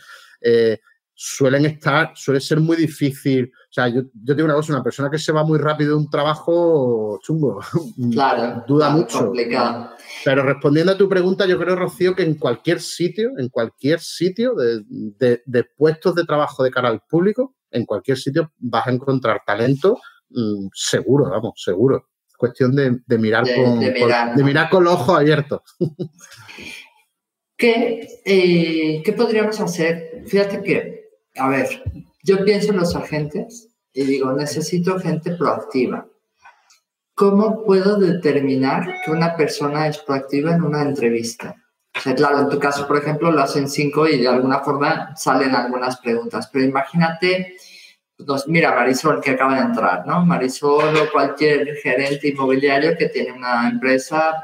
suelen 1.20 1.66
estar, 1.66 2.12
suele 2.14 2.40
ser 2.40 2.60
muy 2.60 2.76
difícil. 2.76 3.50
O 3.52 3.72
sea, 3.72 3.88
yo, 3.88 4.02
yo 4.22 4.34
digo 4.36 4.44
una 4.44 4.54
cosa, 4.54 4.72
una 4.72 4.84
persona 4.84 5.10
que 5.10 5.18
se 5.18 5.32
va 5.32 5.42
muy 5.42 5.58
rápido 5.58 5.90
de 5.90 5.96
un 5.96 6.08
trabajo 6.08 7.18
chungo, 7.24 7.58
claro, 8.12 8.62
duda 8.68 8.90
mucho. 8.90 9.18
Complicado. 9.18 9.90
Pero 10.24 10.44
respondiendo 10.44 10.92
a 10.92 10.96
tu 10.96 11.08
pregunta, 11.08 11.44
yo 11.44 11.58
creo, 11.58 11.74
Rocío, 11.74 12.14
que 12.14 12.22
en 12.22 12.36
cualquier 12.36 12.80
sitio, 12.80 13.32
en 13.36 13.48
cualquier 13.48 13.98
sitio 13.98 14.54
de, 14.54 15.64
puestos 15.76 16.14
de 16.14 16.24
trabajo 16.24 16.62
de 16.62 16.70
cara 16.70 16.88
al 16.88 17.00
público, 17.00 17.56
en 17.72 17.84
cualquier 17.84 18.16
sitio 18.16 18.52
vas 18.58 18.86
a 18.86 18.92
encontrar 18.92 19.42
talento 19.44 19.98
mm, 20.30 20.68
seguro, 20.72 21.28
vamos, 21.30 21.54
seguro. 21.56 22.10
Es 22.28 22.36
cuestión 22.36 22.76
de, 22.76 23.18
mirar, 23.18 23.42
con, 23.42 23.80
de 23.80 24.44
mirar 24.44 24.70
con 24.70 24.84
los 24.84 24.94
ojos 24.94 25.18
abiertos. 25.18 25.62
¿Qué, 27.56 28.20
eh, 28.24 29.02
¿Qué 29.04 29.12
podríamos 29.14 29.58
hacer? 29.58 30.22
Fíjate 30.28 30.62
que 30.62 31.07
a 31.39 31.49
ver, 31.49 31.82
yo 32.22 32.45
pienso 32.45 32.70
en 32.70 32.78
los 32.78 32.95
agentes 32.95 33.68
y 33.93 34.05
digo, 34.05 34.32
necesito 34.32 34.99
gente 34.99 35.32
proactiva. 35.36 36.07
¿Cómo 37.14 37.64
puedo 37.64 37.99
determinar 37.99 38.86
que 39.05 39.11
una 39.11 39.36
persona 39.36 39.89
es 39.89 39.99
proactiva 39.99 40.55
en 40.55 40.62
una 40.62 40.82
entrevista? 40.82 41.57
O 41.97 42.01
sea, 42.01 42.14
claro, 42.14 42.41
en 42.41 42.49
tu 42.49 42.59
caso, 42.61 42.86
por 42.86 42.99
ejemplo, 42.99 43.32
lo 43.32 43.41
hacen 43.41 43.68
cinco 43.68 44.07
y 44.07 44.18
de 44.18 44.28
alguna 44.28 44.61
forma 44.61 45.16
salen 45.16 45.55
algunas 45.55 45.99
preguntas, 45.99 46.49
pero 46.53 46.64
imagínate, 46.64 47.57
pues, 48.24 48.47
mira, 48.47 48.72
Marisol 48.72 49.20
que 49.20 49.32
acaba 49.32 49.57
de 49.57 49.62
entrar, 49.62 50.07
¿no? 50.07 50.24
Marisol 50.24 50.97
o 50.97 51.11
cualquier 51.11 51.74
gerente 51.76 52.28
inmobiliario 52.28 52.97
que 52.97 53.09
tiene 53.09 53.32
una 53.32 53.68
empresa 53.68 54.34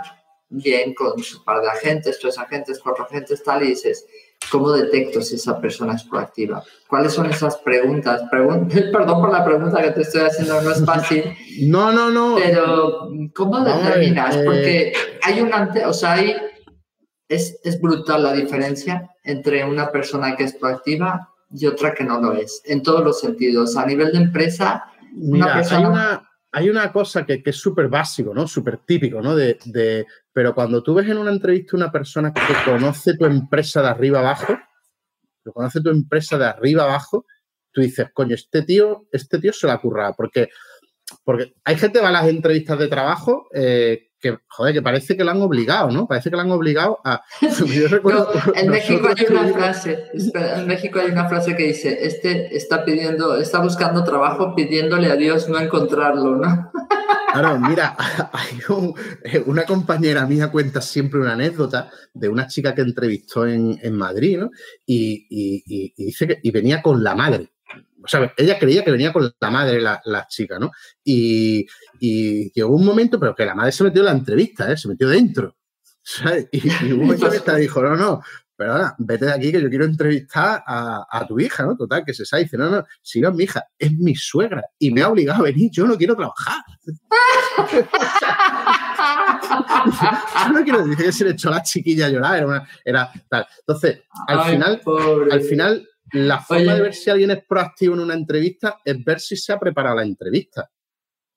bien 0.49 0.95
con 0.95 1.23
su 1.23 1.45
par 1.45 1.61
de 1.61 1.69
agentes, 1.69 2.19
tres 2.21 2.39
agentes, 2.39 2.81
cuatro 2.83 3.05
agentes, 3.05 3.43
tal, 3.45 3.63
y 3.63 3.69
dices, 3.69 4.05
¿Cómo 4.51 4.73
detecto 4.73 5.23
si 5.23 5.37
esa 5.37 5.61
persona 5.61 5.95
es 5.95 6.05
proactiva? 6.05 6.63
¿Cuáles 6.89 7.13
son 7.13 7.27
esas 7.27 7.57
preguntas? 7.59 8.23
perdón 8.31 9.21
por 9.21 9.33
la 9.33 9.45
pregunta 9.45 9.83
que 9.83 9.91
te 9.91 10.03
estoy 10.03 10.23
haciendo, 10.23 10.61
no 10.61 10.71
es 10.71 10.85
fácil. 10.85 11.25
No, 11.61 11.93
no, 11.93 12.11
no. 12.11 12.35
Pero, 12.35 13.09
¿cómo 13.33 13.61
determinas? 13.61 14.37
Porque 14.39 14.93
hay 15.23 15.41
un 15.41 15.55
ante, 15.55 15.87
o 15.87 15.93
sea, 15.93 16.15
hay, 16.15 16.35
es, 17.29 17.61
es 17.63 17.81
brutal 17.81 18.25
la 18.25 18.33
diferencia 18.33 19.09
entre 19.23 19.65
una 19.65 19.93
persona 19.93 20.35
que 20.35 20.43
es 20.43 20.55
proactiva 20.55 21.29
y 21.53 21.67
otra 21.67 21.95
que 21.95 22.03
no 22.03 22.21
lo 22.21 22.33
es, 22.33 22.61
en 22.65 22.83
todos 22.83 23.05
los 23.05 23.21
sentidos. 23.21 23.77
A 23.77 23.87
nivel 23.87 24.11
de 24.11 24.19
empresa, 24.19 24.85
una 25.17 25.55
persona 25.55 25.79
hay 25.79 25.85
una 25.85 26.31
cosa 26.93 27.27
que, 27.27 27.43
es 27.45 27.57
súper 27.57 27.89
básico, 27.89 28.33
¿no? 28.35 28.47
Súper 28.47 28.79
típico, 28.79 29.21
¿no? 29.21 29.35
Pero 30.33 30.55
cuando 30.55 30.83
tú 30.83 30.95
ves 30.95 31.09
en 31.09 31.19
una 31.19 31.31
entrevista 31.31 31.77
una 31.77 31.91
persona 31.91 32.33
que 32.33 32.41
conoce 32.65 33.17
tu 33.17 33.25
empresa 33.25 33.83
de 33.83 33.89
arriba 33.89 34.21
abajo, 34.21 34.57
que 35.45 35.51
conoce 35.51 35.81
tu 35.81 35.91
empresa 35.91 36.39
de 36.39 36.47
arriba 36.47 36.85
abajo, 36.85 37.27
tú 37.73 37.81
dices, 37.81 38.09
coño, 38.13 38.35
este 38.35 38.63
tío, 38.63 39.07
este 39.11 39.39
tío 39.39 39.53
se 39.53 39.67
la 39.67 39.79
curra, 39.79 40.13
porque, 40.13 40.49
porque 41.25 41.55
hay 41.65 41.77
gente 41.77 41.99
que 41.99 42.05
va 42.05 42.11
a 42.11 42.13
las 42.13 42.29
entrevistas 42.29 42.79
de 42.79 42.89
trabajo 42.89 43.49
eh, 43.53 44.11
que, 44.25 44.39
joder, 44.49 44.73
que 44.73 44.81
parece 44.81 45.19
que 45.19 45.23
lo 45.23 45.33
han 45.33 45.43
obligado, 45.43 45.91
¿no? 45.91 46.07
Parece 46.07 46.31
que 46.31 46.37
lo 46.37 46.43
han 46.43 46.51
obligado 46.51 46.99
a... 47.05 47.23
en 48.55 48.71
México 48.71 49.09
hay 49.15 49.27
una 49.29 49.49
frase, 49.53 50.07
en 50.15 50.67
México 50.67 50.99
hay 50.99 51.11
una 51.11 51.29
frase 51.29 51.55
que 51.55 51.65
dice, 51.65 51.99
este 52.07 52.57
está 52.57 52.87
pidiendo, 52.87 53.37
está 53.37 53.61
buscando 53.61 54.03
trabajo 54.03 54.55
pidiéndole 54.55 55.11
a 55.11 55.17
Dios 55.17 55.51
no 55.51 55.59
encontrarlo, 55.59 56.37
¿no? 56.37 56.73
Claro, 57.35 57.59
mira, 57.59 57.97
hay 58.33 58.61
eh, 59.25 59.43
una 59.47 59.65
compañera 59.65 60.25
mía 60.25 60.53
cuenta 60.53 60.81
siempre 60.81 61.19
una 61.19 61.33
anécdota 61.33 61.91
de 62.13 62.29
una 62.29 62.47
chica 62.47 62.77
que 62.77 62.83
entrevistó 62.83 63.45
en, 63.45 63.97
Madrid, 63.97 64.39
¿no? 64.39 64.51
Y, 64.87 65.93
dice 65.97 66.29
que 66.29 66.39
y 66.41 66.53
venía 66.53 66.81
con 66.81 67.03
la 67.03 67.17
madre. 67.17 67.51
O 68.05 68.07
sea, 68.07 68.33
ella 68.37 68.57
creía 68.57 68.85
que 68.85 68.93
venía 68.93 69.13
con 69.13 69.35
la 69.41 69.51
madre 69.51 69.81
la, 69.81 70.01
la 70.05 70.29
chica, 70.29 70.61
¿no? 70.61 70.71
Y, 71.03 71.67
y 72.01 72.53
llegó 72.53 72.75
un 72.75 72.85
momento, 72.85 73.19
pero 73.19 73.35
que 73.35 73.45
la 73.45 73.55
madre 73.55 73.73
se 73.73 73.85
metió 73.85 74.03
en 74.03 74.07
la 74.07 74.13
entrevista, 74.13 74.71
¿eh? 74.71 74.77
se 74.77 74.89
metió 74.89 75.09
dentro. 75.09 75.57
Y, 76.53 76.93
hubo 76.93 77.01
un 77.01 77.07
momento 77.07 77.55
que 77.55 77.61
dijo, 77.61 77.83
no, 77.83 77.97
no, 77.97 78.21
pero 78.57 78.73
ahora 78.73 78.95
vete 78.99 79.27
de 79.27 79.33
aquí 79.33 79.51
que 79.51 79.61
yo 79.61 79.69
quiero 79.69 79.85
entrevistar 79.85 80.63
a, 80.67 81.27
tu 81.27 81.41
hija, 81.41 81.65
¿no? 81.65 81.77
Total, 81.77 82.05
que 82.05 82.15
se 82.15 82.25
sabe, 82.25 82.45
dice, 82.45 82.57
no, 82.57 82.71
no, 82.71 82.85
si 83.03 83.21
no 83.21 83.31
es 83.31 83.35
mi 83.35 83.45
hija, 83.45 83.65
es 83.79 83.93
mi 83.93 84.15
suegra 84.15 84.63
y 84.79 84.93
me 84.93 85.03
ha 85.03 85.09
obligado 85.09 85.41
a 85.41 85.45
venir, 85.45 85.71
yo 85.73 85.87
no 85.87 85.97
quiero 85.97 86.15
trabajar. 86.15 86.63
yo 90.47 90.53
no 90.53 90.63
quiero 90.63 90.87
decir 90.87 91.05
que 91.05 91.13
se 91.13 91.25
le 91.25 91.31
echó 91.31 91.49
a 91.49 91.53
la 91.53 91.63
chiquilla 91.63 92.07
a 92.07 92.11
llorar, 92.11 92.67
era, 92.85 93.11
tal. 93.29 93.47
Entonces, 93.61 94.03
al 94.29 94.45
final, 94.45 94.81
al 95.31 95.41
final, 95.41 95.89
la 96.13 96.41
forma 96.41 96.75
de 96.75 96.81
ver 96.81 96.95
si 96.95 97.11
alguien 97.11 97.33
es 97.33 97.45
proactivo 97.45 97.95
en 97.95 98.01
una 98.01 98.15
entrevista 98.15 98.79
es 98.85 99.05
ver 99.05 99.21
si 99.21 99.37
se 99.37 99.53
ha 99.53 99.59
preparado 99.59 99.97
la 99.97 100.05
entrevista. 100.05 100.71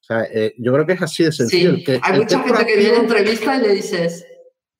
O 0.09 0.13
sea, 0.13 0.23
eh, 0.31 0.55
yo 0.57 0.71
creo 0.71 0.85
que 0.85 0.93
es 0.93 1.01
así 1.01 1.25
de 1.25 1.33
sencillo. 1.33 1.75
hay 2.01 2.19
mucha 2.19 2.41
gente 2.41 2.65
que 2.65 2.77
viene 2.77 2.95
a 2.95 2.99
entrevista 3.01 3.57
y 3.57 3.61
le 3.61 3.73
dices. 3.73 4.25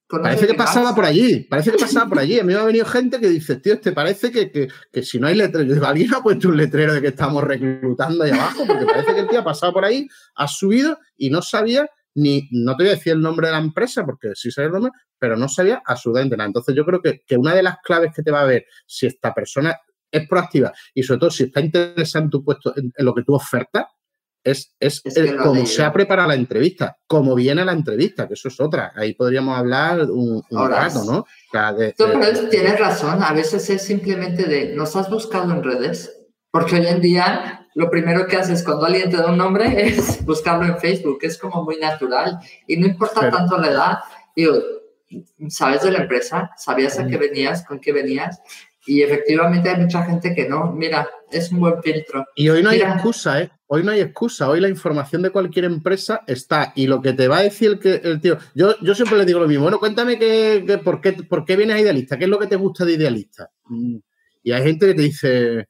Parece 0.08 0.48
que 0.48 0.54
pasaba 0.54 0.96
por 0.96 1.04
allí, 1.04 1.42
parece 1.50 1.72
que 1.72 1.78
pasaba 1.78 2.08
por 2.08 2.20
allí. 2.20 2.40
A 2.40 2.44
mí 2.46 2.54
me 2.54 2.60
ha 2.60 2.64
venido 2.64 2.86
gente 2.86 3.20
que 3.20 3.28
dice, 3.28 3.58
tío, 3.58 3.74
este 3.74 3.92
parece 3.92 4.32
que, 4.32 4.50
que, 4.50 4.70
que 4.90 5.04
si 5.04 5.20
no 5.20 5.28
hay 5.28 5.36
letrero. 5.36 5.68
Yo 5.68 5.74
digo, 5.74 5.86
alguien 5.86 6.14
ha 6.14 6.24
puesto 6.24 6.48
un 6.48 6.56
letrero 6.56 6.94
de 6.94 7.02
que 7.02 7.10
estamos 7.10 7.44
reclutando 7.44 8.24
ahí 8.24 8.32
abajo, 8.32 8.66
porque 8.66 8.86
parece 8.86 9.14
que 9.14 9.20
el 9.20 9.28
tío 9.28 9.42
ha 9.42 9.44
pasado 9.44 9.74
por 9.74 9.84
ahí, 9.84 10.08
ha 10.36 10.48
subido 10.48 10.98
y 11.18 11.30
no 11.30 11.42
sabía 11.42 11.90
ni, 12.16 12.48
no 12.52 12.78
te 12.78 12.84
voy 12.84 12.94
a 12.94 12.96
decir 12.96 13.14
el 13.14 13.22
nombre 13.22 13.48
de 13.48 13.54
la 13.54 13.60
empresa, 13.60 14.06
porque 14.06 14.30
sí 14.34 14.50
sabía 14.50 14.68
el 14.68 14.74
nombre, 14.74 14.92
pero 15.20 15.36
no 15.36 15.50
sabía 15.50 15.84
absolutamente 15.86 16.38
nada. 16.38 16.48
Entonces, 16.48 16.74
yo 16.74 16.86
creo 16.86 17.02
que, 17.02 17.22
que 17.28 17.36
una 17.36 17.54
de 17.54 17.64
las 17.64 17.80
claves 17.84 18.12
que 18.16 18.24
te 18.24 18.32
va 18.32 18.42
a 18.42 18.46
ver 18.46 18.66
si 18.86 19.08
esta 19.08 19.34
persona 19.34 19.76
es 20.10 20.26
proactiva 20.28 20.72
y 20.94 21.04
sobre 21.04 21.20
todo 21.20 21.32
si 21.32 21.44
está 21.44 21.60
interesada 21.60 22.24
en 22.24 22.30
tu 22.30 22.44
puesto, 22.46 22.74
en 22.78 22.94
lo 23.00 23.14
que 23.14 23.24
tú 23.24 23.36
ofertas, 23.36 23.86
es, 24.52 24.74
es, 24.80 25.02
como 25.42 25.66
se 25.66 25.84
ha 25.84 25.92
preparado 25.92 26.30
la 26.30 26.36
entrevista, 26.36 26.98
como 27.06 27.36
viene 27.36 27.66
la 27.66 27.74
entrevista, 27.74 28.28
que 28.28 28.36
eso 28.36 28.48
es 28.48 28.60
otra. 28.60 28.94
Ahí 28.96 29.14
podríamos 29.14 29.58
hablar 29.58 30.02
un, 30.10 30.42
rato, 30.50 31.04
¿no? 31.04 31.26
tienes 32.50 32.80
razón, 32.80 33.22
a 33.22 33.34
veces 33.34 33.70
es 33.70 33.82
simplemente 33.82 34.46
de, 34.46 34.76
¿nos 34.76 34.96
has 34.96 35.10
buscado 35.10 35.52
en 35.54 35.64
redes? 35.64 36.14
Porque 36.50 36.76
hoy 36.76 36.88
en 36.88 37.02
día 37.02 37.68
lo 37.76 37.92
primero 37.92 38.26
que 38.26 38.38
haces 38.38 38.64
cuando 38.64 38.86
alguien 38.86 39.10
te 39.10 39.18
da 39.18 39.28
un 39.28 39.38
nombre 39.38 39.66
es 39.88 40.26
buscarlo 40.26 40.66
en 40.66 40.80
Facebook, 40.80 41.20
es 41.22 41.38
como 41.38 41.64
muy 41.64 41.78
natural 41.78 42.40
y 42.66 42.78
no 42.78 42.88
importa 42.88 43.30
tanto 43.30 43.58
la 43.58 43.68
edad. 43.68 43.98
Digo, 44.36 44.54
¿sabes 45.50 45.84
de 45.84 45.92
la 45.92 46.00
empresa? 46.00 46.52
¿Sabías 46.58 46.98
a 47.00 47.06
qué 47.06 47.18
venías? 47.18 47.66
¿Con 47.66 47.80
qué 47.80 47.92
venías? 47.92 48.42
Y 48.86 49.02
efectivamente 49.02 49.70
hay 49.70 49.82
mucha 49.82 50.04
gente 50.04 50.34
que 50.34 50.48
no. 50.48 50.72
Mira, 50.72 51.10
es 51.30 51.52
un 51.52 51.60
buen 51.60 51.84
filtro. 51.84 52.26
Y 52.36 52.48
hoy 52.50 52.64
no 52.64 52.70
hay 52.70 52.82
excusa, 52.82 53.42
¿eh? 53.42 53.52
Hoy 53.68 53.84
no 53.84 53.92
hay 53.92 54.02
excusa. 54.02 54.50
Hoy 54.50 54.60
la 54.60 54.70
información 54.70 55.22
de 55.22 55.30
cualquier 55.30 55.66
empresa 55.66 56.24
está. 56.26 56.74
Y 56.76 56.88
lo 56.88 57.02
que 57.02 57.14
te 57.14 57.28
va 57.28 57.38
a 57.38 57.44
decir 57.44 57.72
el, 57.72 57.80
que, 57.80 57.96
el 58.04 58.22
tío. 58.22 58.38
Yo, 58.56 58.76
yo 58.82 58.96
siempre 58.96 59.18
le 59.18 59.26
digo 59.26 59.40
lo 59.40 59.48
mismo. 59.48 59.64
Bueno, 59.64 59.80
cuéntame 59.80 60.18
que, 60.18 60.80
por, 60.84 61.02
qué, 61.02 61.14
por 61.14 61.46
qué 61.46 61.56
vienes 61.56 61.76
a 61.76 61.82
idealista. 61.82 62.18
¿Qué 62.18 62.26
es 62.26 62.30
lo 62.30 62.40
que 62.40 62.48
te 62.48 62.56
gusta 62.56 62.86
de 62.86 62.94
idealista? 62.94 63.52
Mm, 63.66 63.98
y 64.44 64.52
hay 64.52 64.64
gente 64.64 64.88
que 64.88 64.94
te 64.94 65.02
dice, 65.02 65.68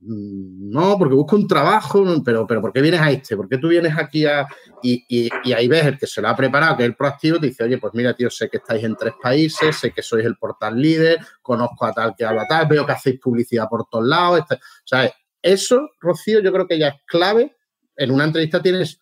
Mm, 0.00 0.70
no, 0.70 0.96
porque 0.98 1.14
busco 1.14 1.36
un 1.36 1.48
trabajo, 1.48 2.04
pero, 2.24 2.46
pero 2.46 2.60
¿por 2.60 2.72
qué 2.72 2.80
vienes 2.80 3.00
a 3.00 3.10
este? 3.10 3.36
¿Por 3.36 3.48
qué 3.48 3.58
tú 3.58 3.68
vienes 3.68 3.96
aquí 3.96 4.26
a...? 4.26 4.46
Y, 4.82 5.28
ahí 5.52 5.66
ves 5.68 5.86
el 5.86 5.98
que 5.98 6.06
se 6.06 6.20
lo 6.22 6.28
ha 6.28 6.36
preparado, 6.36 6.76
que 6.76 6.84
es 6.84 6.88
el 6.88 6.94
proactivo, 6.94 7.40
te 7.40 7.46
dice, 7.46 7.64
oye, 7.64 7.78
pues 7.78 7.92
mira, 7.94 8.14
tío, 8.14 8.30
sé 8.30 8.48
que 8.48 8.58
estáis 8.58 8.84
en 8.84 8.94
tres 8.94 9.14
países, 9.20 9.76
sé 9.76 9.90
que 9.90 10.02
sois 10.02 10.24
el 10.24 10.36
portal 10.36 10.80
líder, 10.80 11.18
conozco 11.42 11.86
a 11.86 11.92
tal 11.92 12.14
que 12.16 12.24
habla 12.24 12.44
tal, 12.48 12.68
veo 12.68 12.86
que 12.86 12.92
hacéis 12.92 13.18
publicidad 13.18 13.68
por 13.68 13.86
todos 13.88 14.06
lados. 14.06 14.42
Sea, 14.84 15.10
eso, 15.46 15.90
Rocío, 16.00 16.40
yo 16.40 16.52
creo 16.52 16.66
que 16.66 16.78
ya 16.78 16.88
es 16.88 16.94
clave. 17.06 17.56
En 17.96 18.10
una 18.10 18.24
entrevista 18.24 18.60
tienes 18.60 19.00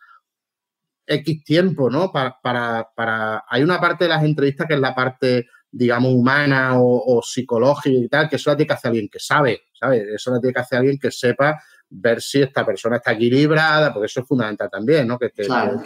X 1.07 1.45
tiempo, 1.45 1.91
¿no? 1.91 2.13
Para, 2.13 2.39
para, 2.43 3.45
Hay 3.49 3.63
una 3.63 3.81
parte 3.81 4.05
de 4.05 4.11
las 4.11 4.23
entrevistas 4.23 4.67
que 4.67 4.75
es 4.75 4.81
la 4.81 4.95
parte, 4.95 5.49
digamos, 5.71 6.13
humana 6.13 6.73
o, 6.77 7.21
psicológica 7.23 7.97
y 7.97 8.09
tal, 8.09 8.29
que 8.29 8.37
eso 8.37 8.51
la 8.51 8.57
tiene 8.57 8.69
que 8.69 8.75
hacer 8.75 8.89
alguien 8.91 9.09
que 9.09 9.19
sabe, 9.19 9.63
¿sabes? 9.73 10.07
Eso 10.15 10.31
la 10.33 10.41
tiene 10.41 10.55
que 10.55 10.61
hacer 10.61 10.79
alguien 10.79 10.99
que 10.99 11.11
sepa 11.11 11.63
ver 11.91 12.21
si 12.21 12.43
esta 12.43 12.65
persona 12.65 12.97
está 12.97 13.13
equilibrada, 13.13 13.93
porque 13.93 14.07
eso 14.07 14.21
es 14.21 14.27
fundamental 14.27 14.69
también, 14.71 15.07
¿no? 15.07 15.19
Que, 15.19 15.33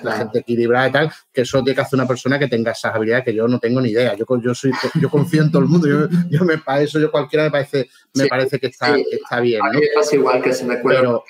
la 0.02 0.12
gente 0.12 0.40
equilibrada 0.40 0.88
y 0.88 0.92
tal, 0.92 1.12
que 1.32 1.42
eso 1.42 1.62
tiene 1.62 1.74
que 1.74 1.80
hacer 1.82 1.98
una 1.98 2.08
persona 2.08 2.38
que 2.38 2.48
tenga 2.48 2.72
esas 2.72 2.94
habilidades 2.94 3.24
que 3.24 3.34
yo 3.34 3.46
no 3.48 3.58
tengo 3.58 3.80
ni 3.80 3.90
idea. 3.90 4.14
Yo, 4.14 4.24
yo 4.40 4.54
soy, 4.54 4.72
yo 5.00 5.10
confío 5.10 5.42
en 5.42 5.50
todo 5.50 5.62
el 5.62 5.68
mundo, 5.68 5.88
yo, 6.30 6.44
me 6.44 6.58
para 6.58 6.82
eso 6.82 6.98
yo 6.98 7.10
cualquiera 7.10 7.44
me 7.44 7.50
parece, 7.50 7.88
me 8.14 8.26
parece 8.26 8.58
que 8.58 8.68
está, 8.68 8.96
está 8.96 9.40
bien. 9.40 9.60
¿no? 9.60 9.66
A 9.66 9.72
mí 9.72 9.80
me 9.80 9.88
pasa 9.94 10.14
igual 10.14 10.42
que 10.42 10.52
se 10.52 10.64
me 10.64 10.76
pero, 10.78 11.24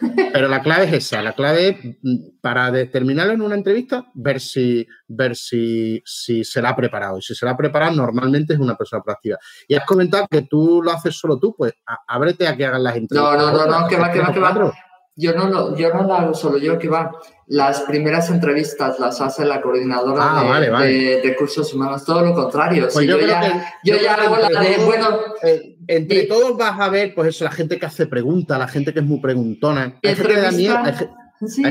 pero 0.32 0.48
la 0.48 0.62
clave 0.62 0.84
es 0.84 0.92
esa, 0.92 1.22
la 1.22 1.34
clave 1.34 1.68
es, 1.68 1.76
mm, 2.02 2.40
para 2.40 2.70
determinarlo 2.70 3.32
en 3.32 3.42
una 3.42 3.54
entrevista, 3.54 4.06
ver 4.14 4.40
si, 4.40 4.86
ver 5.08 5.36
si, 5.36 6.02
si 6.04 6.44
se 6.44 6.60
la 6.60 6.70
ha 6.70 6.76
preparado. 6.76 7.18
Y 7.18 7.22
si 7.22 7.34
se 7.34 7.44
la 7.46 7.52
ha 7.52 7.56
preparado, 7.56 7.94
normalmente 7.94 8.54
es 8.54 8.60
una 8.60 8.76
persona 8.76 9.02
proactiva. 9.02 9.38
Y 9.66 9.74
has 9.74 9.84
comentado 9.84 10.26
que 10.30 10.42
tú 10.42 10.82
lo 10.82 10.92
haces 10.92 11.16
solo 11.16 11.38
tú, 11.38 11.54
pues 11.56 11.72
ábrete 12.06 12.46
a 12.46 12.56
que 12.56 12.66
hagan 12.66 12.82
las 12.82 12.96
entrevistas. 12.96 13.36
No, 13.36 13.52
no, 13.52 13.66
no, 13.66 13.80
no, 13.80 13.88
que 13.88 13.96
va, 14.06 14.12
que 14.12 14.20
va, 14.20 14.32
que 14.32 14.40
va. 14.40 14.72
Yo 15.16 15.32
no, 15.32 15.48
lo, 15.48 15.76
yo 15.76 15.94
no 15.94 16.02
lo 16.02 16.14
hago 16.14 16.34
solo, 16.34 16.58
yo 16.58 16.78
que 16.78 16.88
va. 16.88 17.12
Las 17.46 17.82
primeras 17.82 18.30
entrevistas 18.30 18.98
las 18.98 19.20
hace 19.20 19.44
la 19.44 19.60
coordinadora 19.60 20.40
ah, 20.40 20.60
de, 20.80 21.20
de, 21.22 21.36
cursos 21.36 21.72
humanos, 21.72 22.04
todo 22.04 22.22
lo 22.22 22.34
contrario. 22.34 22.88
Pues 22.92 23.06
yo, 23.06 23.20
ya, 23.20 23.74
yo, 23.84 23.96
ya 23.96 24.14
hago 24.14 24.36
la 24.36 24.48
de, 24.48 24.76
bueno... 24.84 25.08
Eh, 25.42 25.76
entre 25.86 26.22
todos 26.22 26.56
vas 26.56 26.80
a 26.80 26.88
ver, 26.88 27.14
pues 27.14 27.28
eso, 27.28 27.44
la 27.44 27.50
gente 27.50 27.78
que 27.78 27.84
hace 27.84 28.06
preguntas, 28.06 28.58
la 28.58 28.66
gente 28.66 28.94
que 28.94 29.00
es 29.00 29.04
muy 29.04 29.20
preguntona. 29.20 29.98
Hay 30.02 30.14
gente 30.14 30.34
que 30.34 30.40
da 30.40 30.50
miedo, 30.50 30.78
hay 30.82 30.94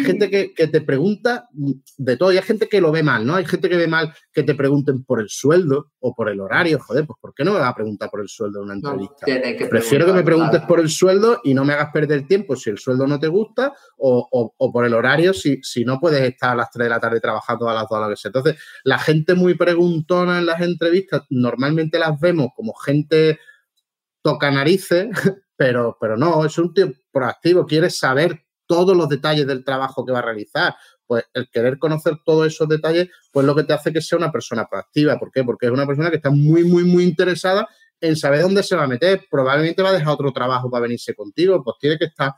gente 0.03 0.29
que, 0.29 0.67
te 0.67 0.81
pregunta 0.81 1.47
de 1.97 2.17
todo 2.17 2.31
y 2.31 2.37
hay 2.37 2.43
gente 2.43 2.67
que 2.67 2.81
lo 2.81 2.91
ve 2.91 3.03
mal, 3.03 3.25
¿no? 3.25 3.35
Hay 3.35 3.45
gente 3.45 3.69
que 3.69 3.77
ve 3.77 3.87
mal 3.87 4.13
que 4.31 4.43
te 4.43 4.55
pregunten 4.55 5.03
por 5.03 5.19
el 5.19 5.29
sueldo 5.29 5.91
o 5.99 6.13
por 6.13 6.29
el 6.29 6.39
horario. 6.39 6.79
Joder, 6.79 7.05
pues 7.05 7.17
¿por 7.19 7.33
qué 7.33 7.43
no 7.43 7.53
me 7.53 7.59
va 7.59 7.69
a 7.69 7.75
preguntar 7.75 8.09
por 8.09 8.21
el 8.21 8.27
sueldo 8.27 8.59
en 8.59 8.65
una 8.65 8.73
entrevista? 8.73 9.25
Prefiero 9.69 10.05
que 10.05 10.13
me 10.13 10.23
preguntes 10.23 10.61
por 10.61 10.79
el 10.79 10.89
sueldo 10.89 11.41
y 11.43 11.53
no 11.53 11.65
me 11.65 11.73
hagas 11.73 11.91
perder 11.91 12.27
tiempo 12.27 12.55
si 12.55 12.69
el 12.69 12.77
sueldo 12.77 13.07
no 13.07 13.19
te 13.19 13.27
gusta 13.27 13.73
o, 13.97 14.71
por 14.71 14.85
el 14.85 14.93
horario 14.93 15.33
si, 15.33 15.59
si 15.61 15.85
no 15.85 15.99
puedes 15.99 16.21
estar 16.21 16.51
a 16.51 16.55
las 16.55 16.71
3 16.71 16.85
de 16.85 16.89
la 16.89 16.99
tarde 16.99 17.19
trabajando 17.19 17.69
a 17.69 17.73
las 17.73 17.87
2 17.89 17.97
a 17.97 18.01
la 18.01 18.09
que 18.09 18.17
sea. 18.17 18.29
Entonces, 18.29 18.61
la 18.83 18.99
gente 18.99 19.33
muy 19.35 19.55
preguntona 19.55 20.39
en 20.39 20.45
las 20.45 20.61
entrevistas 20.61 21.23
normalmente 21.29 21.99
las 21.99 22.19
vemos 22.19 22.49
como 22.55 22.73
gente 22.73 23.39
toca 24.21 24.49
narices, 24.51 25.09
pero, 25.55 25.97
pero 25.99 26.17
no, 26.17 26.45
es 26.45 26.57
un 26.57 26.73
tío 26.73 26.91
proactivo, 27.11 27.65
quieres 27.65 27.97
saber 27.97 28.42
todos 28.65 28.95
los 28.95 29.09
detalles 29.09 29.47
del 29.47 29.63
trabajo 29.63 30.05
que 30.05 30.11
va 30.11 30.19
a 30.19 30.23
realizar. 30.23 30.75
Pues 31.05 31.25
el 31.33 31.49
querer 31.49 31.77
conocer 31.77 32.17
todos 32.25 32.47
esos 32.47 32.67
detalles, 32.67 33.09
pues 33.31 33.45
lo 33.45 33.55
que 33.55 33.63
te 33.63 33.73
hace 33.73 33.91
que 33.91 34.01
sea 34.01 34.17
una 34.17 34.31
persona 34.31 34.67
proactiva. 34.69 35.19
¿Por 35.19 35.31
qué? 35.31 35.43
Porque 35.43 35.65
es 35.67 35.71
una 35.71 35.85
persona 35.85 36.09
que 36.09 36.17
está 36.17 36.29
muy, 36.29 36.63
muy, 36.63 36.83
muy 36.83 37.03
interesada 37.03 37.67
en 37.99 38.15
saber 38.15 38.41
dónde 38.41 38.63
se 38.63 38.75
va 38.75 38.83
a 38.83 38.87
meter. 38.87 39.25
Probablemente 39.29 39.81
va 39.81 39.89
a 39.89 39.93
dejar 39.93 40.13
otro 40.13 40.31
trabajo 40.31 40.69
para 40.69 40.83
venirse 40.83 41.13
contigo, 41.13 41.63
pues 41.63 41.77
tiene 41.79 41.97
que 41.97 42.05
estar 42.05 42.33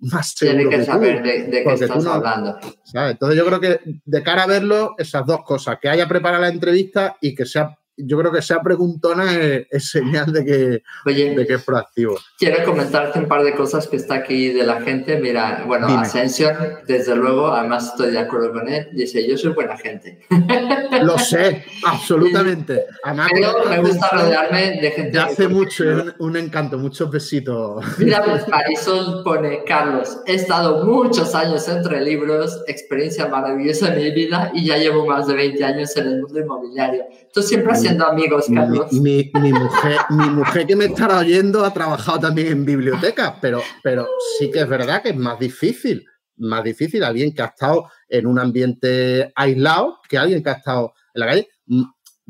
más 0.00 0.32
seguro. 0.34 0.68
Tiene 0.68 0.76
que, 0.76 0.84
saber 0.84 1.22
de, 1.22 1.62
qué 1.62 1.72
estás 1.72 2.06
hablando. 2.06 2.58
Entonces 2.92 3.38
yo 3.38 3.46
creo 3.46 3.60
que 3.60 3.80
de 4.04 4.22
cara 4.22 4.44
a 4.44 4.46
verlo, 4.46 4.94
esas 4.98 5.26
dos 5.26 5.42
cosas, 5.44 5.78
que 5.80 5.88
haya 5.88 6.08
preparado 6.08 6.42
la 6.42 6.48
entrevista 6.48 7.16
y 7.20 7.34
que 7.34 7.44
sea 7.44 7.76
yo 7.96 8.18
creo 8.18 8.32
que 8.32 8.42
sea 8.42 8.60
preguntona 8.62 9.34
es, 9.70 9.90
señal 9.90 10.32
de 10.32 10.44
que, 10.44 10.82
de 11.12 11.46
que 11.46 11.54
es 11.54 11.62
proactivo. 11.62 12.16
Quiero 12.38 12.64
comentarte 12.64 13.18
un 13.18 13.28
par 13.28 13.42
de 13.42 13.54
cosas 13.54 13.86
que 13.86 13.96
está 13.96 14.14
aquí 14.14 14.48
de 14.48 14.64
la 14.64 14.80
gente. 14.80 15.18
Mira, 15.18 15.64
bueno, 15.66 15.86
Ascensión, 15.86 16.56
desde 16.86 17.14
luego, 17.16 17.48
además 17.48 17.88
estoy 17.88 18.12
de 18.12 18.18
acuerdo 18.18 18.52
con 18.52 18.68
él, 18.68 18.88
dice, 18.92 19.26
yo 19.28 19.36
soy 19.36 19.52
buena 19.52 19.76
gente. 19.76 20.20
Lo 21.02 21.18
sé, 21.18 21.64
absolutamente. 21.84 22.84
Pero 23.32 23.68
me 23.68 23.78
gusta 23.78 24.08
rodearme 24.12 24.80
de 24.80 24.90
gente. 24.90 25.18
hace 25.18 25.48
mucho, 25.48 25.84
un, 26.18 26.36
encanto, 26.36 26.78
muchos 26.78 27.10
besitos. 27.10 27.84
Mira, 27.98 28.22
pues 28.24 28.46
Marisol 28.48 29.22
pone, 29.24 29.64
Carlos, 29.64 30.18
he 30.26 30.34
estado 30.34 30.84
muchos 30.84 31.34
años 31.34 31.68
entre 31.68 32.00
libros, 32.00 32.62
experiencia 32.66 33.28
maravillosa 33.28 33.92
en 33.92 34.02
mi 34.02 34.10
vida 34.10 34.50
y 34.54 34.66
ya 34.66 34.78
llevo 34.78 35.06
más 35.06 35.26
de 35.26 35.34
20 35.34 35.64
años 35.64 35.96
en 35.96 36.06
el 36.06 36.20
mundo 36.22 36.40
inmobiliario. 36.40 37.04
Tú 37.32 37.42
siempre 37.42 37.72
has 37.72 37.82
amigos, 37.98 38.46
Carlos. 38.52 38.92
Mi, 38.92 39.30
mujer, 39.34 39.98
mi 40.10 40.30
mujer 40.30 40.66
que 40.66 40.76
me 40.76 40.86
estará 40.86 41.18
oyendo 41.18 41.64
ha 41.64 41.72
trabajado 41.72 42.20
también 42.20 42.48
en 42.48 42.64
bibliotecas, 42.64 43.34
pero, 43.40 43.62
pero 43.82 44.06
sí 44.38 44.50
que 44.50 44.60
es 44.60 44.68
verdad 44.68 45.02
que 45.02 45.10
es 45.10 45.16
más 45.16 45.38
difícil, 45.38 46.04
más 46.36 46.64
difícil 46.64 47.02
alguien 47.04 47.34
que 47.34 47.42
ha 47.42 47.46
estado 47.46 47.90
en 48.08 48.26
un 48.26 48.38
ambiente 48.38 49.32
aislado 49.34 49.98
que 50.08 50.18
alguien 50.18 50.42
que 50.42 50.50
ha 50.50 50.54
estado 50.54 50.94
en 51.14 51.20
la 51.20 51.26
calle 51.26 51.48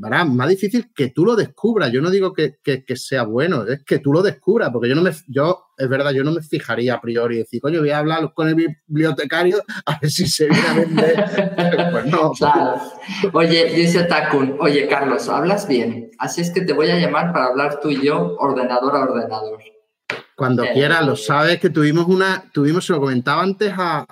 más 0.01 0.49
difícil 0.49 0.91
que 0.95 1.09
tú 1.11 1.25
lo 1.25 1.37
descubras. 1.37 1.93
Yo 1.93 2.01
no 2.01 2.11
digo 2.11 2.33
que, 2.33 2.57
sea 2.97 3.25
bueno, 3.25 3.65
es 3.65 3.85
que 3.85 3.99
tú 3.99 4.13
lo 4.13 4.23
descubras, 4.23 4.71
porque 4.71 4.89
yo 4.89 4.95
no 4.95 5.03
me, 5.03 5.11
yo, 5.29 5.67
es 5.77 5.89
verdad, 5.89 6.13
yo 6.13 6.25
no 6.25 6.33
me 6.33 6.43
fijaría 6.43 6.95
a 6.95 7.01
priori 7.01 7.37
y 7.37 7.39
decir, 7.41 7.61
coño, 7.61 7.81
voy 7.81 7.91
a 7.91 7.99
hablar 7.99 8.33
con 8.35 8.49
el 8.49 8.55
bibliotecario 8.55 9.63
a 9.87 9.99
ver 10.01 10.11
si 10.11 10.27
se 10.27 10.49
viene 10.49 10.69
a 10.69 10.75
vender. 10.75 11.91
pues 11.93 12.07
no. 12.07 12.33
Claro. 12.41 12.81
Oye, 13.33 13.75
dice 13.75 14.05
Takun, 14.05 14.57
oye, 14.61 14.89
Carlos, 14.89 15.29
hablas 15.29 15.69
bien, 15.69 16.11
así 16.19 16.41
es 16.41 16.51
que 16.51 16.63
te 16.63 16.73
voy 16.73 16.89
a 16.89 16.99
llamar 16.99 17.33
para 17.33 17.47
hablar 17.47 17.81
tú 17.81 17.91
y 17.91 18.03
yo, 18.03 18.37
ordenador 18.39 18.97
a 18.97 19.01
ordenador. 19.01 19.61
Cuando 20.37 20.63
quiera 20.63 20.75
quieras, 20.75 21.07
lo 21.07 21.17
sabes 21.17 21.61
que 21.61 21.69
tuvimos 21.69 22.07
una, 22.07 22.45
tuvimos, 22.53 22.87
se 22.87 22.95
lo 22.95 23.01
comentaba 23.01 23.43
antes 23.43 23.75
a, 23.77 24.07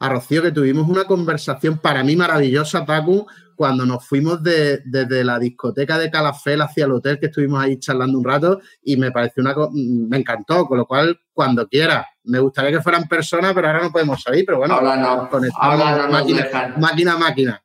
a, 0.00 0.08
Rocío, 0.08 0.42
que 0.42 0.50
tuvimos 0.50 0.88
una 0.88 1.04
conversación 1.04 1.78
para 1.78 2.02
mí 2.02 2.16
maravillosa, 2.16 2.84
Takun, 2.84 3.26
cuando 3.56 3.86
nos 3.86 4.06
fuimos 4.06 4.42
desde 4.42 5.24
la 5.24 5.38
discoteca 5.38 5.98
de 5.98 6.10
Calafel 6.10 6.60
hacia 6.60 6.84
el 6.84 6.92
hotel, 6.92 7.18
que 7.18 7.26
estuvimos 7.26 7.60
ahí 7.60 7.78
charlando 7.78 8.18
un 8.18 8.24
rato 8.24 8.60
y 8.84 8.96
me 8.96 9.10
pareció 9.10 9.42
una 9.42 9.54
me 9.72 10.18
encantó, 10.18 10.66
con 10.66 10.78
lo 10.78 10.86
cual 10.86 11.18
cuando 11.32 11.66
quiera, 11.66 12.06
me 12.24 12.38
gustaría 12.38 12.70
que 12.70 12.82
fueran 12.82 13.08
personas, 13.08 13.54
pero 13.54 13.66
ahora 13.66 13.82
no 13.82 13.90
podemos 13.90 14.22
salir, 14.22 14.44
pero 14.44 14.58
bueno, 14.58 14.74
ahora 14.74 14.96
no, 14.96 15.28
ahora 15.58 16.06
no 16.06 16.12
máquina, 16.12 16.74
máquina, 16.76 17.16
máquina. 17.16 17.62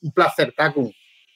Un 0.00 0.12
placer, 0.12 0.52
Takun. 0.56 0.90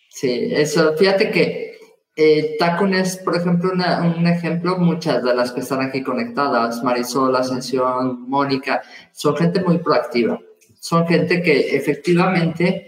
Sí, 0.09 0.49
eso, 0.53 0.97
fíjate 0.97 1.31
que 1.31 1.79
eh, 2.17 2.57
Takun 2.59 2.95
es, 2.95 3.19
por 3.19 3.37
ejemplo, 3.37 3.71
un 3.73 4.27
ejemplo, 4.27 4.77
muchas 4.79 5.23
de 5.23 5.35
las 5.35 5.53
que 5.53 5.61
están 5.61 5.81
aquí 5.83 6.03
conectadas, 6.03 6.83
Marisol, 6.83 7.37
Ascensión, 7.37 8.29
Mónica, 8.29 8.83
son 9.13 9.37
gente 9.37 9.63
muy 9.63 9.79
proactiva. 9.79 10.41
Son 10.81 11.07
gente 11.07 11.43
que 11.43 11.77
efectivamente 11.77 12.88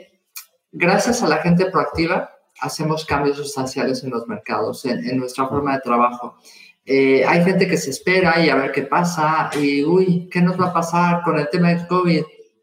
Gracias 0.73 1.23
a 1.23 1.29
la 1.29 1.39
gente 1.39 1.67
proactiva, 1.67 2.31
hacemos 2.61 3.05
cambios 3.05 3.37
sustanciales 3.37 4.05
en 4.05 4.11
los 4.11 4.29
mercados, 4.29 4.85
en, 4.85 5.19
nuestra 5.19 5.49
forma 5.49 5.75
de 5.75 5.81
trabajo. 5.81 6.37
Eh, 6.85 7.25
hay 7.27 7.45
gente 7.45 7.67
que 7.67 7.77
se 7.77 7.91
espera 7.91 8.45
y 8.45 8.49
a 8.49 8.55
ver 8.55 8.71
qué 8.71 8.83
pasa 8.83 9.51
y, 9.61 9.85
uy, 9.85 10.29
¿qué 10.31 10.41
nos 10.41 10.61
va 10.61 10.67
a 10.67 10.73
pasar 10.73 11.23
con 11.23 11.39
el 11.39 11.49
tema 11.51 11.69
del 11.71 11.87
COVID? 11.87 12.23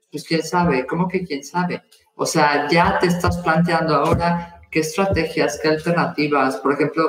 Pues 0.09 0.23
quién 0.23 0.41
sabe, 0.41 0.85
¿cómo 0.85 1.07
que 1.07 1.25
quién 1.25 1.43
sabe? 1.43 1.83
O 2.15 2.25
sea, 2.25 2.67
ya 2.69 2.97
te 2.99 3.07
estás 3.07 3.37
planteando 3.39 3.95
ahora 3.95 4.61
qué 4.71 4.79
estrategias, 4.79 5.59
qué 5.61 5.67
alternativas. 5.67 6.57
Por 6.57 6.73
ejemplo, 6.73 7.03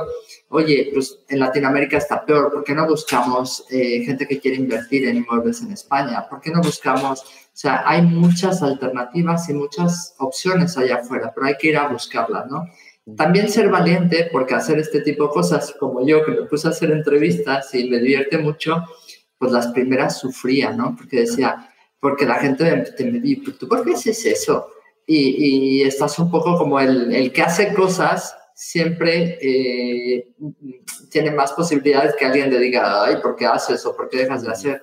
oye, 0.49 0.91
pues 0.93 1.21
en 1.29 1.41
Latinoamérica 1.41 1.99
está 1.99 2.25
peor, 2.25 2.53
¿por 2.53 2.65
qué 2.65 2.75
no 2.75 2.87
buscamos 2.87 3.65
eh, 3.71 4.03
gente 4.05 4.27
que 4.27 4.41
quiere 4.41 4.57
invertir 4.57 5.07
en 5.07 5.19
inmuebles 5.19 5.63
en 5.63 5.73
España? 5.73 6.27
¿Por 6.29 6.41
qué 6.41 6.51
no 6.51 6.61
buscamos 6.61 7.48
sea, 7.61 7.83
hay 7.85 8.03
muchas 8.03 8.63
alternativas 8.63 9.49
y 9.49 9.55
muchas 9.55 10.15
opciones 10.19 10.79
allá 10.79 10.97
afuera, 10.97 11.33
pero 11.35 11.49
hay 11.49 11.57
que 11.59 11.71
ir 11.71 11.77
a 11.77 11.89
buscarlas, 11.89 12.47
¿no? 12.49 12.65
También 13.17 13.49
ser 13.49 13.69
valiente, 13.69 14.29
porque 14.31 14.55
hacer 14.55 14.79
este 14.79 15.01
tipo 15.01 15.25
de 15.25 15.31
cosas, 15.31 15.75
como 15.81 16.07
yo, 16.07 16.25
que 16.25 16.31
me 16.31 16.43
puse 16.43 16.69
a 16.69 16.71
hacer 16.71 16.93
entrevistas 16.93 17.75
y 17.75 17.91
me 17.91 17.99
divierte 17.99 18.39
mucho, 18.39 18.85
pues 19.39 19.51
las 19.51 19.69
primeras 19.69 20.21
sufría, 20.21 20.71
¿no? 20.71 20.95
Porque 20.97 21.21
decía, 21.21 21.69
porque 21.99 22.27
la 22.27 22.37
gente 22.37 22.93
te 22.97 23.05
me 23.05 23.19
dice, 23.19 23.53
¿tú 23.59 23.67
por 23.67 23.85
qué 23.85 23.95
haces 23.95 24.25
eso? 24.25 24.69
Y, 25.05 25.83
estás 25.83 26.17
un 26.19 26.31
poco 26.31 26.57
como 26.59 26.79
el, 26.79 27.13
el 27.13 27.33
que 27.33 27.43
hace 27.43 27.75
cosas 27.75 28.37
siempre 28.55 29.39
eh, 29.41 30.29
tiene 31.11 31.31
más 31.33 31.53
posibilidades 31.53 32.15
que 32.17 32.27
alguien 32.27 32.51
le 32.51 32.59
diga, 32.59 33.05
ay, 33.05 33.17
¿por 33.23 33.35
qué 33.35 33.47
haces 33.47 33.85
o 33.87 33.97
por 33.97 34.09
qué 34.09 34.19
dejas 34.19 34.43
de 34.43 34.51
hacer? 34.51 34.83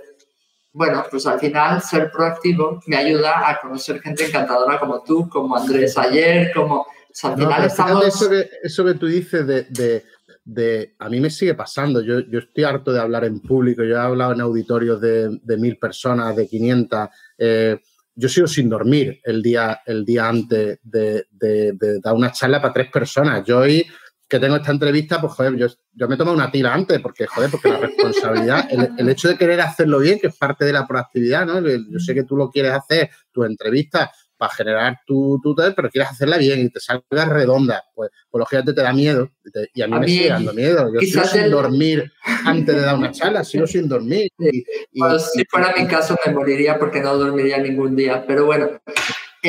Bueno, 0.75 1.05
pues 1.09 1.25
al 1.25 1.39
final 1.39 1.81
ser 1.81 2.11
proactivo 2.11 2.81
me 2.87 2.97
ayuda 2.97 3.49
a 3.49 3.57
conocer 3.61 4.01
gente 4.01 4.25
encantadora 4.25 4.77
como 4.77 5.01
tú, 5.03 5.29
como 5.29 5.55
Andrés 5.55 5.97
ayer, 5.97 6.51
como... 6.53 6.81
O 6.81 6.87
sea, 7.13 7.29
al 7.29 7.37
final 7.37 7.63
estamos... 7.63 8.05
Eso 8.05 8.29
que, 8.29 8.49
eso 8.61 8.83
que 8.83 8.93
tú 8.95 9.05
dices 9.07 9.47
de, 9.47 10.03
de, 10.43 10.95
A 10.99 11.07
mí 11.07 11.21
me 11.21 11.29
sigue 11.29 11.53
pasando. 11.53 12.01
Yo, 12.01 12.19
yo 12.19 12.39
estoy 12.39 12.65
harto 12.65 12.91
de 12.91 12.99
hablar 12.99 13.23
en 13.23 13.39
público. 13.39 13.85
Yo 13.85 13.95
he 13.95 13.99
hablado 13.99 14.33
en 14.33 14.41
auditorios 14.41 14.99
de, 14.99 15.39
de 15.41 15.57
mil 15.57 15.77
personas, 15.77 16.35
de 16.35 16.45
500. 16.45 17.07
Eh, 17.37 17.79
yo 18.13 18.27
sigo 18.27 18.45
sin 18.45 18.67
dormir 18.67 19.21
el 19.23 19.41
día, 19.41 19.79
el 19.85 20.03
día 20.03 20.27
antes 20.27 20.79
de, 20.83 21.25
de, 21.31 21.99
dar 22.01 22.13
una 22.13 22.33
charla 22.33 22.61
para 22.61 22.73
tres 22.73 22.91
personas. 22.91 23.45
Yo 23.45 23.59
hoy 23.59 23.87
que 24.27 24.39
tengo 24.39 24.55
esta 24.55 24.71
entrevista, 24.71 25.21
pues 25.21 25.33
joder, 25.33 25.55
yo, 25.55 25.67
yo 25.93 26.07
me 26.07 26.17
tomo 26.17 26.31
una 26.31 26.51
tira 26.51 26.73
antes, 26.73 26.99
porque 26.99 27.27
joder, 27.27 27.51
porque 27.51 27.69
la 27.69 27.79
responsabilidad, 27.79 28.67
el, 28.97 29.09
hecho 29.09 29.27
de 29.27 29.37
querer 29.37 29.61
hacerlo 29.61 29.99
bien, 29.99 30.19
que 30.19 30.27
es 30.27 30.35
parte 30.35 30.65
de 30.65 30.73
la 30.73 30.87
proactividad, 30.87 31.45
¿no? 31.45 31.59
Yo 31.61 31.99
sé 31.99 32.13
que 32.13 32.23
tú 32.23 32.35
lo 32.35 32.49
quieres 32.49 32.73
hacer, 32.73 33.09
tu 33.31 33.43
entrevista, 33.43 34.11
para 34.37 34.53
generar 34.53 34.99
tu, 35.05 35.39
tu 35.41 35.55
pero 35.55 35.89
quieres 35.89 36.11
hacerla 36.11 36.37
bien 36.37 36.59
y 36.59 36.69
te 36.69 36.79
salga 36.79 37.25
redonda, 37.25 37.83
pues, 37.93 38.09
pues 38.29 38.39
lógicamente 38.39 38.73
te 38.73 38.81
da 38.81 38.93
miedo. 38.93 39.29
Y, 39.73 39.81
a 39.81 39.87
mí 39.87 39.99
me 39.99 40.07
sigue 40.07 40.29
dando 40.29 40.53
miedo. 40.53 40.91
Yo 40.93 40.99
sigo 40.99 41.23
sin 41.23 41.49
dormir 41.49 42.11
antes 42.45 42.75
de 42.75 42.81
dar 42.81 42.95
una 42.95 43.11
charla, 43.11 43.43
sigo 43.43 43.65
sin 43.67 43.87
dormir. 43.87 44.29
Pues, 44.35 45.31
si 45.33 45.45
fuera 45.45 45.73
mi 45.77 45.87
caso 45.87 46.17
me 46.25 46.33
moriría 46.33 46.77
porque 46.77 47.01
no 47.01 47.17
dormiría 47.17 47.59
ningún 47.59 47.95
día, 47.95 48.25
pero 48.27 48.45
bueno. 48.45 48.81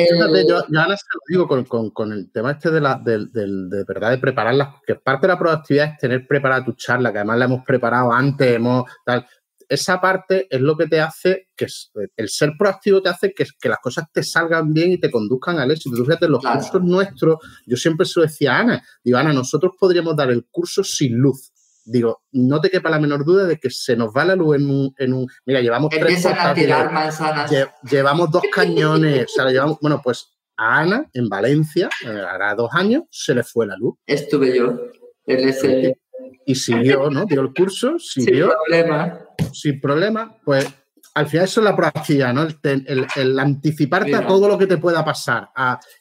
Yo, 0.05 0.63
yo 0.69 0.79
ahora 0.79 0.97
se 0.97 1.05
lo 1.13 1.19
digo 1.27 1.47
con, 1.47 1.63
con, 1.65 1.89
con, 1.91 2.13
el 2.13 2.31
tema 2.31 2.51
este 2.51 2.71
de, 2.71 2.81
la, 2.81 2.95
de, 2.95 3.25
de, 3.25 3.47
de, 3.69 3.83
verdad 3.83 4.11
de 4.11 4.17
prepararlas, 4.17 4.75
que 4.85 4.95
parte 4.95 5.27
de 5.27 5.33
la 5.33 5.39
proactividad 5.39 5.93
es 5.93 5.97
tener 5.97 6.27
preparada 6.27 6.65
tu 6.65 6.73
charla, 6.73 7.11
que 7.11 7.19
además 7.19 7.37
la 7.37 7.45
hemos 7.45 7.65
preparado 7.65 8.11
antes, 8.11 8.55
hemos 8.55 8.85
tal 9.05 9.25
esa 9.69 9.99
parte 9.99 10.47
es 10.49 10.61
lo 10.61 10.77
que 10.77 10.87
te 10.87 10.99
hace 10.99 11.47
que 11.55 11.67
el 12.15 12.29
ser 12.29 12.53
proactivo 12.57 13.01
te 13.01 13.09
hace 13.09 13.33
que, 13.33 13.45
que 13.59 13.69
las 13.69 13.79
cosas 13.79 14.05
te 14.11 14.23
salgan 14.23 14.73
bien 14.73 14.93
y 14.93 14.99
te 14.99 15.11
conduzcan 15.11 15.59
al 15.59 15.71
éxito. 15.71 15.95
Tú 15.95 16.05
fíjate, 16.05 16.27
los 16.27 16.43
cursos 16.43 16.81
nuestros, 16.83 17.37
yo 17.65 17.75
siempre 17.75 18.05
se 18.05 18.19
lo 18.19 18.25
decía 18.25 18.55
a 18.55 18.59
Ana, 18.59 18.83
digo, 19.03 19.17
Ana, 19.17 19.33
nosotros 19.33 19.73
podríamos 19.77 20.15
dar 20.15 20.31
el 20.31 20.45
curso 20.45 20.83
sin 20.83 21.17
luz. 21.17 21.51
Digo, 21.89 22.23
no 22.31 22.59
te 22.59 22.69
quepa 22.69 22.89
la 22.89 22.99
menor 22.99 23.25
duda 23.25 23.45
de 23.45 23.57
que 23.57 23.69
se 23.69 23.95
nos 23.95 24.11
va 24.15 24.25
la 24.25 24.35
luz 24.35 24.57
en 24.57 24.69
un. 24.69 24.93
En 24.97 25.13
un 25.13 25.27
mira, 25.45 25.61
llevamos 25.61 25.89
tres 25.89 26.27
tirar 26.55 26.91
manzanas. 26.91 27.51
llevamos 27.89 28.31
dos 28.31 28.43
cañones. 28.53 29.25
o 29.25 29.29
sea, 29.29 29.49
llevamos, 29.49 29.77
bueno, 29.81 30.01
pues 30.03 30.37
a 30.57 30.79
Ana, 30.79 31.09
en 31.13 31.29
Valencia, 31.29 31.89
eh, 32.05 32.09
hará 32.09 32.55
dos 32.55 32.69
años, 32.73 33.03
se 33.09 33.33
le 33.33 33.43
fue 33.43 33.67
la 33.67 33.77
luz. 33.77 33.95
Estuve 34.05 34.57
yo 34.57 34.77
en 35.25 35.49
ese. 35.49 35.97
Y 36.45 36.55
siguió, 36.55 37.09
¿no? 37.09 37.25
Dio 37.25 37.41
el 37.41 37.53
curso, 37.53 37.99
siguió. 37.99 38.47
Sin 38.47 38.55
problema 38.55 39.27
sin 39.51 39.79
problema, 39.79 40.37
pues 40.43 40.67
al 41.13 41.27
final 41.27 41.45
eso 41.45 41.61
es 41.61 41.65
la 41.65 41.75
proactividad, 41.75 42.33
¿no? 42.33 42.47
El, 42.63 43.39
anticiparte 43.39 44.15
a 44.15 44.27
todo 44.27 44.47
lo 44.47 44.57
que 44.57 44.67
te 44.67 44.77
pueda 44.77 45.03
pasar 45.03 45.49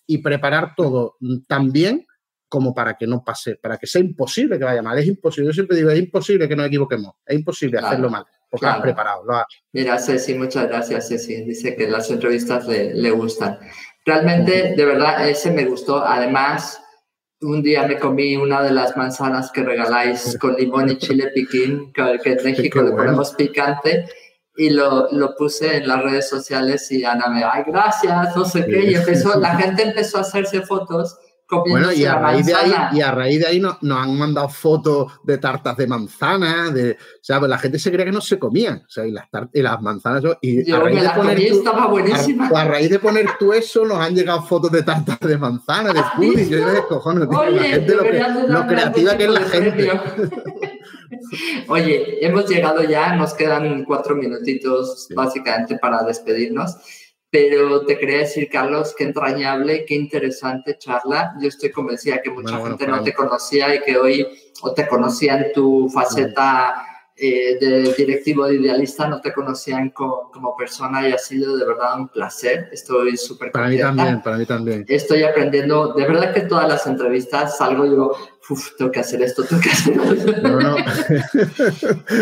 y 0.06 0.18
preparar 0.18 0.74
todo 0.76 1.16
tan 1.48 1.72
bien 1.72 2.05
como 2.48 2.74
para 2.74 2.94
que 2.94 3.06
no 3.06 3.24
pase, 3.24 3.56
para 3.56 3.76
que 3.76 3.86
sea 3.86 4.00
imposible 4.00 4.58
que 4.58 4.64
vaya 4.64 4.82
mal. 4.82 4.98
Es 4.98 5.06
imposible, 5.06 5.48
yo 5.48 5.52
siempre 5.54 5.76
digo, 5.76 5.90
es 5.90 5.98
imposible 5.98 6.48
que 6.48 6.56
nos 6.56 6.66
equivoquemos, 6.66 7.14
es 7.26 7.36
imposible 7.36 7.78
hacerlo 7.78 8.10
mal, 8.10 8.24
porque 8.50 8.66
lo 8.66 8.72
has 8.72 8.80
preparado. 8.80 9.22
Mira, 9.72 9.98
Ceci, 9.98 10.34
muchas 10.34 10.68
gracias, 10.68 11.08
Ceci. 11.08 11.42
Dice 11.42 11.76
que 11.76 11.88
las 11.88 12.10
entrevistas 12.10 12.66
le, 12.66 12.94
le 12.94 13.10
gustan. 13.10 13.58
Realmente, 14.04 14.74
de 14.76 14.84
verdad, 14.84 15.28
ese 15.28 15.50
me 15.50 15.64
gustó. 15.64 16.04
Además, 16.04 16.80
un 17.40 17.62
día 17.62 17.86
me 17.86 17.98
comí 17.98 18.36
una 18.36 18.62
de 18.62 18.70
las 18.70 18.96
manzanas 18.96 19.50
que 19.50 19.62
regaláis 19.62 20.38
con 20.40 20.54
limón 20.54 20.90
y 20.90 20.98
chile 20.98 21.30
piquín, 21.34 21.92
que 21.92 22.20
en 22.24 22.44
México 22.44 22.82
le 22.82 22.92
ponemos 22.92 23.32
picante, 23.32 24.06
y 24.56 24.70
lo, 24.70 25.12
lo, 25.12 25.34
puse 25.36 25.76
en 25.76 25.88
las 25.88 26.02
redes 26.02 26.30
sociales 26.30 26.90
y 26.90 27.04
Ana 27.04 27.28
me, 27.28 27.44
ay, 27.44 27.64
gracias, 27.66 28.34
no 28.34 28.44
sé 28.46 28.64
qué, 28.64 28.90
y 28.90 28.94
empezó, 28.94 29.38
la 29.38 29.54
gente 29.56 29.82
empezó 29.82 30.16
a 30.16 30.22
hacerse 30.22 30.62
fotos 30.62 31.18
bueno, 31.48 31.92
y 31.92 32.04
a, 32.04 32.18
raíz 32.18 32.46
de 32.46 32.54
ahí, 32.54 32.72
y 32.92 33.00
a 33.00 33.10
raíz 33.12 33.40
de 33.40 33.46
ahí 33.46 33.60
nos, 33.60 33.76
han 33.82 34.18
mandado 34.18 34.48
fotos 34.48 35.12
de 35.22 35.38
tartas 35.38 35.76
de 35.76 35.86
manzana, 35.86 36.70
de, 36.70 36.92
o 36.92 36.96
sea, 37.22 37.38
pues 37.38 37.48
la 37.48 37.58
gente 37.58 37.78
se 37.78 37.90
creía 37.90 38.06
que 38.06 38.12
no 38.12 38.20
se 38.20 38.38
comían, 38.38 38.82
o 38.86 38.90
sea, 38.90 39.06
y 39.06 39.12
las, 39.12 39.26
y 39.52 39.62
las 39.62 39.80
manzanas, 39.80 40.24
y 40.40 40.70
a 40.70 40.78
raíz 40.80 41.02
de 41.02 41.10
poner 41.10 41.36
tú, 41.36 41.58
estaba 41.58 41.86
buenísima. 41.86 42.48
A, 42.48 42.64
raíz 42.64 42.90
de 42.90 42.98
poner 42.98 43.26
tú 43.38 43.52
eso, 43.52 43.84
nos 43.84 43.98
han 43.98 44.14
llegado 44.14 44.42
fotos 44.42 44.72
de 44.72 44.82
tartas 44.82 45.20
de 45.20 45.38
manzana, 45.38 45.92
de 45.92 46.02
pudding, 46.16 46.48
yo 46.48 46.58
tío, 46.58 47.50
la 47.50 47.62
gente 47.62 47.94
lo, 47.94 48.02
que, 48.02 48.24
lo 48.48 48.66
creativa 48.66 49.16
que 49.16 49.24
es 49.24 49.30
la 49.30 49.40
gente. 49.40 49.90
Oye, 51.68 52.26
hemos 52.26 52.48
llegado 52.48 52.82
ya, 52.82 53.14
nos 53.14 53.34
quedan 53.34 53.84
cuatro 53.84 54.14
minutitos 54.16 55.08
básicamente 55.14 55.78
para 55.78 56.02
despedirnos. 56.02 56.76
Pero 57.30 57.84
te 57.84 57.98
quería 57.98 58.18
decir, 58.18 58.48
Carlos, 58.50 58.94
qué 58.96 59.04
entrañable, 59.04 59.84
qué 59.84 59.94
interesante 59.94 60.78
charla. 60.78 61.34
Yo 61.40 61.48
estoy 61.48 61.70
convencida 61.70 62.22
que 62.22 62.30
mucha 62.30 62.58
gente 62.58 62.86
no 62.86 63.02
te 63.02 63.12
conocía 63.12 63.74
y 63.74 63.80
que 63.80 63.98
hoy 63.98 64.26
o 64.62 64.72
te 64.72 64.86
conocía 64.86 65.36
en 65.36 65.52
tu 65.52 65.88
faceta 65.88 66.86
eh, 67.18 67.56
de 67.58 67.94
directivo 67.96 68.46
de 68.46 68.56
idealista, 68.56 69.08
no 69.08 69.22
te 69.22 69.32
conocían 69.32 69.88
como, 69.88 70.54
persona 70.54 71.08
y 71.08 71.12
ha 71.12 71.18
sido 71.18 71.56
de 71.56 71.64
verdad 71.64 71.98
un 71.98 72.08
placer. 72.08 72.68
Estoy 72.72 73.16
súper 73.16 73.52
Para 73.52 73.68
mí 73.68 73.78
también, 73.78 74.20
para 74.20 74.36
mí 74.36 74.44
también. 74.44 74.84
Estoy 74.86 75.22
aprendiendo, 75.22 75.94
de 75.94 76.06
verdad 76.06 76.34
que 76.34 76.42
todas 76.42 76.68
las 76.68 76.86
entrevistas 76.86 77.56
salgo 77.56 77.86
yo, 77.86 78.16
tengo 78.76 78.90
que 78.90 79.00
hacer 79.00 79.22
esto, 79.22 79.44
tengo 79.44 79.62
que 79.62 79.70
hacer 79.70 79.96
esto. 79.96 80.42
No, 80.42 80.60
no. 80.60 80.76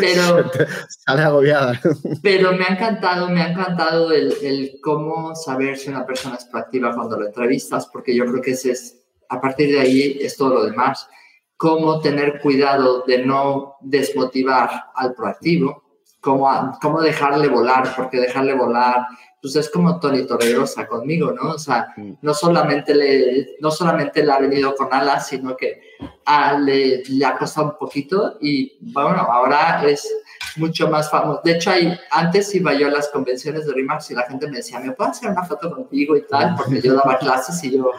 pero... 0.01 0.51
Sale 0.89 1.23
agobiada. 1.23 1.81
pero 2.23 2.53
me 2.53 2.65
ha 2.65 2.69
encantado, 2.69 3.29
me 3.29 3.43
ha 3.43 3.51
encantado 3.51 4.13
el, 4.13 4.33
el 4.43 4.79
cómo 4.83 5.35
saber 5.35 5.77
si 5.77 5.91
una 5.91 6.07
persona 6.07 6.37
es 6.37 6.45
proactiva 6.45 6.95
cuando 6.95 7.19
lo 7.19 7.27
entrevistas, 7.27 7.89
porque 7.93 8.15
yo 8.15 8.25
creo 8.27 8.43
que 8.43 8.53
ese 8.53 8.73
es, 8.73 9.03
a 9.29 9.41
partir 9.41 9.73
de 9.73 9.81
ahí 9.81 10.19
es 10.21 10.37
todo 10.37 10.55
lo 10.55 10.65
demás 10.65 11.09
cómo 11.57 12.01
tener 12.01 12.41
cuidado 12.41 13.05
de 13.07 13.25
no 13.25 13.77
desmotivar 13.81 14.69
al 14.95 15.15
proactivo, 15.15 15.83
cómo, 16.21 16.79
cómo 16.81 17.01
dejarle 17.01 17.49
volar, 17.49 17.95
porque 17.97 18.21
dejarle 18.21 18.55
volar, 18.55 19.07
pues 19.45 19.57
es 19.57 19.69
como 19.69 20.01
Tony 20.01 20.27
Torregrosa 20.27 20.87
conmigo, 20.87 21.31
¿no? 21.31 21.51
O 21.51 21.59
sea, 21.59 21.93
mm. 21.99 22.13
no 22.23 22.33
solamente 22.33 22.95
le, 22.95 23.57
no 23.61 23.71
solamente 23.71 24.25
le 24.25 24.33
ha 24.33 24.39
venido 24.39 24.75
con 24.75 24.89
alas, 24.91 25.29
sino 25.29 25.55
que 25.55 25.83
a, 26.25 26.59
le, 26.59 27.03
le 27.07 27.27
ha 27.27 27.37
costado 27.37 27.67
un 27.67 27.77
poquito 27.77 28.39
y 28.41 28.79
bueno, 28.81 29.19
ahora 29.19 29.85
es 29.87 30.09
mucho 30.57 30.89
más 30.89 31.11
famoso. 31.11 31.41
De 31.45 31.53
hecho, 31.53 31.71
hay, 31.71 31.99
antes 32.11 32.55
iba 32.55 32.73
yo 32.75 32.87
a 32.87 32.91
las 32.91 33.09
convenciones 33.09 33.67
de 33.67 33.73
Rimax 33.73 34.11
y 34.11 34.15
la 34.15 34.23
gente 34.23 34.49
me 34.49 34.59
decía, 34.59 34.81
¿me 34.81 34.93
puedo 34.93 35.11
hacer 35.11 35.31
una 35.31 35.45
foto 35.45 35.71
contigo 35.71 36.17
y 36.17 36.23
tal? 36.23 36.55
Porque 36.57 36.81
yo 36.81 36.95
daba 36.95 37.19
clases 37.21 37.63
y 37.65 37.77
yo... 37.77 37.91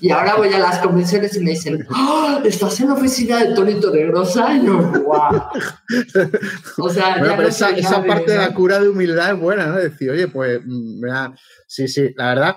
Y 0.00 0.10
ahora 0.10 0.36
voy 0.36 0.52
a 0.52 0.58
las 0.58 0.78
convenciones 0.78 1.36
y 1.36 1.40
me 1.40 1.50
dicen, 1.50 1.86
¡Oh, 1.94 2.40
¿estás 2.44 2.80
en 2.80 2.88
la 2.88 2.94
oficina 2.94 3.44
de 3.44 3.54
Tony 3.54 3.80
Torregrosa? 3.80 4.54
Y 4.54 4.66
yo, 4.66 4.78
¡guau! 5.02 5.42
O 6.78 6.88
sea, 6.88 7.16
esa, 7.46 7.70
esa 7.70 8.04
parte 8.04 8.32
de 8.32 8.38
la 8.38 8.52
cura 8.54 8.78
de 8.80 8.88
humildad 8.88 9.32
es 9.32 9.38
buena, 9.38 9.66
¿no? 9.66 9.76
Decir, 9.76 10.10
oye, 10.10 10.28
pues, 10.28 10.60
mira, 10.74 11.34
sí, 11.66 11.88
sí, 11.88 12.12
la 12.16 12.34
verdad, 12.34 12.56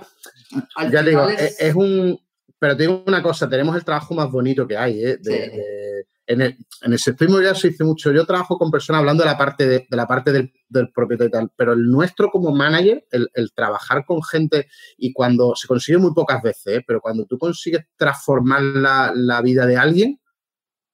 ya 0.92 1.04
digo, 1.04 1.28
es... 1.30 1.76
un... 1.76 2.20
Pero 2.60 2.76
te 2.76 2.84
digo 2.84 3.04
una 3.06 3.22
cosa, 3.22 3.48
tenemos 3.48 3.76
el 3.76 3.86
trabajo 3.86 4.16
más 4.16 4.32
bonito 4.32 4.68
que 4.68 4.76
hay, 4.76 5.06
¿eh? 5.06 5.18
de, 5.22 6.06
en 6.28 6.42
el, 6.42 6.58
en 6.82 6.94
el 6.94 7.00
sector 7.00 7.28
inmobiliario 7.28 7.60
se 7.60 7.70
dice 7.70 7.84
mucho, 7.84 8.12
yo 8.12 8.26
trabajo 8.26 8.58
con 8.58 8.70
personas 8.70 9.00
hablando 9.00 9.24
de 9.24 9.30
la 9.30 9.38
parte, 9.38 9.66
de, 9.66 9.88
la 9.90 10.06
parte 10.06 10.32
del, 10.32 10.52
del, 10.68 10.92
propietario 10.92 11.30
y 11.30 11.32
tal, 11.32 11.52
pero 11.56 11.74
el 11.74 11.88
nuestro 11.88 12.30
como 12.30 12.52
manager, 12.52 13.06
el, 13.12 13.30
el, 13.34 13.54
trabajar 13.54 14.06
con 14.06 14.22
gente 14.22 14.68
y 14.98 15.14
cuando 15.14 15.56
se 15.56 15.68
consigue 15.68 15.98
muy 15.98 16.14
pocas 16.14 16.42
veces, 16.42 16.80
¿eh? 16.80 16.84
pero 16.86 17.00
cuando 17.00 17.26
tú 17.26 17.38
consigues 17.38 17.86
transformar 17.96 18.62
la, 18.62 19.14
la 19.16 19.42
vida 19.42 19.66
de 19.66 19.78
alguien, 19.78 20.20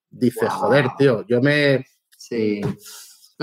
dices, 0.09 0.49
joder, 0.49 0.87
tío, 0.97 1.25
yo 1.27 1.41
me... 1.41 1.85
Sí. 2.15 2.61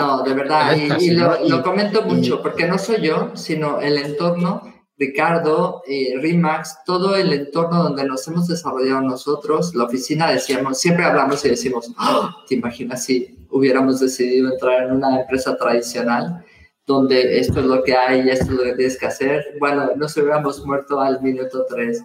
No, 0.01 0.23
de 0.23 0.35
verdad, 0.35 0.77
y, 0.99 1.11
lo, 1.11 1.49
lo, 1.49 1.63
comento 1.63 2.03
mucho, 2.03 2.43
porque 2.43 2.67
no 2.67 2.79
soy 2.79 3.03
yo, 3.03 3.31
sino 3.35 3.81
el 3.81 3.99
entorno 3.99 4.63
Ricardo, 5.01 5.83
eh, 5.87 6.13
Rimax, 6.21 6.85
todo 6.85 7.17
el 7.17 7.33
entorno 7.33 7.83
donde 7.83 8.05
nos 8.05 8.29
hemos 8.29 8.47
desarrollado 8.47 9.01
nosotros, 9.01 9.75
la 9.75 9.85
oficina 9.85 10.31
decíamos, 10.31 10.79
siempre 10.79 11.07
hablamos 11.07 11.43
y 11.47 11.49
decimos, 11.49 11.91
¡Ah! 11.97 12.37
¿te 12.47 12.57
imaginas 12.57 13.03
si 13.03 13.35
hubiéramos 13.49 13.99
decidido 13.99 14.53
entrar 14.53 14.83
en 14.83 14.93
una 14.93 15.23
empresa 15.23 15.57
tradicional 15.57 16.45
donde 16.87 17.39
esto 17.39 17.61
es 17.61 17.67
lo 17.67 17.83
que 17.83 17.97
hay 17.97 18.27
y 18.27 18.29
esto 18.29 18.45
es 18.45 18.51
lo 18.51 18.63
que 18.63 18.75
tienes 18.75 18.99
que 18.99 19.07
hacer? 19.07 19.57
Bueno, 19.59 19.91
nos 19.97 20.15
hubiéramos 20.19 20.67
muerto 20.67 21.01
al 21.01 21.23
minuto 21.23 21.65
tres. 21.67 22.05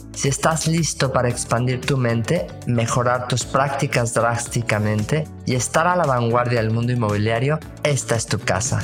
Si 0.13 0.27
estás 0.27 0.67
listo 0.67 1.11
para 1.11 1.29
expandir 1.29 1.81
tu 1.81 1.97
mente, 1.97 2.47
mejorar 2.67 3.27
tus 3.27 3.45
prácticas 3.45 4.13
drásticamente 4.13 5.25
y 5.45 5.55
estar 5.55 5.87
a 5.87 5.95
la 5.95 6.05
vanguardia 6.05 6.61
del 6.61 6.71
mundo 6.71 6.91
inmobiliario, 6.91 7.59
esta 7.83 8.15
es 8.15 8.25
tu 8.25 8.37
casa. 8.37 8.81